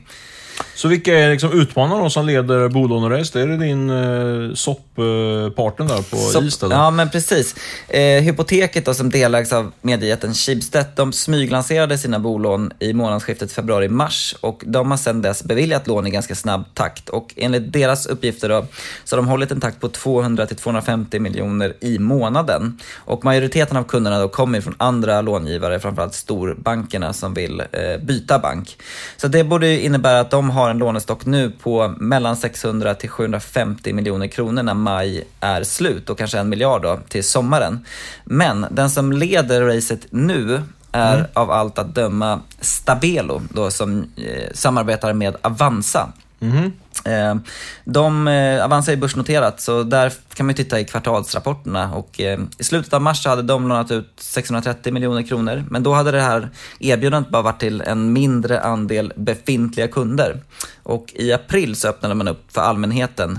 Så 0.78 0.88
vilka 0.88 1.18
är 1.18 1.30
liksom 1.30 1.52
utmanarna 1.52 2.10
som 2.10 2.26
leder 2.26 2.68
bolånerace? 2.68 3.40
Är 3.40 3.46
det 3.46 3.56
din 3.56 3.90
eh, 3.90 4.54
SOP-partner 4.54 5.88
där 5.88 6.02
på 6.02 6.44
East? 6.44 6.62
eller? 6.62 6.76
Ja, 6.76 6.90
men 6.90 7.10
precis. 7.10 7.54
Eh, 7.88 8.22
hypoteket 8.22 8.84
då, 8.84 8.94
som 8.94 9.10
delägs 9.10 9.52
av 9.52 9.72
mediejätten 9.82 10.34
Schibsted, 10.34 10.84
de 10.96 11.12
smyglanserade 11.12 11.98
sina 11.98 12.18
bolån 12.18 12.72
i 12.78 12.92
månadsskiftet 12.92 13.52
februari-mars 13.52 14.34
och 14.40 14.62
de 14.66 14.90
har 14.90 14.98
sedan 14.98 15.22
dess 15.22 15.44
beviljat 15.44 15.86
lån 15.86 16.06
i 16.06 16.10
ganska 16.10 16.34
snabb 16.34 16.64
takt. 16.74 17.08
Och 17.08 17.34
enligt 17.36 17.72
deras 17.72 18.06
uppgifter 18.06 18.48
då, 18.48 18.66
så 19.04 19.16
har 19.16 19.22
de 19.22 19.28
hållit 19.28 19.50
en 19.50 19.60
takt 19.60 19.80
på 19.80 19.88
200-250 19.88 21.18
miljoner 21.18 21.74
i 21.80 21.98
månaden. 21.98 22.78
Och 22.94 23.24
majoriteten 23.24 23.76
av 23.76 23.84
kunderna 23.84 24.20
då 24.20 24.28
kommer 24.28 24.60
från 24.60 24.74
andra 24.78 25.20
långivare, 25.20 25.80
framförallt 25.80 26.14
storbankerna 26.14 27.12
som 27.12 27.34
vill 27.34 27.60
eh, 27.60 28.02
byta 28.02 28.38
bank. 28.38 28.76
Så 29.16 29.28
det 29.28 29.44
borde 29.44 29.68
ju 29.68 29.80
innebära 29.80 30.20
att 30.20 30.30
de 30.30 30.50
har 30.50 30.67
en 30.70 30.78
lånestock 30.78 31.26
nu 31.26 31.50
på 31.50 31.94
mellan 31.98 32.36
600 32.36 32.94
till 32.94 33.08
750 33.08 33.92
miljoner 33.92 34.26
kronor 34.26 34.62
när 34.62 34.74
maj 34.74 35.24
är 35.40 35.62
slut 35.62 36.10
och 36.10 36.18
kanske 36.18 36.38
en 36.38 36.48
miljard 36.48 36.82
då 36.82 36.98
till 37.08 37.24
sommaren. 37.24 37.84
Men 38.24 38.66
den 38.70 38.90
som 38.90 39.12
leder 39.12 39.62
racet 39.62 40.06
nu 40.10 40.62
är 40.92 41.26
av 41.32 41.50
allt 41.50 41.78
att 41.78 41.94
döma 41.94 42.40
Stabelo 42.60 43.42
då 43.50 43.70
som 43.70 44.04
eh, 44.16 44.52
samarbetar 44.54 45.12
med 45.12 45.36
Avanza. 45.42 46.12
Mm-hmm. 46.40 46.72
Eh, 47.04 47.36
de, 47.84 48.28
eh, 48.28 48.64
Avanza 48.64 48.92
är 48.92 48.96
börsnoterat, 48.96 49.60
så 49.60 49.82
där 49.82 50.12
kan 50.34 50.46
man 50.46 50.54
titta 50.54 50.80
i 50.80 50.84
kvartalsrapporterna. 50.84 51.94
Och, 51.94 52.20
eh, 52.20 52.40
I 52.58 52.64
slutet 52.64 52.92
av 52.92 53.02
mars 53.02 53.26
hade 53.26 53.42
de 53.42 53.68
lånat 53.68 53.90
ut 53.90 54.12
630 54.16 54.92
miljoner 54.92 55.22
kronor, 55.22 55.64
men 55.70 55.82
då 55.82 55.92
hade 55.92 56.10
det 56.10 56.20
här 56.20 56.48
erbjudandet 56.80 57.32
bara 57.32 57.42
varit 57.42 57.60
till 57.60 57.80
en 57.80 58.12
mindre 58.12 58.60
andel 58.60 59.12
befintliga 59.16 59.88
kunder. 59.88 60.42
Och 60.82 61.12
i 61.14 61.32
april 61.32 61.76
så 61.76 61.88
öppnade 61.88 62.14
man 62.14 62.28
upp 62.28 62.52
för 62.52 62.60
allmänheten. 62.60 63.38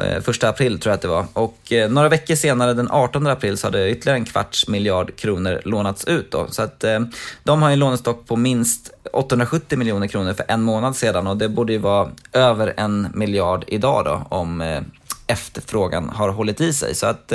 Eh, 0.00 0.20
första 0.20 0.48
april 0.48 0.80
tror 0.80 0.90
jag 0.90 0.94
att 0.94 1.02
det 1.02 1.08
var. 1.08 1.26
Och 1.32 1.72
eh, 1.72 1.90
några 1.90 2.08
veckor 2.08 2.34
senare, 2.34 2.74
den 2.74 2.90
18 2.90 3.26
april, 3.26 3.58
så 3.58 3.66
hade 3.66 3.90
ytterligare 3.90 4.18
en 4.18 4.24
kvarts 4.24 4.68
miljard 4.68 5.16
kronor 5.16 5.60
lånats 5.64 6.04
ut. 6.04 6.30
Då. 6.30 6.46
Så 6.50 6.62
att 6.62 6.84
eh, 6.84 7.00
de 7.44 7.62
har 7.62 7.70
en 7.70 7.78
lånestock 7.78 8.26
på 8.26 8.36
minst 8.36 8.90
870 9.12 9.78
miljoner 9.78 10.06
kronor 10.06 10.32
för 10.32 10.44
en 10.48 10.62
månad 10.62 10.96
sedan 10.96 11.26
och 11.26 11.36
det 11.36 11.48
borde 11.48 11.72
ju 11.72 11.78
vara 11.78 12.10
över 12.32 12.74
en 12.76 13.08
miljard 13.14 13.64
idag 13.66 14.04
då 14.04 14.26
om 14.28 14.60
eh, 14.60 14.80
efterfrågan 15.26 16.08
har 16.08 16.28
hållit 16.28 16.60
i 16.60 16.72
sig. 16.72 16.94
Så 16.94 17.06
att 17.06 17.32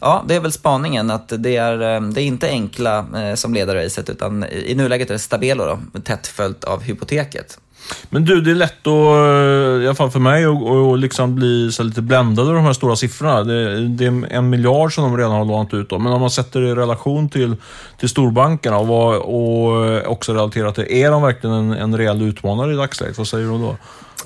ja, 0.00 0.24
det 0.28 0.34
är 0.34 0.40
väl 0.40 0.52
spaningen 0.52 1.10
att 1.10 1.32
det 1.38 1.56
är, 1.56 2.00
det 2.00 2.20
är 2.20 2.24
inte 2.24 2.48
enkla 2.48 3.06
som 3.34 3.54
leder 3.54 3.74
racet 3.74 4.10
utan 4.10 4.44
i 4.44 4.74
nuläget 4.74 5.10
är 5.10 5.14
det 5.14 5.18
Stabelo 5.18 5.64
då, 5.64 6.00
tätt 6.00 6.26
följt 6.26 6.64
av 6.64 6.82
Hypoteket. 6.82 7.58
Men 8.10 8.24
du, 8.24 8.40
det 8.40 8.50
är 8.50 8.54
lätt 8.54 8.86
att, 8.86 9.82
i 9.82 9.86
alla 9.86 9.94
fall 9.94 10.10
för 10.10 10.20
mig, 10.20 10.44
att 10.44 11.00
liksom 11.00 11.34
bli 11.34 11.72
så 11.72 11.82
lite 11.82 12.02
bländad 12.02 12.48
av 12.48 12.54
de 12.54 12.64
här 12.64 12.72
stora 12.72 12.96
siffrorna. 12.96 13.44
Det, 13.44 13.88
det, 13.88 14.04
är 14.04 14.32
en 14.32 14.50
miljard 14.50 14.94
som 14.94 15.04
de 15.04 15.16
redan 15.16 15.32
har 15.32 15.44
lånat 15.44 15.74
ut. 15.74 15.90
Då. 15.90 15.98
Men 15.98 16.12
om 16.12 16.20
man 16.20 16.30
sätter 16.30 16.60
det 16.60 16.68
i 16.68 16.74
relation 16.74 17.28
till, 17.28 17.56
till 18.00 18.08
storbankerna 18.08 18.76
och, 18.76 18.86
vad, 18.86 19.16
och 19.16 20.12
också 20.12 20.34
relaterat 20.34 20.74
till, 20.74 20.86
är 20.88 21.10
de 21.10 21.22
verkligen 21.22 21.56
en, 21.56 21.72
en 21.72 21.98
reell 21.98 22.22
utmanare 22.22 22.72
i 22.72 22.76
dagsläget? 22.76 23.18
Vad 23.18 23.28
säger 23.28 23.44
du 23.46 23.58
då? 23.58 23.76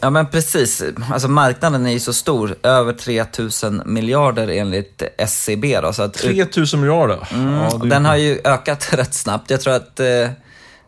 Ja 0.00 0.10
men 0.10 0.26
precis. 0.26 0.82
Alltså 1.12 1.28
marknaden 1.28 1.86
är 1.86 1.90
ju 1.90 2.00
så 2.00 2.12
stor, 2.12 2.54
över 2.62 2.92
3000 2.92 3.82
miljarder 3.86 4.48
enligt 4.48 5.02
SCB. 5.18 5.80
Då, 5.80 5.92
så 5.92 6.02
att, 6.02 6.14
3000 6.14 6.80
miljarder? 6.80 7.28
Mm, 7.30 7.54
ja, 7.54 7.80
den 7.84 8.04
har 8.04 8.16
ju 8.16 8.40
ökat 8.44 8.88
rätt 8.92 9.14
snabbt. 9.14 9.50
Jag 9.50 9.60
tror 9.60 9.74
att 9.74 10.00
eh, 10.00 10.06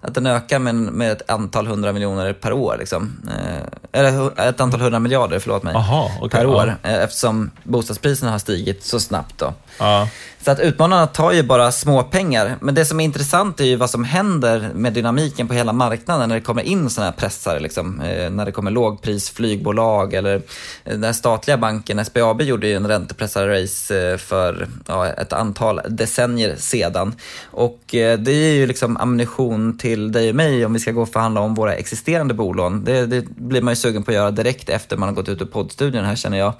att 0.00 0.14
den 0.14 0.26
ökar 0.26 0.58
med, 0.58 0.74
med 0.74 1.12
ett 1.12 1.30
antal 1.30 1.66
hundra 1.66 1.92
miljoner 1.92 2.32
per 2.32 2.52
år. 2.52 2.76
Liksom. 2.78 3.12
Eh, 3.28 4.00
eller 4.00 4.40
ett 4.48 4.60
antal 4.60 4.80
hundra 4.80 4.98
miljarder, 4.98 5.38
förlåt 5.38 5.62
mig, 5.62 5.74
Aha, 5.74 6.10
okay, 6.20 6.40
per 6.40 6.46
år. 6.46 6.76
Ja. 6.82 6.90
Eh, 6.90 7.02
eftersom 7.02 7.50
bostadspriserna 7.64 8.30
har 8.30 8.38
stigit 8.38 8.84
så 8.84 9.00
snabbt. 9.00 9.38
Då. 9.38 9.54
Ja. 9.78 10.08
Så 10.44 10.50
att 10.50 10.60
utmanarna 10.60 11.06
tar 11.06 11.32
ju 11.32 11.42
bara 11.42 11.72
småpengar. 11.72 12.56
Men 12.60 12.74
det 12.74 12.84
som 12.84 13.00
är 13.00 13.04
intressant 13.04 13.60
är 13.60 13.64
ju 13.64 13.76
vad 13.76 13.90
som 13.90 14.04
händer 14.04 14.70
med 14.74 14.92
dynamiken 14.92 15.48
på 15.48 15.54
hela 15.54 15.72
marknaden 15.72 16.28
när 16.28 16.36
det 16.36 16.42
kommer 16.42 16.62
in 16.62 16.90
sådana 16.90 17.10
här 17.10 17.18
pressare. 17.18 17.60
Liksom. 17.60 18.00
Eh, 18.00 18.30
när 18.30 18.44
det 18.44 18.52
kommer 18.52 18.70
lågprisflygbolag 18.70 20.14
eller 20.14 20.42
den 20.84 21.04
eh, 21.04 21.12
statliga 21.12 21.56
banken 21.56 22.04
SBAB 22.04 22.42
gjorde 22.42 22.66
ju 22.68 22.74
en 22.74 22.86
räntepressar-race 22.86 24.12
eh, 24.12 24.16
för 24.16 24.68
ja, 24.86 25.06
ett 25.06 25.32
antal 25.32 25.80
decennier 25.88 26.56
sedan. 26.58 27.14
Och 27.44 27.80
det 27.90 28.28
är 28.28 28.54
ju 28.54 28.66
liksom 28.66 28.96
ammunition 28.96 29.78
till 29.78 29.89
till 29.90 30.12
dig 30.12 30.28
och 30.28 30.36
mig 30.36 30.66
om 30.66 30.72
vi 30.72 30.78
ska 30.78 30.92
gå 30.92 31.02
och 31.02 31.08
förhandla 31.08 31.40
om 31.40 31.54
våra 31.54 31.74
existerande 31.74 32.34
bolån. 32.34 32.84
Det, 32.84 33.06
det 33.06 33.26
blir 33.26 33.62
man 33.62 33.72
ju 33.72 33.76
sugen 33.76 34.02
på 34.02 34.10
att 34.10 34.14
göra 34.14 34.30
direkt 34.30 34.68
efter 34.68 34.96
man 34.96 35.08
har 35.08 35.16
gått 35.16 35.28
ut 35.28 35.42
ur 35.42 35.46
poddstudion 35.46 36.04
här 36.04 36.16
känner 36.16 36.38
jag. 36.38 36.52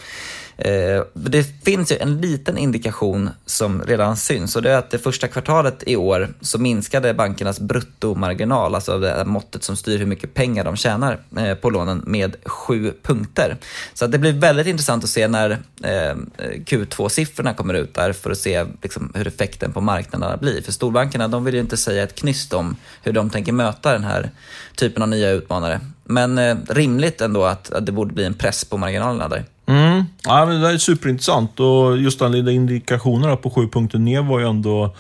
Eh, 0.61 1.03
det 1.15 1.43
finns 1.65 1.93
ju 1.93 1.97
en 1.97 2.21
liten 2.21 2.59
indikation 2.59 3.31
som 3.47 3.83
redan 3.83 4.17
syns 4.17 4.57
och 4.57 4.63
det 4.63 4.71
är 4.71 4.79
att 4.79 4.91
det 4.91 4.99
första 4.99 5.29
kvartalet 5.29 5.83
i 5.87 5.97
år 5.97 6.29
så 6.41 6.59
minskade 6.59 7.15
bankernas 7.15 7.61
bruttomarginal, 7.61 8.75
alltså 8.75 8.99
det 8.99 9.25
måttet 9.25 9.65
som 9.65 9.77
styr 9.77 9.99
hur 9.99 10.07
mycket 10.07 10.35
pengar 10.35 10.65
de 10.65 10.77
tjänar 10.77 11.21
eh, 11.37 11.55
på 11.55 11.71
lånen, 11.71 12.03
med 12.07 12.37
sju 12.45 12.93
punkter. 13.03 13.57
Så 13.95 14.07
det 14.07 14.19
blir 14.19 14.33
väldigt 14.33 14.67
intressant 14.67 15.05
att 15.05 15.11
se 15.11 15.29
när 15.29 15.51
eh, 15.83 16.15
Q2-siffrorna 16.39 17.55
kommer 17.55 17.75
ut 17.75 17.95
där 17.95 18.13
för 18.13 18.31
att 18.31 18.39
se 18.39 18.67
liksom, 18.83 19.13
hur 19.15 19.27
effekten 19.27 19.73
på 19.73 19.81
marknaderna 19.81 20.37
blir. 20.37 20.63
För 20.63 20.73
storbankerna 20.73 21.29
de 21.29 21.45
vill 21.45 21.55
ju 21.55 21.61
inte 21.61 21.77
säga 21.77 22.03
ett 22.03 22.15
knyst 22.15 22.53
om 22.53 22.77
hur 23.03 23.13
de 23.13 23.31
tänker 23.31 23.53
möta 23.53 23.93
den 23.93 24.05
här 24.05 24.31
typen 24.77 25.03
av 25.03 25.09
nya 25.09 25.31
utmanare. 25.31 25.81
Men 26.05 26.39
eh, 26.39 26.57
rimligt 26.69 27.21
ändå 27.21 27.45
att, 27.45 27.73
att 27.73 27.87
det 27.87 27.93
borde 27.93 28.15
bli 28.15 28.25
en 28.25 28.35
press 28.35 28.65
på 28.65 28.77
marginalerna 28.77 29.29
där. 29.29 29.45
Mm. 29.71 30.05
Ja, 30.25 30.47
men 30.47 30.61
det 30.61 30.69
är 30.69 30.79
superintressant 30.79 31.61
och 31.61 31.99
just 31.99 32.19
den 32.19 32.33
lilla 32.33 32.51
indikationen 32.51 33.37
på 33.37 33.51
sju 33.51 33.69
punkter 33.69 33.99
ner 33.99 34.23
var 34.23 34.41
ju 34.41 34.49
ändå 34.49 34.95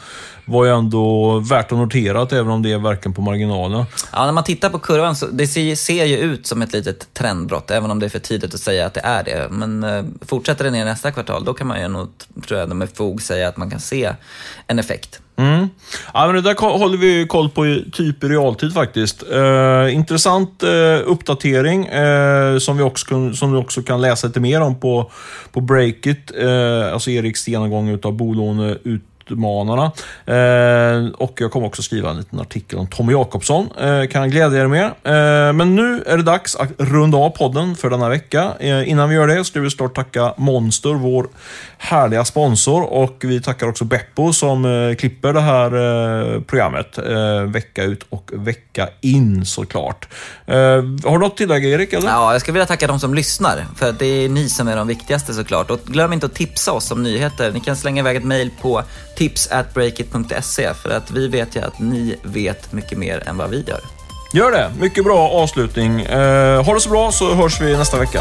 var 0.44 0.64
ju 0.64 0.70
ändå 0.70 1.38
värt 1.38 1.72
att 1.72 1.78
notera, 1.78 2.22
även 2.30 2.48
om 2.48 2.62
det 2.62 2.72
är 2.72 2.78
verkligen 2.78 3.14
på 3.14 3.22
marginalen. 3.22 3.84
Ja, 4.12 4.24
när 4.24 4.32
man 4.32 4.44
tittar 4.44 4.70
på 4.70 4.78
kurvan 4.78 5.16
så 5.16 5.26
det 5.26 5.46
ser, 5.46 5.74
ser 5.74 6.04
ju 6.04 6.16
ut 6.16 6.46
som 6.46 6.62
ett 6.62 6.72
litet 6.72 7.14
trendbrott, 7.14 7.70
även 7.70 7.90
om 7.90 7.98
det 7.98 8.06
är 8.06 8.10
för 8.10 8.18
tidigt 8.18 8.54
att 8.54 8.60
säga 8.60 8.86
att 8.86 8.94
det 8.94 9.00
är 9.00 9.24
det. 9.24 9.48
Men 9.50 9.84
eh, 9.84 10.04
fortsätter 10.20 10.64
det 10.64 10.70
ner 10.70 10.84
nästa 10.84 11.12
kvartal, 11.12 11.44
då 11.44 11.54
kan 11.54 11.66
man 11.66 11.80
ju 11.80 11.88
nog, 11.88 12.08
tror 12.46 12.60
jag, 12.60 12.76
med 12.76 12.90
fog 12.94 13.22
säga 13.22 13.48
att 13.48 13.56
man 13.56 13.70
kan 13.70 13.80
se 13.80 14.12
en 14.66 14.78
effekt. 14.78 15.20
Mm. 15.40 15.68
Ja, 16.14 16.26
men 16.26 16.34
det 16.34 16.40
där 16.40 16.78
håller 16.78 16.98
vi 16.98 17.26
koll 17.26 17.48
på 17.48 17.66
i 17.66 17.90
typ 17.92 18.24
i 18.24 18.28
realtid 18.28 18.74
faktiskt. 18.74 19.24
Eh, 19.32 19.94
intressant 19.94 20.62
eh, 20.62 21.00
uppdatering 21.04 21.86
eh, 21.86 22.58
som, 22.58 22.76
vi 22.76 22.82
också, 22.82 23.32
som 23.32 23.52
vi 23.52 23.58
också 23.58 23.82
kan 23.82 24.00
läsa 24.00 24.26
lite 24.26 24.40
mer 24.40 24.60
om 24.60 24.80
på, 24.80 25.10
på 25.52 25.60
Breakit, 25.60 26.32
eh, 26.38 26.92
alltså 26.92 27.10
Eriks 27.10 27.48
genomgång 27.48 27.98
av 28.02 28.12
bolåne 28.12 28.76
utmanarna. 29.30 29.92
Eh, 30.26 31.10
och 31.12 31.40
jag 31.40 31.50
kommer 31.50 31.66
också 31.66 31.82
skriva 31.82 32.10
en 32.10 32.16
liten 32.16 32.40
artikel 32.40 32.78
om 32.78 32.86
Tommy 32.86 33.12
Jakobsson. 33.12 33.68
Eh, 33.80 34.06
kan 34.06 34.22
jag 34.22 34.30
glädja 34.30 34.60
er 34.62 34.66
med. 34.66 34.84
Eh, 34.84 35.52
men 35.52 35.76
nu 35.76 36.02
är 36.06 36.16
det 36.16 36.22
dags 36.22 36.56
att 36.56 36.68
runda 36.78 37.18
av 37.18 37.30
podden 37.30 37.76
för 37.76 37.90
denna 37.90 38.08
vecka. 38.08 38.52
Eh, 38.60 38.88
innan 38.88 39.08
vi 39.08 39.14
gör 39.14 39.26
det 39.26 39.44
ska 39.44 39.60
vi 39.60 39.70
snart 39.70 39.94
tacka 39.94 40.34
Monster, 40.36 40.94
vår 40.94 41.28
härliga 41.78 42.24
sponsor. 42.24 42.82
Och 42.82 43.16
vi 43.20 43.40
tackar 43.40 43.68
också 43.68 43.84
Beppo 43.84 44.32
som 44.32 44.64
eh, 44.64 44.94
klipper 44.96 45.32
det 45.32 45.40
här 45.40 45.66
eh, 46.36 46.40
programmet 46.40 46.98
eh, 46.98 47.42
vecka 47.42 47.84
ut 47.84 48.06
och 48.08 48.30
vecka 48.34 48.88
in 49.00 49.46
såklart. 49.46 50.08
Eh, 50.46 50.56
har 50.56 51.12
du 51.12 51.18
något 51.18 51.36
tillägg 51.36 51.64
Erik? 51.64 51.92
Eller? 51.92 52.08
Ja, 52.08 52.32
jag 52.32 52.40
skulle 52.40 52.52
vilja 52.52 52.66
tacka 52.66 52.86
de 52.86 53.00
som 53.00 53.14
lyssnar. 53.14 53.66
För 53.76 53.92
det 53.92 54.06
är 54.06 54.28
ni 54.28 54.48
som 54.48 54.68
är 54.68 54.76
de 54.76 54.88
viktigaste 54.88 55.34
såklart. 55.34 55.70
Och 55.70 55.80
glöm 55.84 56.12
inte 56.12 56.26
att 56.26 56.34
tipsa 56.34 56.72
oss 56.72 56.90
om 56.90 57.02
nyheter. 57.02 57.52
Ni 57.52 57.60
kan 57.60 57.76
slänga 57.76 58.00
iväg 58.00 58.16
ett 58.16 58.24
mejl 58.24 58.50
på 58.60 58.82
tipsatbreakit.se 59.20 60.74
för 60.74 60.90
att 60.90 61.10
vi 61.10 61.28
vet 61.28 61.56
ju 61.56 61.60
att 61.60 61.78
ni 61.78 62.16
vet 62.22 62.72
mycket 62.72 62.98
mer 62.98 63.28
än 63.28 63.36
vad 63.36 63.50
vi 63.50 63.64
gör. 63.68 63.80
Gör 64.34 64.52
det. 64.52 64.72
Mycket 64.80 65.04
bra 65.04 65.28
avslutning. 65.28 66.00
Eh, 66.00 66.64
ha 66.64 66.74
det 66.74 66.80
så 66.80 66.90
bra 66.90 67.12
så 67.12 67.34
hörs 67.34 67.60
vi 67.60 67.76
nästa 67.76 67.98
vecka. 67.98 68.20